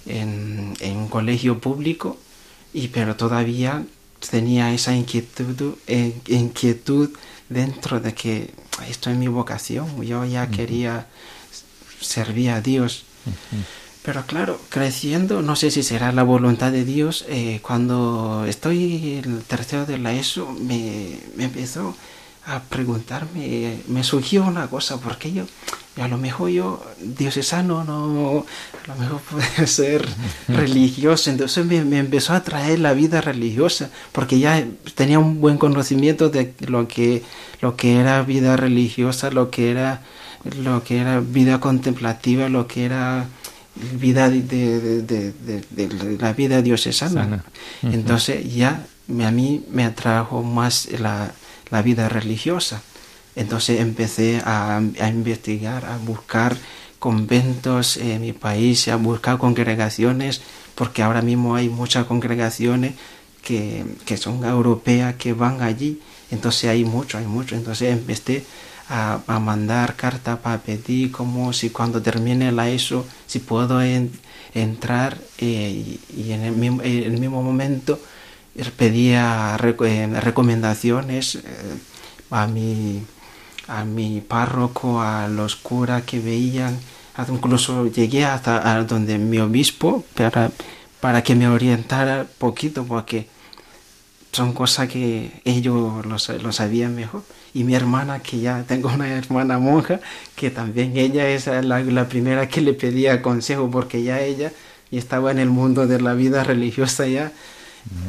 en, 0.05 0.73
en 0.81 0.97
un 0.97 1.07
colegio 1.07 1.59
público, 1.59 2.17
y 2.73 2.89
pero 2.89 3.15
todavía 3.15 3.85
tenía 4.29 4.73
esa 4.73 4.95
inquietud, 4.95 5.75
eh, 5.87 6.13
inquietud 6.27 7.09
dentro 7.49 7.99
de 7.99 8.13
que 8.13 8.51
esto 8.87 9.09
es 9.09 9.17
mi 9.17 9.27
vocación, 9.27 10.01
yo 10.03 10.25
ya 10.25 10.43
uh 10.43 10.45
-huh. 10.45 10.55
quería 10.55 11.07
servir 12.01 12.51
a 12.51 12.61
Dios. 12.61 13.05
Uh 13.25 13.29
-huh. 13.29 13.63
Pero 14.03 14.25
claro, 14.25 14.59
creciendo, 14.69 15.41
no 15.41 15.55
sé 15.55 15.71
si 15.71 15.83
será 15.83 16.11
la 16.11 16.23
voluntad 16.23 16.71
de 16.71 16.85
Dios, 16.85 17.25
eh, 17.27 17.59
cuando 17.61 18.45
estoy 18.47 19.21
el 19.23 19.43
tercero 19.43 19.85
de 19.85 19.97
la 19.97 20.13
ESO, 20.13 20.51
me, 20.51 21.19
me 21.35 21.45
empezó 21.45 21.95
a 22.49 22.63
preguntarme, 22.63 23.77
me 23.87 24.03
surgió 24.03 24.43
una 24.43 24.67
cosa, 24.67 24.97
porque 24.97 25.31
yo, 25.31 25.43
a 26.01 26.07
lo 26.07 26.17
mejor 26.17 26.49
yo, 26.49 26.83
diocesano, 26.99 27.83
no, 27.83 28.45
a 28.83 28.87
lo 28.87 28.95
mejor 28.95 29.21
puede 29.29 29.67
ser 29.67 30.07
religioso, 30.47 31.29
entonces 31.29 31.63
me, 31.65 31.85
me, 31.85 31.99
empezó 31.99 32.33
a 32.33 32.37
atraer 32.37 32.79
la 32.79 32.93
vida 32.93 33.21
religiosa, 33.21 33.91
porque 34.11 34.39
ya 34.39 34.65
tenía 34.95 35.19
un 35.19 35.39
buen 35.41 35.57
conocimiento 35.57 36.29
de 36.29 36.53
lo 36.67 36.87
que, 36.87 37.23
lo 37.61 37.75
que 37.75 37.97
era 37.97 38.23
vida 38.23 38.57
religiosa, 38.57 39.29
lo 39.29 39.51
que 39.51 39.69
era, 39.69 40.01
lo 40.63 40.83
que 40.83 40.97
era 40.97 41.19
vida 41.19 41.59
contemplativa, 41.59 42.49
lo 42.49 42.65
que 42.65 42.85
era 42.85 43.27
vida 43.93 44.29
de, 44.29 44.41
de, 44.41 45.01
de, 45.03 45.33
de 45.69 46.17
la 46.19 46.33
vida 46.33 46.61
diocesana. 46.63 47.43
-huh. 47.83 47.93
Entonces 47.93 48.53
ya 48.53 48.85
me, 49.07 49.25
a 49.25 49.31
mí 49.31 49.63
me 49.71 49.85
atrajo 49.85 50.41
más 50.43 50.87
la, 50.99 51.31
la 51.71 51.81
vida 51.81 52.09
religiosa. 52.09 52.81
Entonces 53.35 53.79
empecé 53.79 54.41
a, 54.45 54.81
investigar, 55.09 55.85
a 55.85 55.97
buscar 55.97 56.57
conventos 56.99 57.97
en 57.97 58.21
mi 58.21 58.33
país, 58.33 58.87
a 58.87 58.97
buscar 58.97 59.37
congregaciones, 59.37 60.41
porque 60.75 61.03
ahora 61.03 61.21
mismo 61.21 61.55
hay 61.55 61.69
muchas 61.69 62.05
congregaciones 62.05 62.93
que, 63.43 63.85
que 64.05 64.17
son 64.17 64.43
europeas 64.43 65.15
que 65.15 65.33
van 65.33 65.61
allí. 65.61 66.01
Entonces 66.31 66.69
hay 66.69 66.83
mucho, 66.83 67.17
hay 67.17 67.25
mucho. 67.25 67.55
Entonces 67.55 67.91
empecé 67.91 68.45
a, 68.89 69.39
mandar 69.39 69.95
carta 69.95 70.41
para 70.41 70.57
pedir 70.57 71.11
como 71.11 71.53
si 71.53 71.69
cuando 71.69 72.01
termine 72.01 72.51
la 72.51 72.69
ESO, 72.69 73.05
si 73.27 73.39
puedo 73.39 73.79
entrar 74.53 75.17
eh, 75.37 75.97
y, 76.15 76.31
en 76.31 76.41
el 76.41 76.53
mismo, 76.53 77.43
momento 77.43 77.99
pedía 78.75 79.57
eh, 79.57 80.19
recomendaciones 80.21 81.35
eh, 81.35 81.41
a 82.31 82.47
mi 82.47 83.03
a 83.69 83.85
mi 83.85 84.21
párroco, 84.21 85.01
a 85.01 85.27
los 85.27 85.55
curas 85.55 86.03
que 86.03 86.19
veían, 86.19 86.77
incluso 87.29 87.85
llegué 87.87 88.25
hasta 88.25 88.83
donde 88.83 89.19
mi 89.19 89.37
obispo 89.37 90.03
para, 90.15 90.51
para 90.99 91.21
que 91.21 91.35
me 91.35 91.47
orientara 91.47 92.25
poquito, 92.39 92.83
porque 92.83 93.27
son 94.31 94.53
cosas 94.53 94.89
que 94.89 95.41
ellos 95.45 96.05
lo, 96.05 96.51
sabían 96.51 96.95
mejor. 96.95 97.23
Y 97.53 97.63
mi 97.63 97.75
hermana, 97.75 98.19
que 98.19 98.39
ya 98.39 98.63
tengo 98.67 98.89
una 98.89 99.07
hermana 99.07 99.59
monja, 99.59 99.99
que 100.35 100.49
también 100.49 100.97
ella 100.97 101.29
es 101.29 101.47
la, 101.47 102.07
primera 102.07 102.47
que 102.47 102.61
le 102.61 102.73
pedía 102.73 103.21
consejo, 103.21 103.69
porque 103.71 104.01
ya 104.03 104.21
ella 104.21 104.51
estaba 104.91 105.31
en 105.31 105.39
el 105.39 105.49
mundo 105.49 105.85
de 105.87 106.01
la 106.01 106.13
vida 106.15 106.43
religiosa 106.43 107.05
ya. 107.07 107.31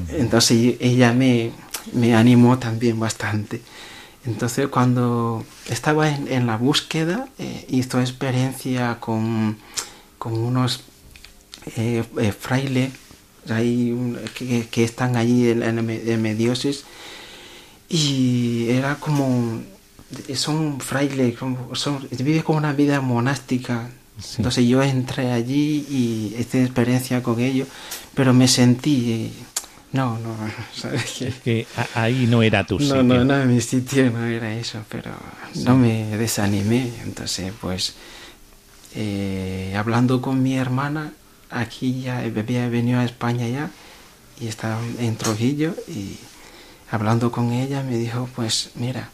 Entonces 0.09 0.77
ella 0.81 1.13
me, 1.13 1.53
me 1.93 2.15
animó 2.15 2.59
también 2.59 2.99
bastante. 2.99 3.61
Entonces 4.27 4.69
cuando 4.69 5.45
estaba 5.69 6.09
en, 6.09 6.47
la 6.47 6.57
búsqueda, 6.57 7.29
eh, 7.39 7.67
hizo 7.71 8.01
experiencia 8.01 8.99
con, 9.01 9.57
con 10.19 10.35
unos 10.35 10.83
eh, 11.77 12.05
eh, 12.19 12.33
frailes. 12.33 12.91
Que, 14.35 14.69
que, 14.71 14.85
están 14.85 15.17
allí 15.17 15.49
en, 15.49 15.63
en, 15.63 16.23
Mediosis 16.23 16.85
y 17.89 18.69
era 18.69 18.97
como 18.97 19.63
son 20.35 20.79
frailes 20.79 21.37
son, 21.73 22.07
vive 22.11 22.43
como 22.45 22.59
una 22.59 22.75
vida 22.75 23.01
monástica. 23.01 23.91
Entonces 24.37 24.69
yo 24.69 24.83
entré 24.83 25.33
allí 25.33 25.87
y 25.89 26.37
hice 26.39 26.63
experiencia 26.63 27.23
con 27.23 27.41
ellos 27.41 27.67
pero 28.15 28.35
me 28.35 28.49
sentí 28.49 29.33
no 29.93 30.19
no 30.19 30.37
¿sabes 30.75 31.21
que 31.43 31.67
ahí 31.95 32.27
no 32.29 32.43
era 32.43 32.65
tu 32.65 32.79
sitio. 32.79 33.03
no 33.03 33.25
no 33.25 33.45
mi 33.47 33.61
sitio 33.61 34.11
no 34.11 34.25
era 34.25 34.55
eso 34.55 34.81
pero 34.89 35.13
no 35.65 35.77
me 35.77 36.17
desanimé. 36.17 36.93
Entonces 37.03 37.53
pues 37.61 37.95
eh, 38.95 39.75
hablando 39.77 40.21
con 40.21 40.43
mi 40.43 40.57
hermana 40.57 41.13
aquí 41.51 42.03
ya 42.03 42.19
había 42.19 42.69
venido 42.69 43.01
a 43.01 43.05
España 43.05 43.49
ya 43.49 43.71
y 44.41 44.47
estaba 44.49 44.81
en 44.99 45.17
Trujillo 45.17 45.75
y 45.89 46.17
hablando 46.91 47.31
con 47.31 47.53
ella 47.53 47.83
me 47.83 47.97
dijo 47.97 48.29
pues 48.35 48.71
mira 48.75 49.11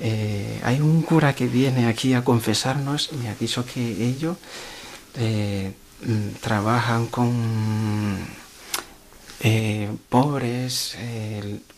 eh, 0.00 0.60
hay 0.64 0.80
un 0.80 1.02
cura 1.02 1.34
que 1.34 1.46
viene 1.46 1.86
aquí 1.86 2.14
a 2.14 2.24
confesarnos 2.24 3.12
me 3.12 3.28
ha 3.28 3.34
dicho 3.34 3.64
que 3.66 4.06
ellos 4.06 4.36
eh, 5.16 5.72
mm, 6.06 6.40
trabajan 6.40 7.06
con 7.06 7.32
eh, 9.42 9.90
pobres 10.08 10.96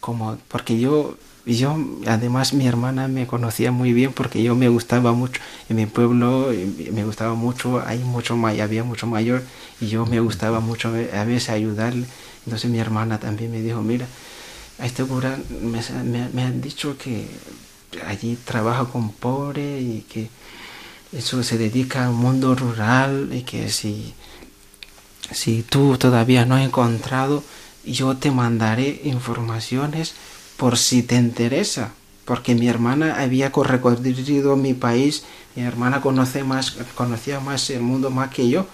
como 0.01 0.39
porque 0.49 0.79
yo 0.79 1.17
yo, 1.47 1.77
además, 2.07 2.55
mi 2.55 2.67
hermana 2.67 3.07
me 3.07 3.27
conocía 3.27 3.71
muy 3.71 3.93
bien 3.93 4.12
porque 4.15 4.43
yo 4.43 4.55
me 4.55 4.69
gustaba 4.69 5.12
mucho. 5.12 5.43
En 5.69 5.77
mi 5.77 5.85
pueblo 5.85 6.49
me 6.93 7.05
gustaba 7.05 7.35
mucho, 7.35 7.83
hay 7.87 7.99
mucho 7.99 8.35
había 8.35 8.83
mucho 8.83 9.07
mayor 9.07 9.43
y 9.79 9.89
yo 9.89 10.07
me 10.07 10.21
gustaba 10.21 10.61
mucho 10.61 10.89
a 10.89 11.25
veces 11.25 11.51
ayudarle. 11.51 12.07
Entonces 12.47 12.71
mi 12.71 12.79
hermana 12.79 13.21
también 13.21 13.51
me 13.51 13.61
dijo, 13.61 13.83
mira, 13.83 14.07
a 14.79 14.87
este 14.87 15.05
cura 15.05 15.39
me, 15.62 15.81
me, 16.33 16.43
han 16.43 16.62
dicho 16.62 16.97
que 16.97 17.27
allí 18.07 18.39
trabaja 18.45 18.87
con 18.87 19.11
pobres 19.12 19.83
y 19.83 20.05
que 20.11 20.31
eso 21.12 21.43
se 21.43 21.59
dedica 21.59 22.07
al 22.07 22.12
mundo 22.12 22.55
rural 22.55 23.31
y 23.33 23.43
que 23.43 23.69
si, 23.71 24.15
si 25.33 25.62
tú 25.62 25.97
todavía 25.99 26.45
no 26.45 26.57
has 26.57 26.64
encontrado, 26.64 27.43
yo 27.85 28.16
te 28.16 28.31
mandaré 28.31 29.01
informaciones 29.05 30.14
por 30.57 30.79
si 30.79 31.03
te 31.03 31.16
interesa, 31.16 31.93
porque 32.25 32.55
mi 32.55 32.68
hermana 32.68 33.20
había 33.20 33.51
recorrido 33.51 34.57
mi 34.57 34.75
país, 34.75 35.25
mi 35.57 35.62
hermana 35.62 36.01
conoce 36.01 36.45
más, 36.45 36.77
conocía 36.95 37.41
más 37.41 37.70
el 37.70 37.83
mundo 37.83 38.11
más 38.11 38.31
que 38.31 38.49
yo. 38.49 38.66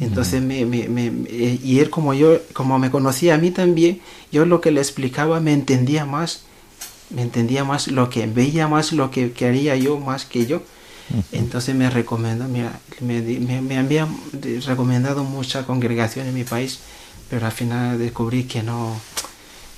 Entonces, 0.00 0.40
me, 0.40 0.64
me, 0.64 0.88
me, 0.88 1.12
y 1.28 1.80
él 1.80 1.90
como 1.90 2.14
yo, 2.14 2.38
como 2.52 2.78
me 2.78 2.90
conocía 2.90 3.34
a 3.34 3.38
mí 3.38 3.50
también, 3.50 4.00
yo 4.30 4.46
lo 4.46 4.60
que 4.60 4.70
le 4.70 4.80
explicaba 4.80 5.40
me 5.40 5.52
entendía 5.52 6.04
más, 6.04 6.42
me 7.10 7.22
entendía 7.22 7.64
más 7.64 7.88
lo 7.88 8.08
que, 8.08 8.26
veía 8.26 8.68
más 8.68 8.92
lo 8.92 9.10
que 9.10 9.32
quería 9.32 9.74
yo 9.74 9.98
más 9.98 10.24
que 10.24 10.46
yo. 10.46 10.62
Entonces 11.32 11.74
me 11.74 11.88
recomendó, 11.88 12.46
mira, 12.48 12.80
me, 13.00 13.20
me, 13.22 13.78
habían 13.78 14.14
recomendado 14.66 15.24
muchas 15.24 15.64
congregaciones 15.64 16.30
en 16.30 16.34
mi 16.34 16.44
país, 16.44 16.80
pero 17.30 17.46
al 17.46 17.52
final 17.52 17.98
descubrí 17.98 18.44
que 18.44 18.62
no, 18.62 19.00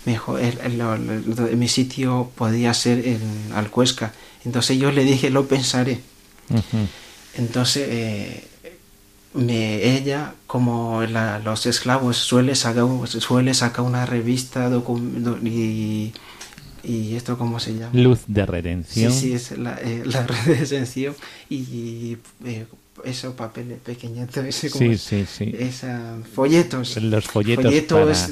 mejor 0.07 0.41
el, 0.41 1.57
mi 1.57 1.69
sitio 1.69 2.31
podía 2.35 2.75
ser 2.75 3.07
en 3.07 3.21
Alcuesca. 3.55 4.13
Entonces 4.45 4.79
yo 4.79 4.91
le 4.91 5.05
dije, 5.05 5.31
lo 5.31 5.47
pensaré. 5.47 6.01
Entonces 7.35 7.87
eh, 7.89 8.49
me, 9.35 9.97
ella, 9.97 10.35
como 10.47 11.03
los 11.03 11.67
esclavos, 11.67 12.17
suele 12.17 12.55
sacar, 12.55 12.87
suele 13.07 13.55
sacar 13.55 13.85
una 13.85 14.07
revista 14.07 14.71
y, 15.45 16.13
y 16.83 17.15
esto 17.15 17.37
cómo 17.37 17.61
se 17.61 17.75
llama 17.75 17.91
luz 17.93 18.21
de 18.27 18.47
redención 18.47 19.13
sí 19.13 19.21
sí 19.21 19.33
es 19.35 19.59
la, 19.59 19.79
eh, 19.83 20.03
la 20.07 20.27
redención 20.27 21.15
y 21.49 22.17
eh, 22.45 22.67
esos 23.05 23.35
papeles 23.35 23.79
pequeñitos, 23.79 24.45
ese 24.45 24.71
como 24.71 24.95
sí, 24.97 25.27
sí, 25.27 25.55
folletos. 26.35 26.97
Los 26.97 27.25
folletos. 27.25 27.73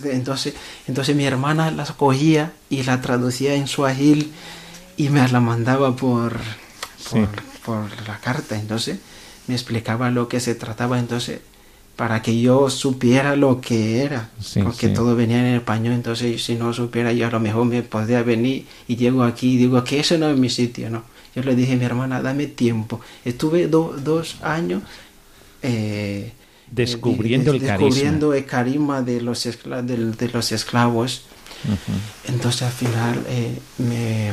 entonces, 0.05 0.55
entonces 0.87 1.17
mi 1.17 1.25
hermana 1.25 1.71
las 1.71 1.93
cogía 1.93 2.53
y 2.71 2.83
la 2.83 3.01
traducía 3.01 3.55
en 3.55 3.67
su 3.67 3.87
agil 3.87 4.33
y 4.97 5.09
me 5.11 5.27
la 5.29 5.41
mandaba 5.41 5.95
por, 5.97 6.37
por, 7.65 8.07
la 8.07 8.19
carta. 8.21 8.59
Entonces 8.59 8.99
me 9.47 9.55
explicaba 9.55 10.11
lo 10.11 10.29
que 10.29 10.41
se 10.41 10.55
trataba. 10.55 10.99
Entonces, 10.99 11.41
para 11.99 12.23
que 12.23 12.41
yo 12.41 12.71
supiera 12.71 13.35
lo 13.35 13.61
que 13.61 14.05
era, 14.05 14.31
porque 14.63 14.89
todo 14.89 15.17
venía 15.17 15.41
en 15.41 15.57
español, 15.57 15.95
entonces 15.95 16.45
si 16.45 16.55
no 16.55 16.73
supiera 16.73 17.13
yo 17.13 17.27
a 17.27 17.31
lo 17.31 17.41
mejor 17.41 17.65
me 17.65 17.83
podría 17.83 18.23
venir 18.23 18.67
y 18.87 18.95
llego 18.95 19.25
aquí 19.25 19.55
y 19.55 19.57
digo 19.57 19.83
que 19.83 19.99
ese 19.99 20.17
no 20.17 20.31
es 20.31 20.39
mi 20.39 20.49
sitio, 20.49 20.91
¿no? 20.91 21.03
Yo 21.35 21.43
le 21.43 21.57
dije 21.57 21.73
a 21.73 21.77
mi 21.77 21.85
hermana, 21.85 22.23
dame 22.23 22.47
tiempo. 22.47 23.01
Estuve 23.25 23.67
dos 23.67 24.37
años 24.43 24.85
eh, 25.61 26.31
descubriendo, 26.71 27.51
el, 27.51 27.59
descubriendo 27.59 28.33
el 28.33 28.45
carisma 28.45 29.03
de 29.03 29.21
los, 29.21 29.43
de, 29.43 30.31
los 30.33 30.53
esclavos. 30.53 31.23
Entonces 32.29 32.63
al 32.63 32.73
final 32.73 33.25
eh, 33.27 33.59
me, 33.79 34.33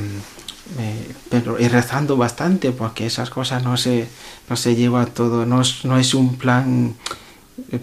pero 1.31 1.59
y 1.59 1.67
rezando 1.67 2.15
bastante 2.15 2.71
porque 2.71 3.07
esas 3.07 3.31
cosas 3.31 3.63
no 3.63 3.75
se, 3.75 4.07
no 4.47 4.55
se 4.55 4.75
lleva 4.75 5.07
todo, 5.07 5.47
no, 5.47 5.63
no 5.83 5.97
es 5.97 6.13
un 6.13 6.35
plan 6.35 6.93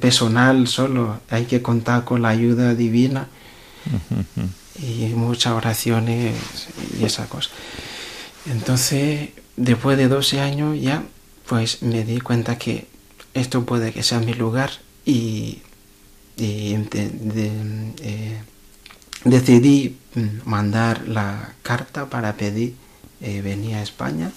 personal 0.00 0.68
solo, 0.68 1.20
hay 1.30 1.44
que 1.46 1.62
contar 1.62 2.04
con 2.04 2.22
la 2.22 2.28
ayuda 2.28 2.74
divina 2.74 3.28
y 4.80 5.06
muchas 5.14 5.52
oraciones 5.52 6.34
y 6.98 7.04
esas 7.04 7.28
cosas. 7.28 7.52
Entonces, 8.46 9.30
después 9.56 9.96
de 9.96 10.08
12 10.08 10.40
años 10.40 10.80
ya, 10.80 11.04
pues 11.46 11.82
me 11.82 12.04
di 12.04 12.20
cuenta 12.20 12.58
que 12.58 12.86
esto 13.34 13.64
puede 13.64 13.92
que 13.92 14.02
sea 14.02 14.20
mi 14.20 14.34
lugar 14.34 14.70
y, 15.04 15.62
eh, 16.38 16.78
decidí 19.24 19.96
mandar 20.44 21.06
la 21.06 21.54
carta 21.62 22.06
para 22.10 22.36
pedir 22.36 22.74
eh, 23.20 23.40
venir 23.40 23.76
a 23.76 23.82
España 23.82 24.32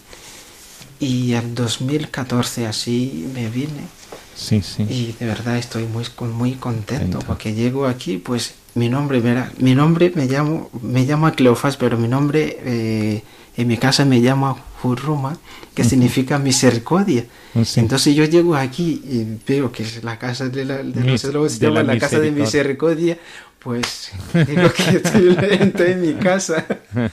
y 1.00 1.34
al 1.34 1.56
2014 1.56 2.68
así 2.68 3.30
me 3.34 3.50
vine 3.50 3.88
sí, 4.36 4.62
sí. 4.62 4.84
y 4.84 5.16
de 5.20 5.26
verdad 5.26 5.58
estoy 5.58 5.86
muy, 5.86 6.06
muy 6.32 6.54
contento 6.54 7.20
porque 7.26 7.54
llego 7.54 7.88
aquí 7.88 8.18
pues 8.18 8.56
mi 8.76 8.90
nombre 8.90 9.22
verá 9.22 9.52
mi 9.58 9.74
nombre 9.74 10.12
me 10.16 10.26
llamo 10.26 10.70
me 10.82 11.06
llamo 11.06 11.32
Cleofás 11.32 11.78
pero 11.78 11.98
mi 11.98 12.08
nombre 12.08 12.58
eh, 12.64 13.24
en 13.58 13.68
mi 13.68 13.78
casa 13.78 14.06
me 14.06 14.22
llama 14.22 14.56
Hurruma, 14.84 15.38
que 15.74 15.84
significa 15.84 16.38
misericordia. 16.38 17.26
Oh, 17.56 17.64
Entonces 17.76 18.16
yo 18.16 18.26
llego 18.26 18.56
aquí 18.56 19.02
y 19.06 19.26
veo 19.48 19.72
que 19.72 19.84
es 19.84 20.04
la 20.04 20.20
casa 20.20 20.50
de, 20.50 20.66
la, 20.66 20.78
de 20.78 21.04
los 21.32 21.60
la 21.62 21.98
casa 21.98 22.20
de 22.20 22.32
misericordia, 22.32 23.18
Pues 23.66 24.12
digo 24.48 24.72
que 24.72 24.98
estoy, 24.98 25.88
en 25.88 26.02
mi 26.02 26.14
casa. 26.14 26.64
La 26.94 27.10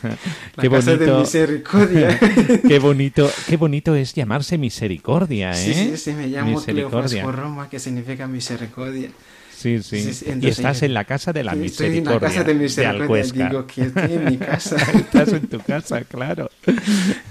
qué 0.61 0.68
casa 0.68 0.90
bonito, 0.90 1.14
de 1.14 1.20
misericordia. 1.20 2.20
qué 2.68 2.78
bonito, 2.78 3.30
qué 3.48 3.57
bonito 3.57 3.94
es 3.94 4.12
llamarse 4.12 4.59
misericordia, 4.59 5.53
¿eh? 5.53 5.55
Sí, 5.55 5.72
sí, 5.72 5.96
sí, 5.96 6.12
me 6.12 6.26
llamo 6.26 6.61
Cleofas 6.62 6.66
misericordia. 6.66 7.22
por 7.22 7.36
Roma, 7.36 7.70
que 7.70 7.78
significa 7.78 8.26
misericordia. 8.26 9.09
Sí, 9.57 9.82
sí. 9.82 10.03
Sí, 10.03 10.12
sí, 10.12 10.26
y 10.42 10.48
estás 10.48 10.82
en 10.82 10.92
la 10.92 11.05
casa 11.05 11.32
de 11.32 11.42
la 11.42 11.53
Estoy 11.53 11.62
misericordia. 11.62 12.16
en 12.16 12.22
la 12.22 12.28
casa 12.28 12.44
de 12.44 12.55
misericordia. 12.55 13.48
Digo 13.48 13.66
que 13.66 13.82
estoy 13.82 14.12
en 14.12 14.24
mi 14.26 14.36
casa. 14.36 14.76
Estás 14.76 15.32
en 15.32 15.46
tu 15.46 15.59
casa, 15.61 16.03
claro. 16.03 16.50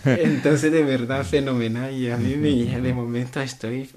Entonces, 0.03 0.71
de 0.71 0.83
verdad, 0.83 1.23
fenomenal. 1.23 1.93
Y 1.93 2.09
a 2.09 2.17
mí, 2.17 2.35
me, 2.37 2.81
de 2.81 2.93
momento, 2.93 3.39
estoy, 3.39 3.87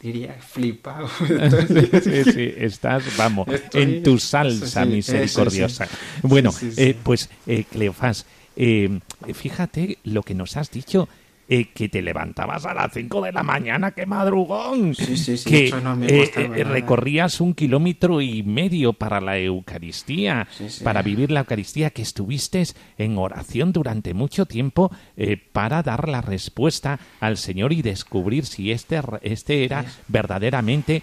diría, 0.00 0.34
flipado. 0.34 1.08
Sí, 2.02 2.24
sí, 2.32 2.52
estás, 2.56 3.16
vamos, 3.16 3.48
Estoy- 3.48 3.82
en 3.82 4.02
tu 4.02 4.18
salsa 4.18 4.84
sí, 4.84 4.90
misericordiosa. 4.90 5.84
eso 5.84 5.94
Bueno, 6.22 6.52
Sí, 6.52 6.72
eh, 6.76 6.96
pues, 7.02 7.28
eh, 7.46 7.64
Cleofás, 7.70 8.26
eh, 8.56 9.00
fíjate 9.34 9.98
lo 10.04 10.22
que 10.22 10.34
nos 10.34 10.56
has 10.56 10.70
dicho. 10.70 11.08
Eh, 11.50 11.70
que 11.72 11.88
te 11.88 12.02
levantabas 12.02 12.66
a 12.66 12.74
las 12.74 12.92
5 12.92 13.22
de 13.22 13.32
la 13.32 13.42
mañana, 13.42 13.92
qué 13.92 14.04
madrugón. 14.04 14.94
Sí, 14.94 15.16
sí, 15.16 15.38
sí, 15.38 15.48
que 15.48 15.72
no 15.80 15.96
eh, 16.04 16.30
eh, 16.36 16.64
recorrías 16.64 17.40
un 17.40 17.54
kilómetro 17.54 18.20
y 18.20 18.42
medio 18.42 18.92
para 18.92 19.18
la 19.20 19.38
Eucaristía, 19.38 20.46
para 20.84 21.00
vivir 21.00 21.30
la 21.30 21.40
Eucaristía, 21.40 21.88
que 21.90 22.02
estuviste 22.02 22.62
en 22.98 23.16
oración 23.16 23.72
durante 23.72 24.12
mucho 24.12 24.44
tiempo 24.44 24.90
eh, 25.16 25.36
para 25.36 25.82
dar 25.82 26.08
la 26.08 26.20
respuesta 26.20 26.98
al 27.20 27.38
Señor 27.38 27.72
y 27.72 27.80
descubrir 27.80 28.44
si 28.44 28.70
este, 28.70 29.00
este 29.22 29.64
era 29.64 29.86
verdaderamente 30.08 31.02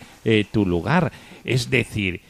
tu 0.52 0.66
lugar. 0.66 1.12
Es 1.43 1.70
decir, 1.70 2.22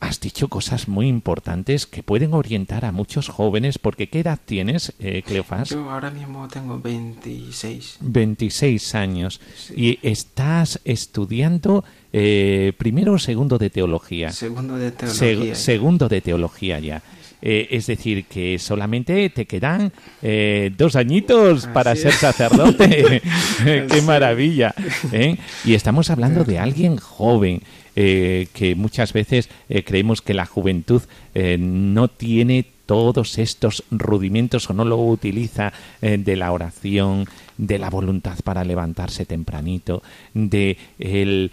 has 0.00 0.20
dicho 0.20 0.48
cosas 0.48 0.88
muy 0.88 1.08
importantes 1.08 1.86
que 1.86 2.02
pueden 2.02 2.34
orientar 2.34 2.84
a 2.84 2.92
muchos 2.92 3.28
jóvenes, 3.28 3.78
porque 3.78 4.08
¿qué 4.08 4.20
edad 4.20 4.38
tienes, 4.44 4.92
eh, 5.00 5.22
Cleofás? 5.26 5.70
yo 5.70 5.90
ahora 5.90 6.10
mismo 6.10 6.46
tengo 6.48 6.78
26. 6.78 7.96
26 8.00 8.94
años. 8.94 9.40
Y 9.74 9.98
estás 10.02 10.80
estudiando 10.84 11.84
eh, 12.12 12.72
primero 12.78 13.14
o 13.14 13.18
segundo 13.18 13.58
de 13.58 13.70
teología. 13.70 14.30
Segundo 14.32 14.76
de 14.76 14.90
Se- 14.90 15.26
teología. 15.26 15.54
segundo 15.54 16.08
de 16.08 16.20
teología 16.20 16.78
ya. 16.78 17.02
Eh, 17.42 17.68
es 17.70 17.86
decir, 17.86 18.24
que 18.24 18.58
solamente 18.58 19.28
te 19.30 19.44
quedan 19.46 19.92
eh, 20.22 20.72
dos 20.76 20.96
añitos 20.96 21.66
para 21.68 21.94
ser 21.94 22.12
sacerdote. 22.12 23.22
¡Qué 23.64 24.02
maravilla! 24.02 24.74
¿eh? 25.12 25.36
Y 25.64 25.74
estamos 25.74 26.10
hablando 26.10 26.44
de 26.44 26.58
alguien 26.58 26.96
joven, 26.96 27.62
eh, 27.98 28.48
que 28.52 28.74
muchas 28.74 29.14
veces 29.14 29.48
eh, 29.70 29.82
creemos 29.82 30.20
que 30.20 30.34
la 30.34 30.44
juventud 30.44 31.00
eh, 31.34 31.56
no 31.58 32.08
tiene 32.08 32.66
todos 32.84 33.38
estos 33.38 33.84
rudimentos 33.90 34.68
o 34.68 34.74
no 34.74 34.84
lo 34.84 34.98
utiliza 34.98 35.72
de 36.00 36.36
la 36.36 36.52
oración, 36.52 37.26
de 37.56 37.80
la 37.80 37.90
voluntad 37.90 38.38
para 38.44 38.62
levantarse 38.62 39.26
tempranito, 39.26 40.04
de 40.34 40.78
el 41.00 41.50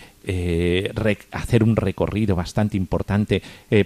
hacer 1.31 1.63
un 1.63 1.75
recorrido 1.75 2.35
bastante 2.35 2.77
importante 2.77 3.41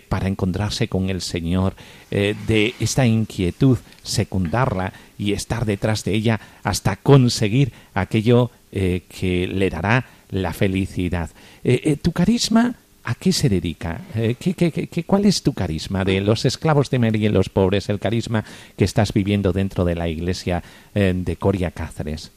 para 0.09 0.27
encontrarse 0.27 0.89
con 0.89 1.09
el 1.09 1.21
Señor, 1.21 1.77
de 2.11 2.73
esta 2.81 3.07
inquietud 3.07 3.77
secundarla 4.03 4.91
y 5.17 5.31
estar 5.31 5.63
detrás 5.63 6.03
de 6.03 6.15
ella 6.15 6.41
hasta 6.63 6.97
conseguir 6.97 7.71
aquello 7.93 8.51
que 8.71 9.49
le 9.49 9.69
dará 9.69 10.05
la 10.30 10.53
felicidad. 10.53 11.30
Eh, 11.63 11.82
eh, 11.84 11.95
tu 11.95 12.11
carisma 12.11 12.75
¿A 13.09 13.15
qué 13.15 13.32
se 13.32 13.47
dedica? 13.47 14.01
Eh, 14.15 14.36
¿qué, 14.38 14.53
qué, 14.53 14.69
qué- 14.69 15.03
cuál 15.05 15.23
es 15.23 15.41
tu 15.41 15.53
carisma 15.53 16.03
de 16.03 16.19
los 16.19 16.43
esclavos 16.43 16.89
de 16.89 16.99
María 16.99 17.30
y 17.30 17.32
los 17.32 17.47
pobres, 17.47 17.88
el 17.88 17.99
carisma 17.99 18.43
que 18.75 18.84
estás 18.84 19.13
viviendo 19.13 19.53
dentro 19.53 19.86
de 19.86 19.95
la 19.95 20.09
iglesia 20.09 20.61
eh, 20.93 21.13
de 21.15 21.36
Coria 21.38 21.71
Cáceres? 21.71 22.32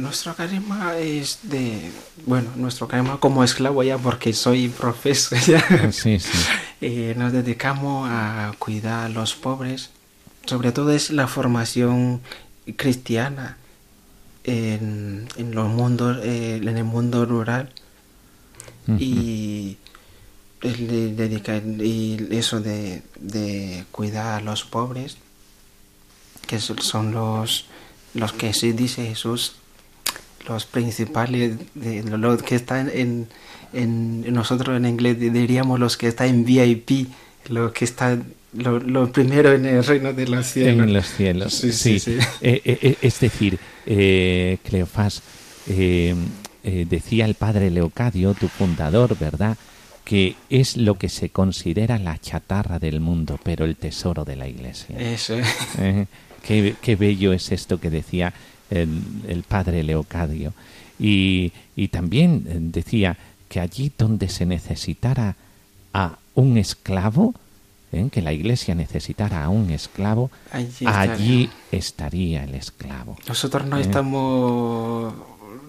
Nuestro 0.00 0.34
carisma 0.34 0.96
es 0.96 1.40
de. 1.42 1.90
Bueno, 2.24 2.48
nuestro 2.56 2.88
carisma 2.88 3.20
como 3.20 3.44
esclavo 3.44 3.82
ya, 3.82 3.98
porque 3.98 4.32
soy 4.32 4.68
profesor 4.68 5.38
ya. 5.40 5.92
Sí, 5.92 6.18
sí. 6.18 6.30
Eh, 6.80 7.14
nos 7.16 7.32
dedicamos 7.32 8.08
a 8.10 8.52
cuidar 8.58 9.04
a 9.06 9.08
los 9.10 9.34
pobres. 9.34 9.90
Sobre 10.46 10.72
todo 10.72 10.92
es 10.92 11.10
la 11.10 11.26
formación 11.26 12.20
cristiana 12.76 13.56
en, 14.46 15.28
en 15.36 15.54
los 15.54 15.68
mundos, 15.68 16.18
eh, 16.22 16.56
en 16.62 16.68
el 16.68 16.84
mundo 16.84 17.24
rural. 17.26 17.72
Y 18.98 19.76
eso 22.30 22.60
de, 22.60 23.02
de 23.20 23.84
cuidar 23.90 24.40
a 24.40 24.40
los 24.44 24.64
pobres, 24.64 25.16
que 26.46 26.58
son- 26.60 27.12
los, 27.12 27.66
los 28.14 28.32
que 28.32 28.52
sí 28.54 28.72
dice 28.72 29.06
Jesús, 29.06 29.56
los 30.48 30.64
principales, 30.64 31.56
de, 31.74 32.02
los 32.04 32.42
que 32.42 32.54
están 32.54 32.88
en, 32.92 33.28
en 33.72 34.32
nosotros 34.32 34.76
en 34.76 34.86
inglés 34.86 35.18
diríamos 35.18 35.80
los 35.80 35.96
que 35.96 36.06
están 36.08 36.28
en 36.28 36.44
VIP, 36.44 37.08
los 37.48 37.72
que 37.72 37.84
están 37.84 38.32
lo, 38.56 38.78
lo 38.80 39.12
primero 39.12 39.52
en 39.52 39.66
el 39.66 39.84
reino 39.84 40.12
de 40.12 40.26
los 40.26 40.46
cielos. 40.46 40.84
En 40.86 40.92
los 40.92 41.06
cielos. 41.06 41.54
Sí, 41.54 41.72
Sí, 41.72 41.98
sí. 41.98 42.18
Eh, 42.40 42.60
eh, 42.64 42.78
eh, 42.82 42.96
es 43.02 43.20
decir, 43.20 43.58
eh, 43.86 44.58
Cleofás, 44.64 45.22
decía 45.66 47.24
el 47.24 47.34
padre 47.34 47.70
Leocadio, 47.70 48.34
tu 48.34 48.48
fundador, 48.48 49.16
¿verdad? 49.18 49.56
Que 50.04 50.36
es 50.50 50.76
lo 50.76 50.94
que 50.94 51.08
se 51.08 51.30
considera 51.30 51.98
la 51.98 52.18
chatarra 52.18 52.78
del 52.78 53.00
mundo, 53.00 53.38
pero 53.42 53.64
el 53.64 53.76
tesoro 53.76 54.24
de 54.24 54.36
la 54.36 54.48
iglesia. 54.48 54.98
Eso. 54.98 55.36
Qué, 56.46 56.76
qué 56.80 56.96
bello 56.96 57.32
es 57.32 57.50
esto 57.50 57.80
que 57.80 57.90
decía 57.90 58.32
el, 58.70 58.88
el 59.28 59.42
padre 59.42 59.82
Leocadio. 59.82 60.52
Y, 60.98 61.52
y 61.74 61.88
también 61.88 62.70
decía 62.72 63.16
que 63.48 63.60
allí 63.60 63.92
donde 63.96 64.28
se 64.28 64.46
necesitara 64.46 65.34
a 65.92 66.18
un 66.34 66.56
esclavo, 66.58 67.34
eh, 67.96 68.08
que 68.10 68.22
la 68.22 68.32
iglesia 68.32 68.74
necesitara 68.74 69.44
a 69.44 69.48
un 69.48 69.70
esclavo, 69.70 70.30
Allí 70.52 70.66
estaría. 70.80 71.12
allí 71.14 71.50
estaría 71.72 72.44
el 72.44 72.54
esclavo. 72.54 73.16
Nosotros 73.28 73.66
no 73.66 73.78
Eh. 73.78 73.82
estamos, 73.82 75.14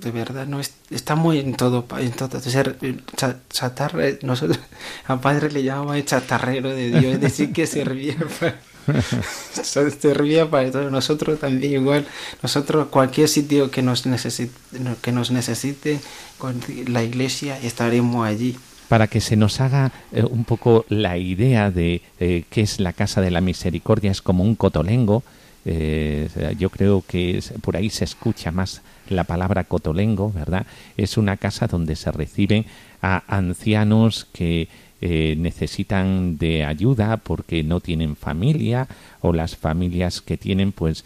de 0.02 0.12
verdad, 0.12 0.46
no 0.48 0.60
es- 0.60 0.74
estamos 0.90 1.36
en 1.36 1.54
todo, 1.56 1.86
en 2.00 2.12
todo, 2.12 2.40
ser 2.40 2.78
eh, 2.82 2.98
cha- 3.16 3.40
chatarra, 3.50 4.08
eh, 4.08 4.20
nosotros 4.22 4.60
a 5.08 5.20
padre 5.20 5.52
le 5.52 5.64
llamamos 5.64 5.96
el 5.96 6.06
chatarrero 6.06 6.70
de 6.70 6.90
Dios, 6.92 7.06
es 7.16 7.22
decir, 7.22 7.52
que 7.54 7.66
servía 7.68 8.16
para, 8.40 8.56
servía 10.00 10.50
para 10.50 10.72
todo, 10.72 10.90
nosotros 10.90 11.40
también 11.40 11.74
igual, 11.82 12.06
nosotros 12.42 12.88
cualquier 12.88 13.28
sitio 13.28 13.70
que 13.72 13.82
nos 13.82 14.06
necesite, 14.06 14.54
que 15.02 15.12
nos 15.12 15.32
necesite, 15.32 16.00
con 16.38 16.62
la 16.88 17.04
iglesia 17.04 17.58
estaremos 17.60 18.26
allí. 18.26 18.58
Para 18.90 19.08
que 19.08 19.20
se 19.20 19.36
nos 19.36 19.60
haga 19.60 19.92
eh, 20.14 20.24
un 20.24 20.46
poco 20.46 20.86
la 20.90 21.18
idea 21.18 21.72
de 21.72 22.02
eh, 22.20 22.44
qué 22.50 22.62
es 22.62 22.80
la 22.80 22.94
Casa 22.94 23.20
de 23.22 23.32
la 23.32 23.42
Misericordia, 23.42 24.12
es 24.12 24.22
como 24.22 24.44
un 24.44 24.56
cotolengo. 24.56 25.24
eh, 25.70 26.30
yo 26.58 26.70
creo 26.70 27.04
que 27.06 27.40
es- 27.40 27.52
por 27.62 27.76
ahí 27.76 27.90
se 27.90 28.06
escucha 28.06 28.52
más 28.52 28.82
la 29.10 29.26
palabra 29.26 29.66
cotolengo, 29.66 30.32
¿verdad? 30.32 30.66
Es 30.96 31.18
una 31.18 31.36
casa 31.36 31.68
donde 31.68 31.98
se 31.98 32.10
reciben 32.14 32.66
a 33.02 33.24
ancianos 33.28 34.26
que 34.32 34.70
necesitan 35.02 36.38
de 36.38 36.64
ayuda 36.64 37.18
porque 37.18 37.64
no 37.64 37.82
tienen 37.82 38.16
familia 38.16 38.88
o 39.22 39.32
las 39.34 39.56
familias 39.58 40.22
que 40.22 40.38
tienen 40.38 40.72
pues 40.72 41.04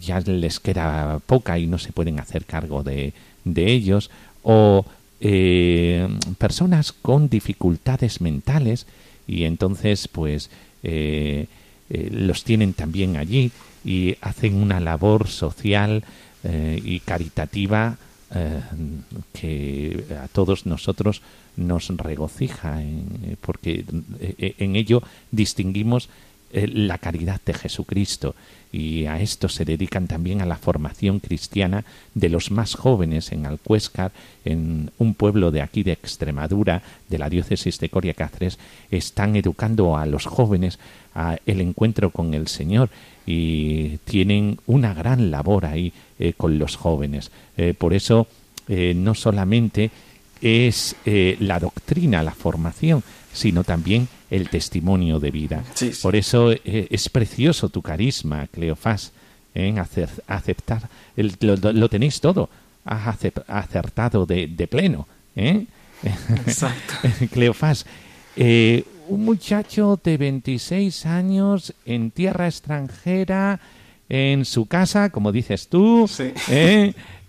ya 0.00 0.20
les 0.20 0.60
queda 0.60 1.18
poca 1.26 1.58
y 1.58 1.66
no 1.66 1.78
se 1.78 1.92
pueden 1.92 2.20
hacer 2.20 2.44
cargo 2.44 2.82
de, 2.82 3.12
de 3.44 3.72
ellos 3.72 4.10
o 4.42 4.84
eh, 5.20 6.08
personas 6.38 6.92
con 6.92 7.28
dificultades 7.28 8.22
mentales 8.22 8.86
y 9.26 9.44
entonces 9.44 10.08
pues 10.08 10.50
eh, 10.82 11.46
eh, 11.90 12.08
los 12.10 12.42
tienen 12.42 12.72
también 12.72 13.18
allí 13.18 13.50
y 13.84 14.16
hacen 14.22 14.54
una 14.54 14.80
labor 14.80 15.28
social 15.28 16.04
y 16.42 17.00
caritativa 17.00 17.98
que 19.34 20.04
a 20.22 20.28
todos 20.28 20.64
nosotros 20.64 21.20
nos 21.58 21.88
regocija 21.88 22.82
porque 23.42 23.84
en 24.38 24.74
ello 24.74 25.02
distinguimos 25.32 26.08
eh, 26.52 26.66
la 26.66 26.98
caridad 26.98 27.40
de 27.46 27.54
Jesucristo 27.54 28.34
y 28.72 29.06
a 29.06 29.20
esto 29.20 29.48
se 29.48 29.64
dedican 29.64 30.08
también 30.08 30.40
a 30.40 30.46
la 30.46 30.56
formación 30.56 31.20
cristiana 31.20 31.84
de 32.14 32.28
los 32.28 32.50
más 32.50 32.74
jóvenes 32.74 33.30
en 33.30 33.46
Alcuéscar, 33.46 34.10
en 34.44 34.90
un 34.98 35.14
pueblo 35.14 35.52
de 35.52 35.62
aquí 35.62 35.84
de 35.84 35.92
Extremadura, 35.92 36.82
de 37.08 37.18
la 37.18 37.30
diócesis 37.30 37.78
de 37.78 37.88
Coria 37.88 38.14
Cáceres, 38.14 38.58
están 38.90 39.36
educando 39.36 39.96
a 39.96 40.06
los 40.06 40.26
jóvenes 40.26 40.80
a 41.14 41.38
el 41.46 41.60
encuentro 41.60 42.10
con 42.10 42.34
el 42.34 42.48
Señor 42.48 42.90
y 43.26 43.98
tienen 43.98 44.58
una 44.66 44.92
gran 44.92 45.30
labor 45.30 45.66
ahí 45.66 45.92
eh, 46.18 46.32
con 46.36 46.58
los 46.58 46.74
jóvenes. 46.74 47.30
Eh, 47.56 47.74
por 47.78 47.94
eso, 47.94 48.26
no 48.68 49.16
solamente 49.16 49.90
es 50.40 50.94
la 51.04 51.58
doctrina, 51.58 52.22
la 52.22 52.30
formación, 52.30 53.02
sino 53.32 53.64
también 53.64 54.08
el 54.30 54.48
testimonio 54.48 55.20
de 55.20 55.30
vida. 55.30 55.64
Por 56.02 56.16
eso 56.16 56.52
eh, 56.52 56.88
es 56.90 57.08
precioso 57.08 57.68
tu 57.68 57.82
carisma, 57.82 58.46
Cleofás, 58.48 59.12
en 59.54 59.78
aceptar. 59.78 60.88
lo, 61.16 61.88
tenéis 61.88 62.20
todo. 62.20 62.48
Has 62.84 63.18
acertado 63.46 64.26
de, 64.26 64.68
pleno. 64.70 65.06
¿eh? 65.36 65.66
Exacto. 66.46 66.94
Cleofás, 67.30 67.86
eh, 68.36 68.84
un 69.08 69.24
muchacho 69.24 69.98
de 70.02 70.16
26 70.16 71.06
años 71.06 71.74
en 71.84 72.10
tierra 72.10 72.46
extranjera, 72.46 73.60
en 74.08 74.44
su 74.44 74.66
casa, 74.66 75.10
como 75.10 75.32
dices 75.32 75.68
tú. 75.68 76.08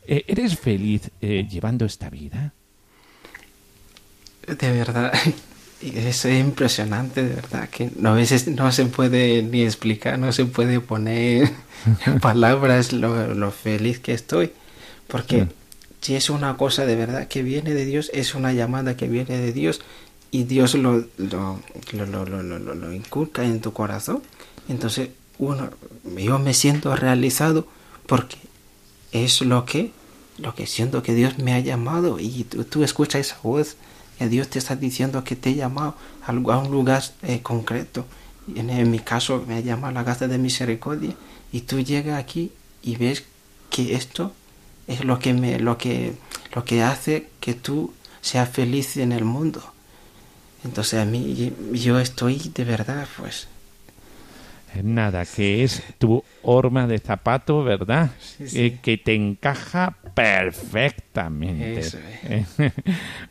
¿Eres 0.08 0.58
feliz 0.58 1.10
llevando 1.22 1.86
esta 1.86 2.10
vida? 2.10 2.54
De 4.48 4.72
verdad, 4.72 5.14
es 5.82 6.26
impresionante, 6.26 7.24
de 7.24 7.36
verdad, 7.36 7.70
que 7.70 7.90
a 8.04 8.12
veces 8.12 8.48
no 8.48 8.72
se 8.72 8.86
puede 8.86 9.42
ni 9.44 9.64
explicar, 9.64 10.20
no 10.20 10.32
se 10.32 10.46
puede 10.46 10.80
poner 10.80 11.52
en 12.06 12.20
palabras 12.22 12.94
lo, 12.94 13.52
feliz 13.52 14.00
que 14.00 14.14
estoy, 14.14 14.52
porque 15.08 15.48
si 16.02 16.16
es 16.16 16.30
una 16.30 16.58
cosa 16.58 16.86
de 16.86 16.96
verdad 16.96 17.28
que 17.28 17.44
viene 17.44 17.74
de 17.74 17.86
Dios, 17.86 18.10
es 18.14 18.36
una 18.36 18.54
llamada 18.54 18.96
que 18.96 19.08
viene 19.08 19.38
de 19.38 19.54
Dios. 19.54 19.82
Y 20.34 20.44
Dios 20.46 20.76
lo, 20.76 21.06
lo, 21.18 21.60
lo, 21.92 22.26
lo 22.26 22.94
inculca 22.94 23.44
en 23.44 23.60
tu 23.60 23.74
corazón, 23.74 24.22
entonces 24.70 25.10
uno, 25.40 25.70
yo 26.16 26.40
me 26.40 26.54
siento 26.54 26.96
realizado 26.96 27.68
porque 28.06 28.38
es 29.12 29.42
lo 29.42 29.66
que, 29.66 29.92
lo 30.38 30.56
que 30.56 30.68
siento 30.68 31.04
que 31.04 31.14
Dios 31.14 31.38
me 31.40 31.54
ha 31.54 31.60
llamado. 31.60 32.20
Y 32.20 32.46
tú, 32.46 32.64
tú 32.64 32.84
escuchas 32.84 33.22
esa 33.22 33.38
voz 33.44 33.76
Dios 34.28 34.48
te 34.50 34.60
está 34.60 34.76
diciendo 34.76 35.24
que 35.24 35.36
te 35.36 35.52
he 35.52 35.56
llamado 35.56 35.96
a 36.26 36.58
un 36.58 36.72
lugar 36.72 37.04
eh, 37.24 37.42
concreto. 37.42 38.06
En, 38.56 38.90
mi 38.90 39.00
caso 39.00 39.44
me 39.48 39.56
ha 39.56 39.60
llamado 39.60 39.88
a 39.88 40.02
la 40.02 40.06
casa 40.06 40.28
de 40.28 40.38
misericordia 40.38 41.14
y 41.52 41.62
tú 41.62 41.80
llegas 41.80 42.20
aquí 42.20 42.52
y 42.82 42.96
ves 42.96 43.24
que 43.70 43.94
esto 43.94 44.34
es 44.88 45.06
lo 45.06 45.20
que 45.20 45.34
me 45.34 45.60
lo 45.60 45.78
que 45.78 46.14
lo 46.54 46.66
que 46.66 46.82
hace 46.82 47.30
que 47.40 47.54
tú 47.54 47.94
seas 48.22 48.50
feliz 48.50 48.98
en 48.98 49.12
el 49.12 49.26
mundo. 49.26 49.62
Entonces 50.64 51.00
a 51.00 51.06
mí 51.06 51.54
yo 51.74 52.00
estoy 52.00 52.52
de 52.54 52.64
verdad 52.64 53.08
pues 53.18 53.48
Nada, 54.84 55.26
que 55.26 55.64
es 55.64 55.84
tu 55.98 56.24
horma 56.44 56.88
de 56.88 57.00
zapato, 57.00 57.64
¿verdad? 57.64 58.12
Eh, 58.40 58.78
que 58.82 58.98
te 58.98 59.14
encaja 59.16 59.98
perfectamente. 60.14 61.82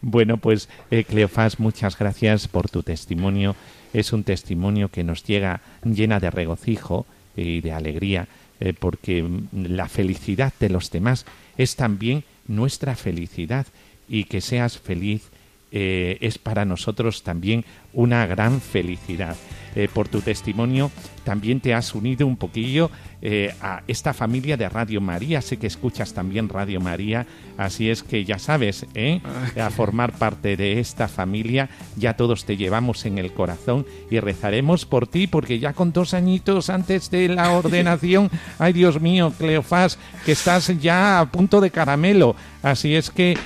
bueno, 0.02 0.36
pues 0.36 0.68
eh, 0.90 1.04
Cleofás, 1.04 1.58
muchas 1.58 1.98
gracias 1.98 2.46
por 2.46 2.68
tu 2.68 2.82
testimonio. 2.82 3.56
Es 3.92 4.12
un 4.12 4.22
testimonio 4.22 4.90
que 4.90 5.02
nos 5.02 5.24
llega 5.24 5.62
llena 5.82 6.20
de 6.20 6.30
regocijo 6.30 7.06
y 7.34 7.60
de 7.62 7.72
alegría, 7.72 8.28
eh, 8.60 8.74
porque 8.78 9.26
la 9.52 9.88
felicidad 9.88 10.52
de 10.60 10.68
los 10.68 10.90
demás 10.90 11.24
es 11.56 11.74
también 11.74 12.24
nuestra 12.46 12.96
felicidad 12.96 13.66
y 14.08 14.24
que 14.24 14.40
seas 14.40 14.78
feliz 14.78 15.30
es 15.72 16.36
para 16.38 16.64
nosotros 16.64 17.22
también 17.22 17.64
una 17.92 18.26
gran 18.26 18.60
felicidad. 18.60 19.36
Eh, 19.76 19.88
por 19.92 20.08
tu 20.08 20.20
testimonio. 20.20 20.90
También 21.24 21.60
te 21.60 21.74
has 21.74 21.94
unido 21.94 22.26
un 22.26 22.36
poquillo 22.36 22.90
eh, 23.22 23.54
a 23.60 23.82
esta 23.86 24.14
familia 24.14 24.56
de 24.56 24.68
Radio 24.68 25.00
María. 25.00 25.42
Sé 25.42 25.58
que 25.58 25.66
escuchas 25.66 26.14
también 26.14 26.48
Radio 26.48 26.80
María, 26.80 27.26
así 27.58 27.90
es 27.90 28.02
que 28.02 28.24
ya 28.24 28.38
sabes, 28.38 28.86
¿eh? 28.94 29.20
a 29.60 29.68
formar 29.68 30.12
parte 30.12 30.56
de 30.56 30.80
esta 30.80 31.06
familia. 31.06 31.68
Ya 31.96 32.16
todos 32.16 32.46
te 32.46 32.56
llevamos 32.56 33.04
en 33.04 33.18
el 33.18 33.32
corazón 33.32 33.84
y 34.10 34.20
rezaremos 34.20 34.86
por 34.86 35.06
ti, 35.06 35.26
porque 35.26 35.58
ya 35.58 35.74
con 35.74 35.92
dos 35.92 36.14
añitos 36.14 36.70
antes 36.70 37.10
de 37.10 37.28
la 37.28 37.50
ordenación, 37.56 38.30
ay 38.58 38.72
Dios 38.72 39.00
mío, 39.00 39.34
Cleofás, 39.36 39.98
que 40.24 40.32
estás 40.32 40.68
ya 40.80 41.20
a 41.20 41.30
punto 41.30 41.60
de 41.60 41.70
caramelo. 41.70 42.34
Así 42.62 42.94
es 42.94 43.10
que 43.10 43.38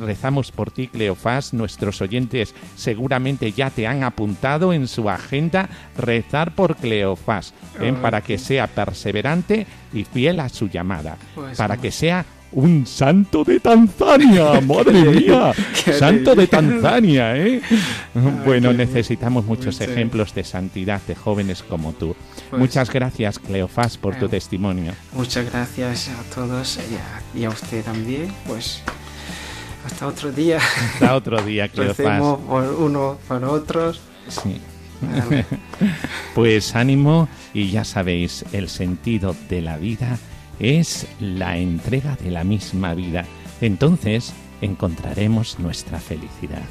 rezamos 0.00 0.50
por 0.50 0.72
ti, 0.72 0.88
Cleofás. 0.88 1.54
Nuestros 1.54 2.00
oyentes 2.00 2.54
seguramente 2.76 3.52
ya 3.52 3.70
te 3.70 3.86
han 3.86 4.02
apuntado 4.02 4.72
en 4.72 4.88
su 4.88 5.08
agenda 5.08 5.68
rezar 5.96 6.54
por 6.54 6.76
Cleofás, 6.76 6.91
¿eh? 7.00 7.94
para 8.00 8.20
que 8.20 8.38
sea 8.38 8.66
perseverante 8.66 9.66
y 9.92 10.04
fiel 10.04 10.40
a 10.40 10.48
su 10.48 10.68
llamada, 10.68 11.16
pues 11.34 11.56
para 11.56 11.76
que 11.76 11.90
sea 11.90 12.24
un 12.52 12.86
santo 12.86 13.44
de 13.44 13.60
Tanzania, 13.60 14.60
madre 14.66 15.02
mía, 15.04 15.52
santo 15.98 16.34
de 16.34 16.46
Tanzania, 16.46 17.36
¿eh? 17.36 17.60
bueno, 18.44 18.72
necesitamos 18.72 19.44
muchos 19.44 19.80
ejemplos 19.80 20.34
de 20.34 20.44
santidad 20.44 21.00
de 21.06 21.14
jóvenes 21.14 21.62
como 21.62 21.92
tú. 21.92 22.14
Pues 22.50 22.60
Muchas 22.60 22.90
gracias, 22.90 23.38
Cleofás, 23.38 23.96
por 23.96 24.16
tu 24.16 24.28
testimonio. 24.28 24.92
Muchas 25.14 25.50
gracias 25.50 26.10
a 26.10 26.34
todos 26.34 26.78
y 27.34 27.44
a, 27.44 27.48
usted 27.48 27.84
también, 27.84 28.32
pues 28.46 28.82
hasta 29.86 30.06
otro 30.06 30.30
día. 30.30 30.58
Hasta 30.58 31.14
otro 31.14 31.42
día, 31.42 31.68
Cleofás. 31.72 32.20
por 32.20 32.64
uno 32.78 33.18
por 33.26 33.44
otros. 33.44 34.00
Sí. 34.28 34.60
Pues 36.34 36.74
ánimo 36.74 37.28
y 37.54 37.70
ya 37.70 37.84
sabéis, 37.84 38.44
el 38.52 38.68
sentido 38.68 39.36
de 39.48 39.62
la 39.62 39.76
vida 39.76 40.18
es 40.58 41.06
la 41.20 41.58
entrega 41.58 42.16
de 42.16 42.30
la 42.30 42.44
misma 42.44 42.94
vida. 42.94 43.24
Entonces 43.60 44.32
encontraremos 44.60 45.58
nuestra 45.58 45.98
felicidad. 45.98 46.62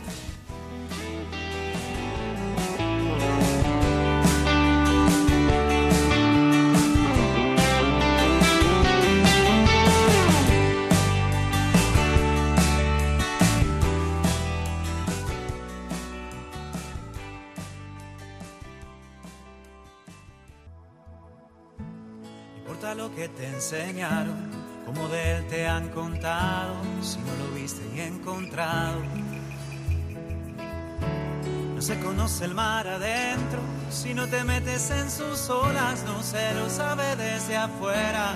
Conoce 32.42 32.46
el 32.46 32.56
mar 32.56 32.88
adentro, 32.88 33.60
si 33.90 34.14
no 34.14 34.28
te 34.28 34.44
metes 34.44 34.90
en 34.92 35.10
sus 35.10 35.50
olas, 35.50 36.04
no 36.06 36.24
se 36.24 36.54
lo 36.56 36.70
sabe 36.70 37.16
desde 37.16 37.58
afuera. 37.58 38.34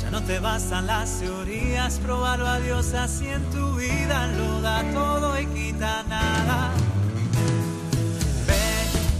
Ya 0.00 0.10
no 0.10 0.22
te 0.22 0.38
bastan 0.38 0.86
las 0.86 1.20
teorías, 1.20 1.98
probarlo 1.98 2.46
a 2.46 2.58
Dios 2.60 2.94
así 2.94 3.28
en 3.28 3.42
tu 3.50 3.74
vida, 3.76 4.26
lo 4.28 4.60
da 4.60 4.82
todo 4.92 5.38
y 5.40 5.46
quita 5.46 6.02
nada. 6.08 6.70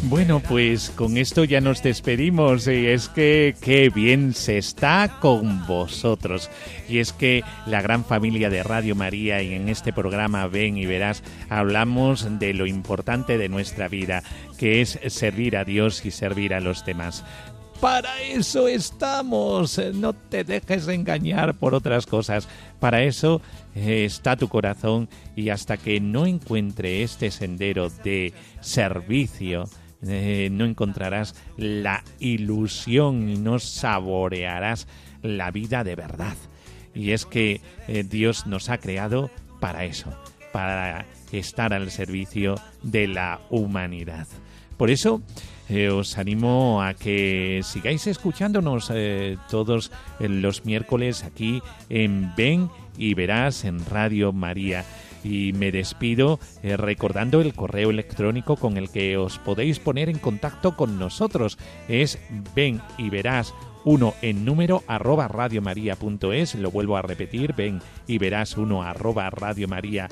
Bueno, 0.06 0.40
pues 0.40 0.90
con 0.90 1.16
esto 1.16 1.44
ya 1.44 1.62
nos 1.62 1.82
despedimos 1.82 2.66
y 2.66 2.86
es 2.88 3.08
que 3.08 3.56
qué 3.60 3.88
bien 3.88 4.34
se 4.34 4.58
está 4.58 5.18
con 5.20 5.66
vosotros. 5.66 6.50
Y 6.90 6.98
es 6.98 7.14
que 7.14 7.42
la 7.66 7.80
gran 7.80 8.04
familia 8.04 8.50
de 8.50 8.62
Radio 8.62 8.94
María 8.94 9.42
y 9.42 9.54
en 9.54 9.70
este 9.70 9.94
programa 9.94 10.46
Ven 10.46 10.76
y 10.76 10.84
Verás 10.84 11.22
hablamos 11.48 12.38
de 12.38 12.52
lo 12.52 12.66
importante 12.66 13.38
de 13.38 13.48
nuestra 13.48 13.88
vida, 13.88 14.22
que 14.58 14.82
es 14.82 15.00
servir 15.06 15.56
a 15.56 15.64
Dios 15.64 16.04
y 16.04 16.10
servir 16.10 16.52
a 16.52 16.60
los 16.60 16.84
demás. 16.84 17.24
Para 17.80 18.20
eso 18.22 18.68
estamos. 18.68 19.80
No 19.94 20.12
te 20.12 20.44
dejes 20.44 20.86
engañar 20.88 21.54
por 21.54 21.74
otras 21.74 22.04
cosas. 22.04 22.46
Para 22.78 23.02
eso 23.02 23.40
eh, 23.74 24.04
está 24.04 24.36
tu 24.36 24.48
corazón 24.48 25.08
y 25.34 25.48
hasta 25.48 25.78
que 25.78 25.98
no 25.98 26.26
encuentre 26.26 27.02
este 27.02 27.30
sendero 27.30 27.88
de 27.88 28.32
servicio, 28.60 29.64
eh, 30.06 30.48
no 30.50 30.64
encontrarás 30.64 31.34
la 31.56 32.04
ilusión 32.18 33.28
y 33.28 33.36
no 33.36 33.58
saborearás 33.58 34.86
la 35.22 35.50
vida 35.50 35.84
de 35.84 35.94
verdad. 35.94 36.36
Y 36.94 37.10
es 37.10 37.26
que 37.26 37.60
eh, 37.88 38.04
Dios 38.08 38.46
nos 38.46 38.68
ha 38.70 38.78
creado 38.78 39.30
para 39.60 39.84
eso, 39.84 40.12
para 40.52 41.06
estar 41.32 41.72
al 41.72 41.90
servicio 41.90 42.56
de 42.82 43.08
la 43.08 43.40
humanidad. 43.50 44.26
Por 44.76 44.90
eso 44.90 45.22
eh, 45.68 45.88
os 45.88 46.18
animo 46.18 46.82
a 46.82 46.94
que 46.94 47.60
sigáis 47.64 48.06
escuchándonos 48.06 48.92
todos 49.48 49.90
los 50.20 50.64
miércoles 50.64 51.24
aquí 51.24 51.62
en 51.88 52.32
Ven 52.36 52.70
y 52.96 53.14
Verás 53.14 53.64
en 53.64 53.84
Radio 53.86 54.32
María 54.32 54.84
y 55.24 55.52
me 55.54 55.72
despido 55.72 56.38
eh, 56.62 56.76
recordando 56.76 57.40
el 57.40 57.54
correo 57.54 57.90
electrónico 57.90 58.56
con 58.56 58.76
el 58.76 58.90
que 58.90 59.16
os 59.16 59.38
podéis 59.38 59.80
poner 59.80 60.08
en 60.08 60.18
contacto 60.18 60.76
con 60.76 60.98
nosotros. 60.98 61.58
Es 61.88 62.18
ven 62.54 62.80
y 62.98 63.08
verás 63.10 63.54
uno 63.84 64.14
en 64.22 64.44
número 64.44 64.84
arroba 64.86 65.26
radiomaria.es, 65.28 66.54
lo 66.54 66.70
vuelvo 66.70 66.96
a 66.96 67.02
repetir, 67.02 67.54
ven 67.54 67.80
y 68.06 68.18
verás 68.18 68.56
uno 68.56 68.82
arroba 68.82 69.28
radiomaria.es 69.30 70.06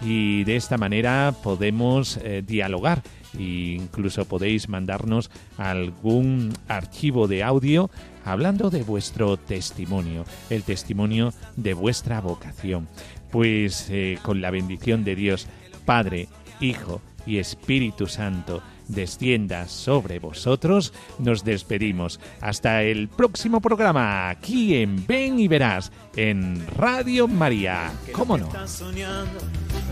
y 0.00 0.44
de 0.44 0.56
esta 0.56 0.76
manera 0.76 1.34
podemos 1.42 2.18
eh, 2.18 2.42
dialogar. 2.46 3.02
E 3.36 3.76
incluso 3.80 4.26
podéis 4.26 4.68
mandarnos 4.68 5.30
algún 5.58 6.52
archivo 6.68 7.26
de 7.26 7.42
audio 7.42 7.90
hablando 8.24 8.70
de 8.70 8.82
vuestro 8.82 9.36
testimonio, 9.36 10.24
el 10.50 10.62
testimonio 10.62 11.32
de 11.56 11.74
vuestra 11.74 12.20
vocación. 12.20 12.88
Pues 13.30 13.88
eh, 13.90 14.18
con 14.22 14.40
la 14.40 14.50
bendición 14.50 15.04
de 15.04 15.16
Dios, 15.16 15.46
Padre, 15.84 16.28
Hijo 16.60 17.00
y 17.26 17.38
Espíritu 17.38 18.06
Santo, 18.06 18.62
descienda 18.88 19.66
sobre 19.68 20.18
vosotros, 20.18 20.92
nos 21.18 21.44
despedimos. 21.44 22.20
Hasta 22.40 22.82
el 22.82 23.08
próximo 23.08 23.60
programa, 23.60 24.28
aquí 24.28 24.76
en 24.76 25.06
Ven 25.06 25.38
y 25.38 25.48
Verás, 25.48 25.90
en 26.16 26.66
Radio 26.76 27.28
María. 27.28 27.92
¿Cómo 28.12 28.38
no? 28.38 28.48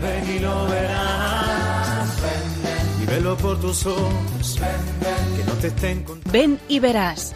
Ven 0.01 0.35
y 0.35 0.39
lo 0.39 0.67
verás. 0.67 2.23
Y 3.01 3.05
velo 3.05 3.37
por 3.37 3.59
tus 3.59 3.85
ojos. 3.85 4.59
Que 5.37 5.43
no 5.45 5.53
te 5.53 5.67
estén 5.67 6.05
Ven 6.31 6.59
y 6.67 6.79
verás. 6.79 7.35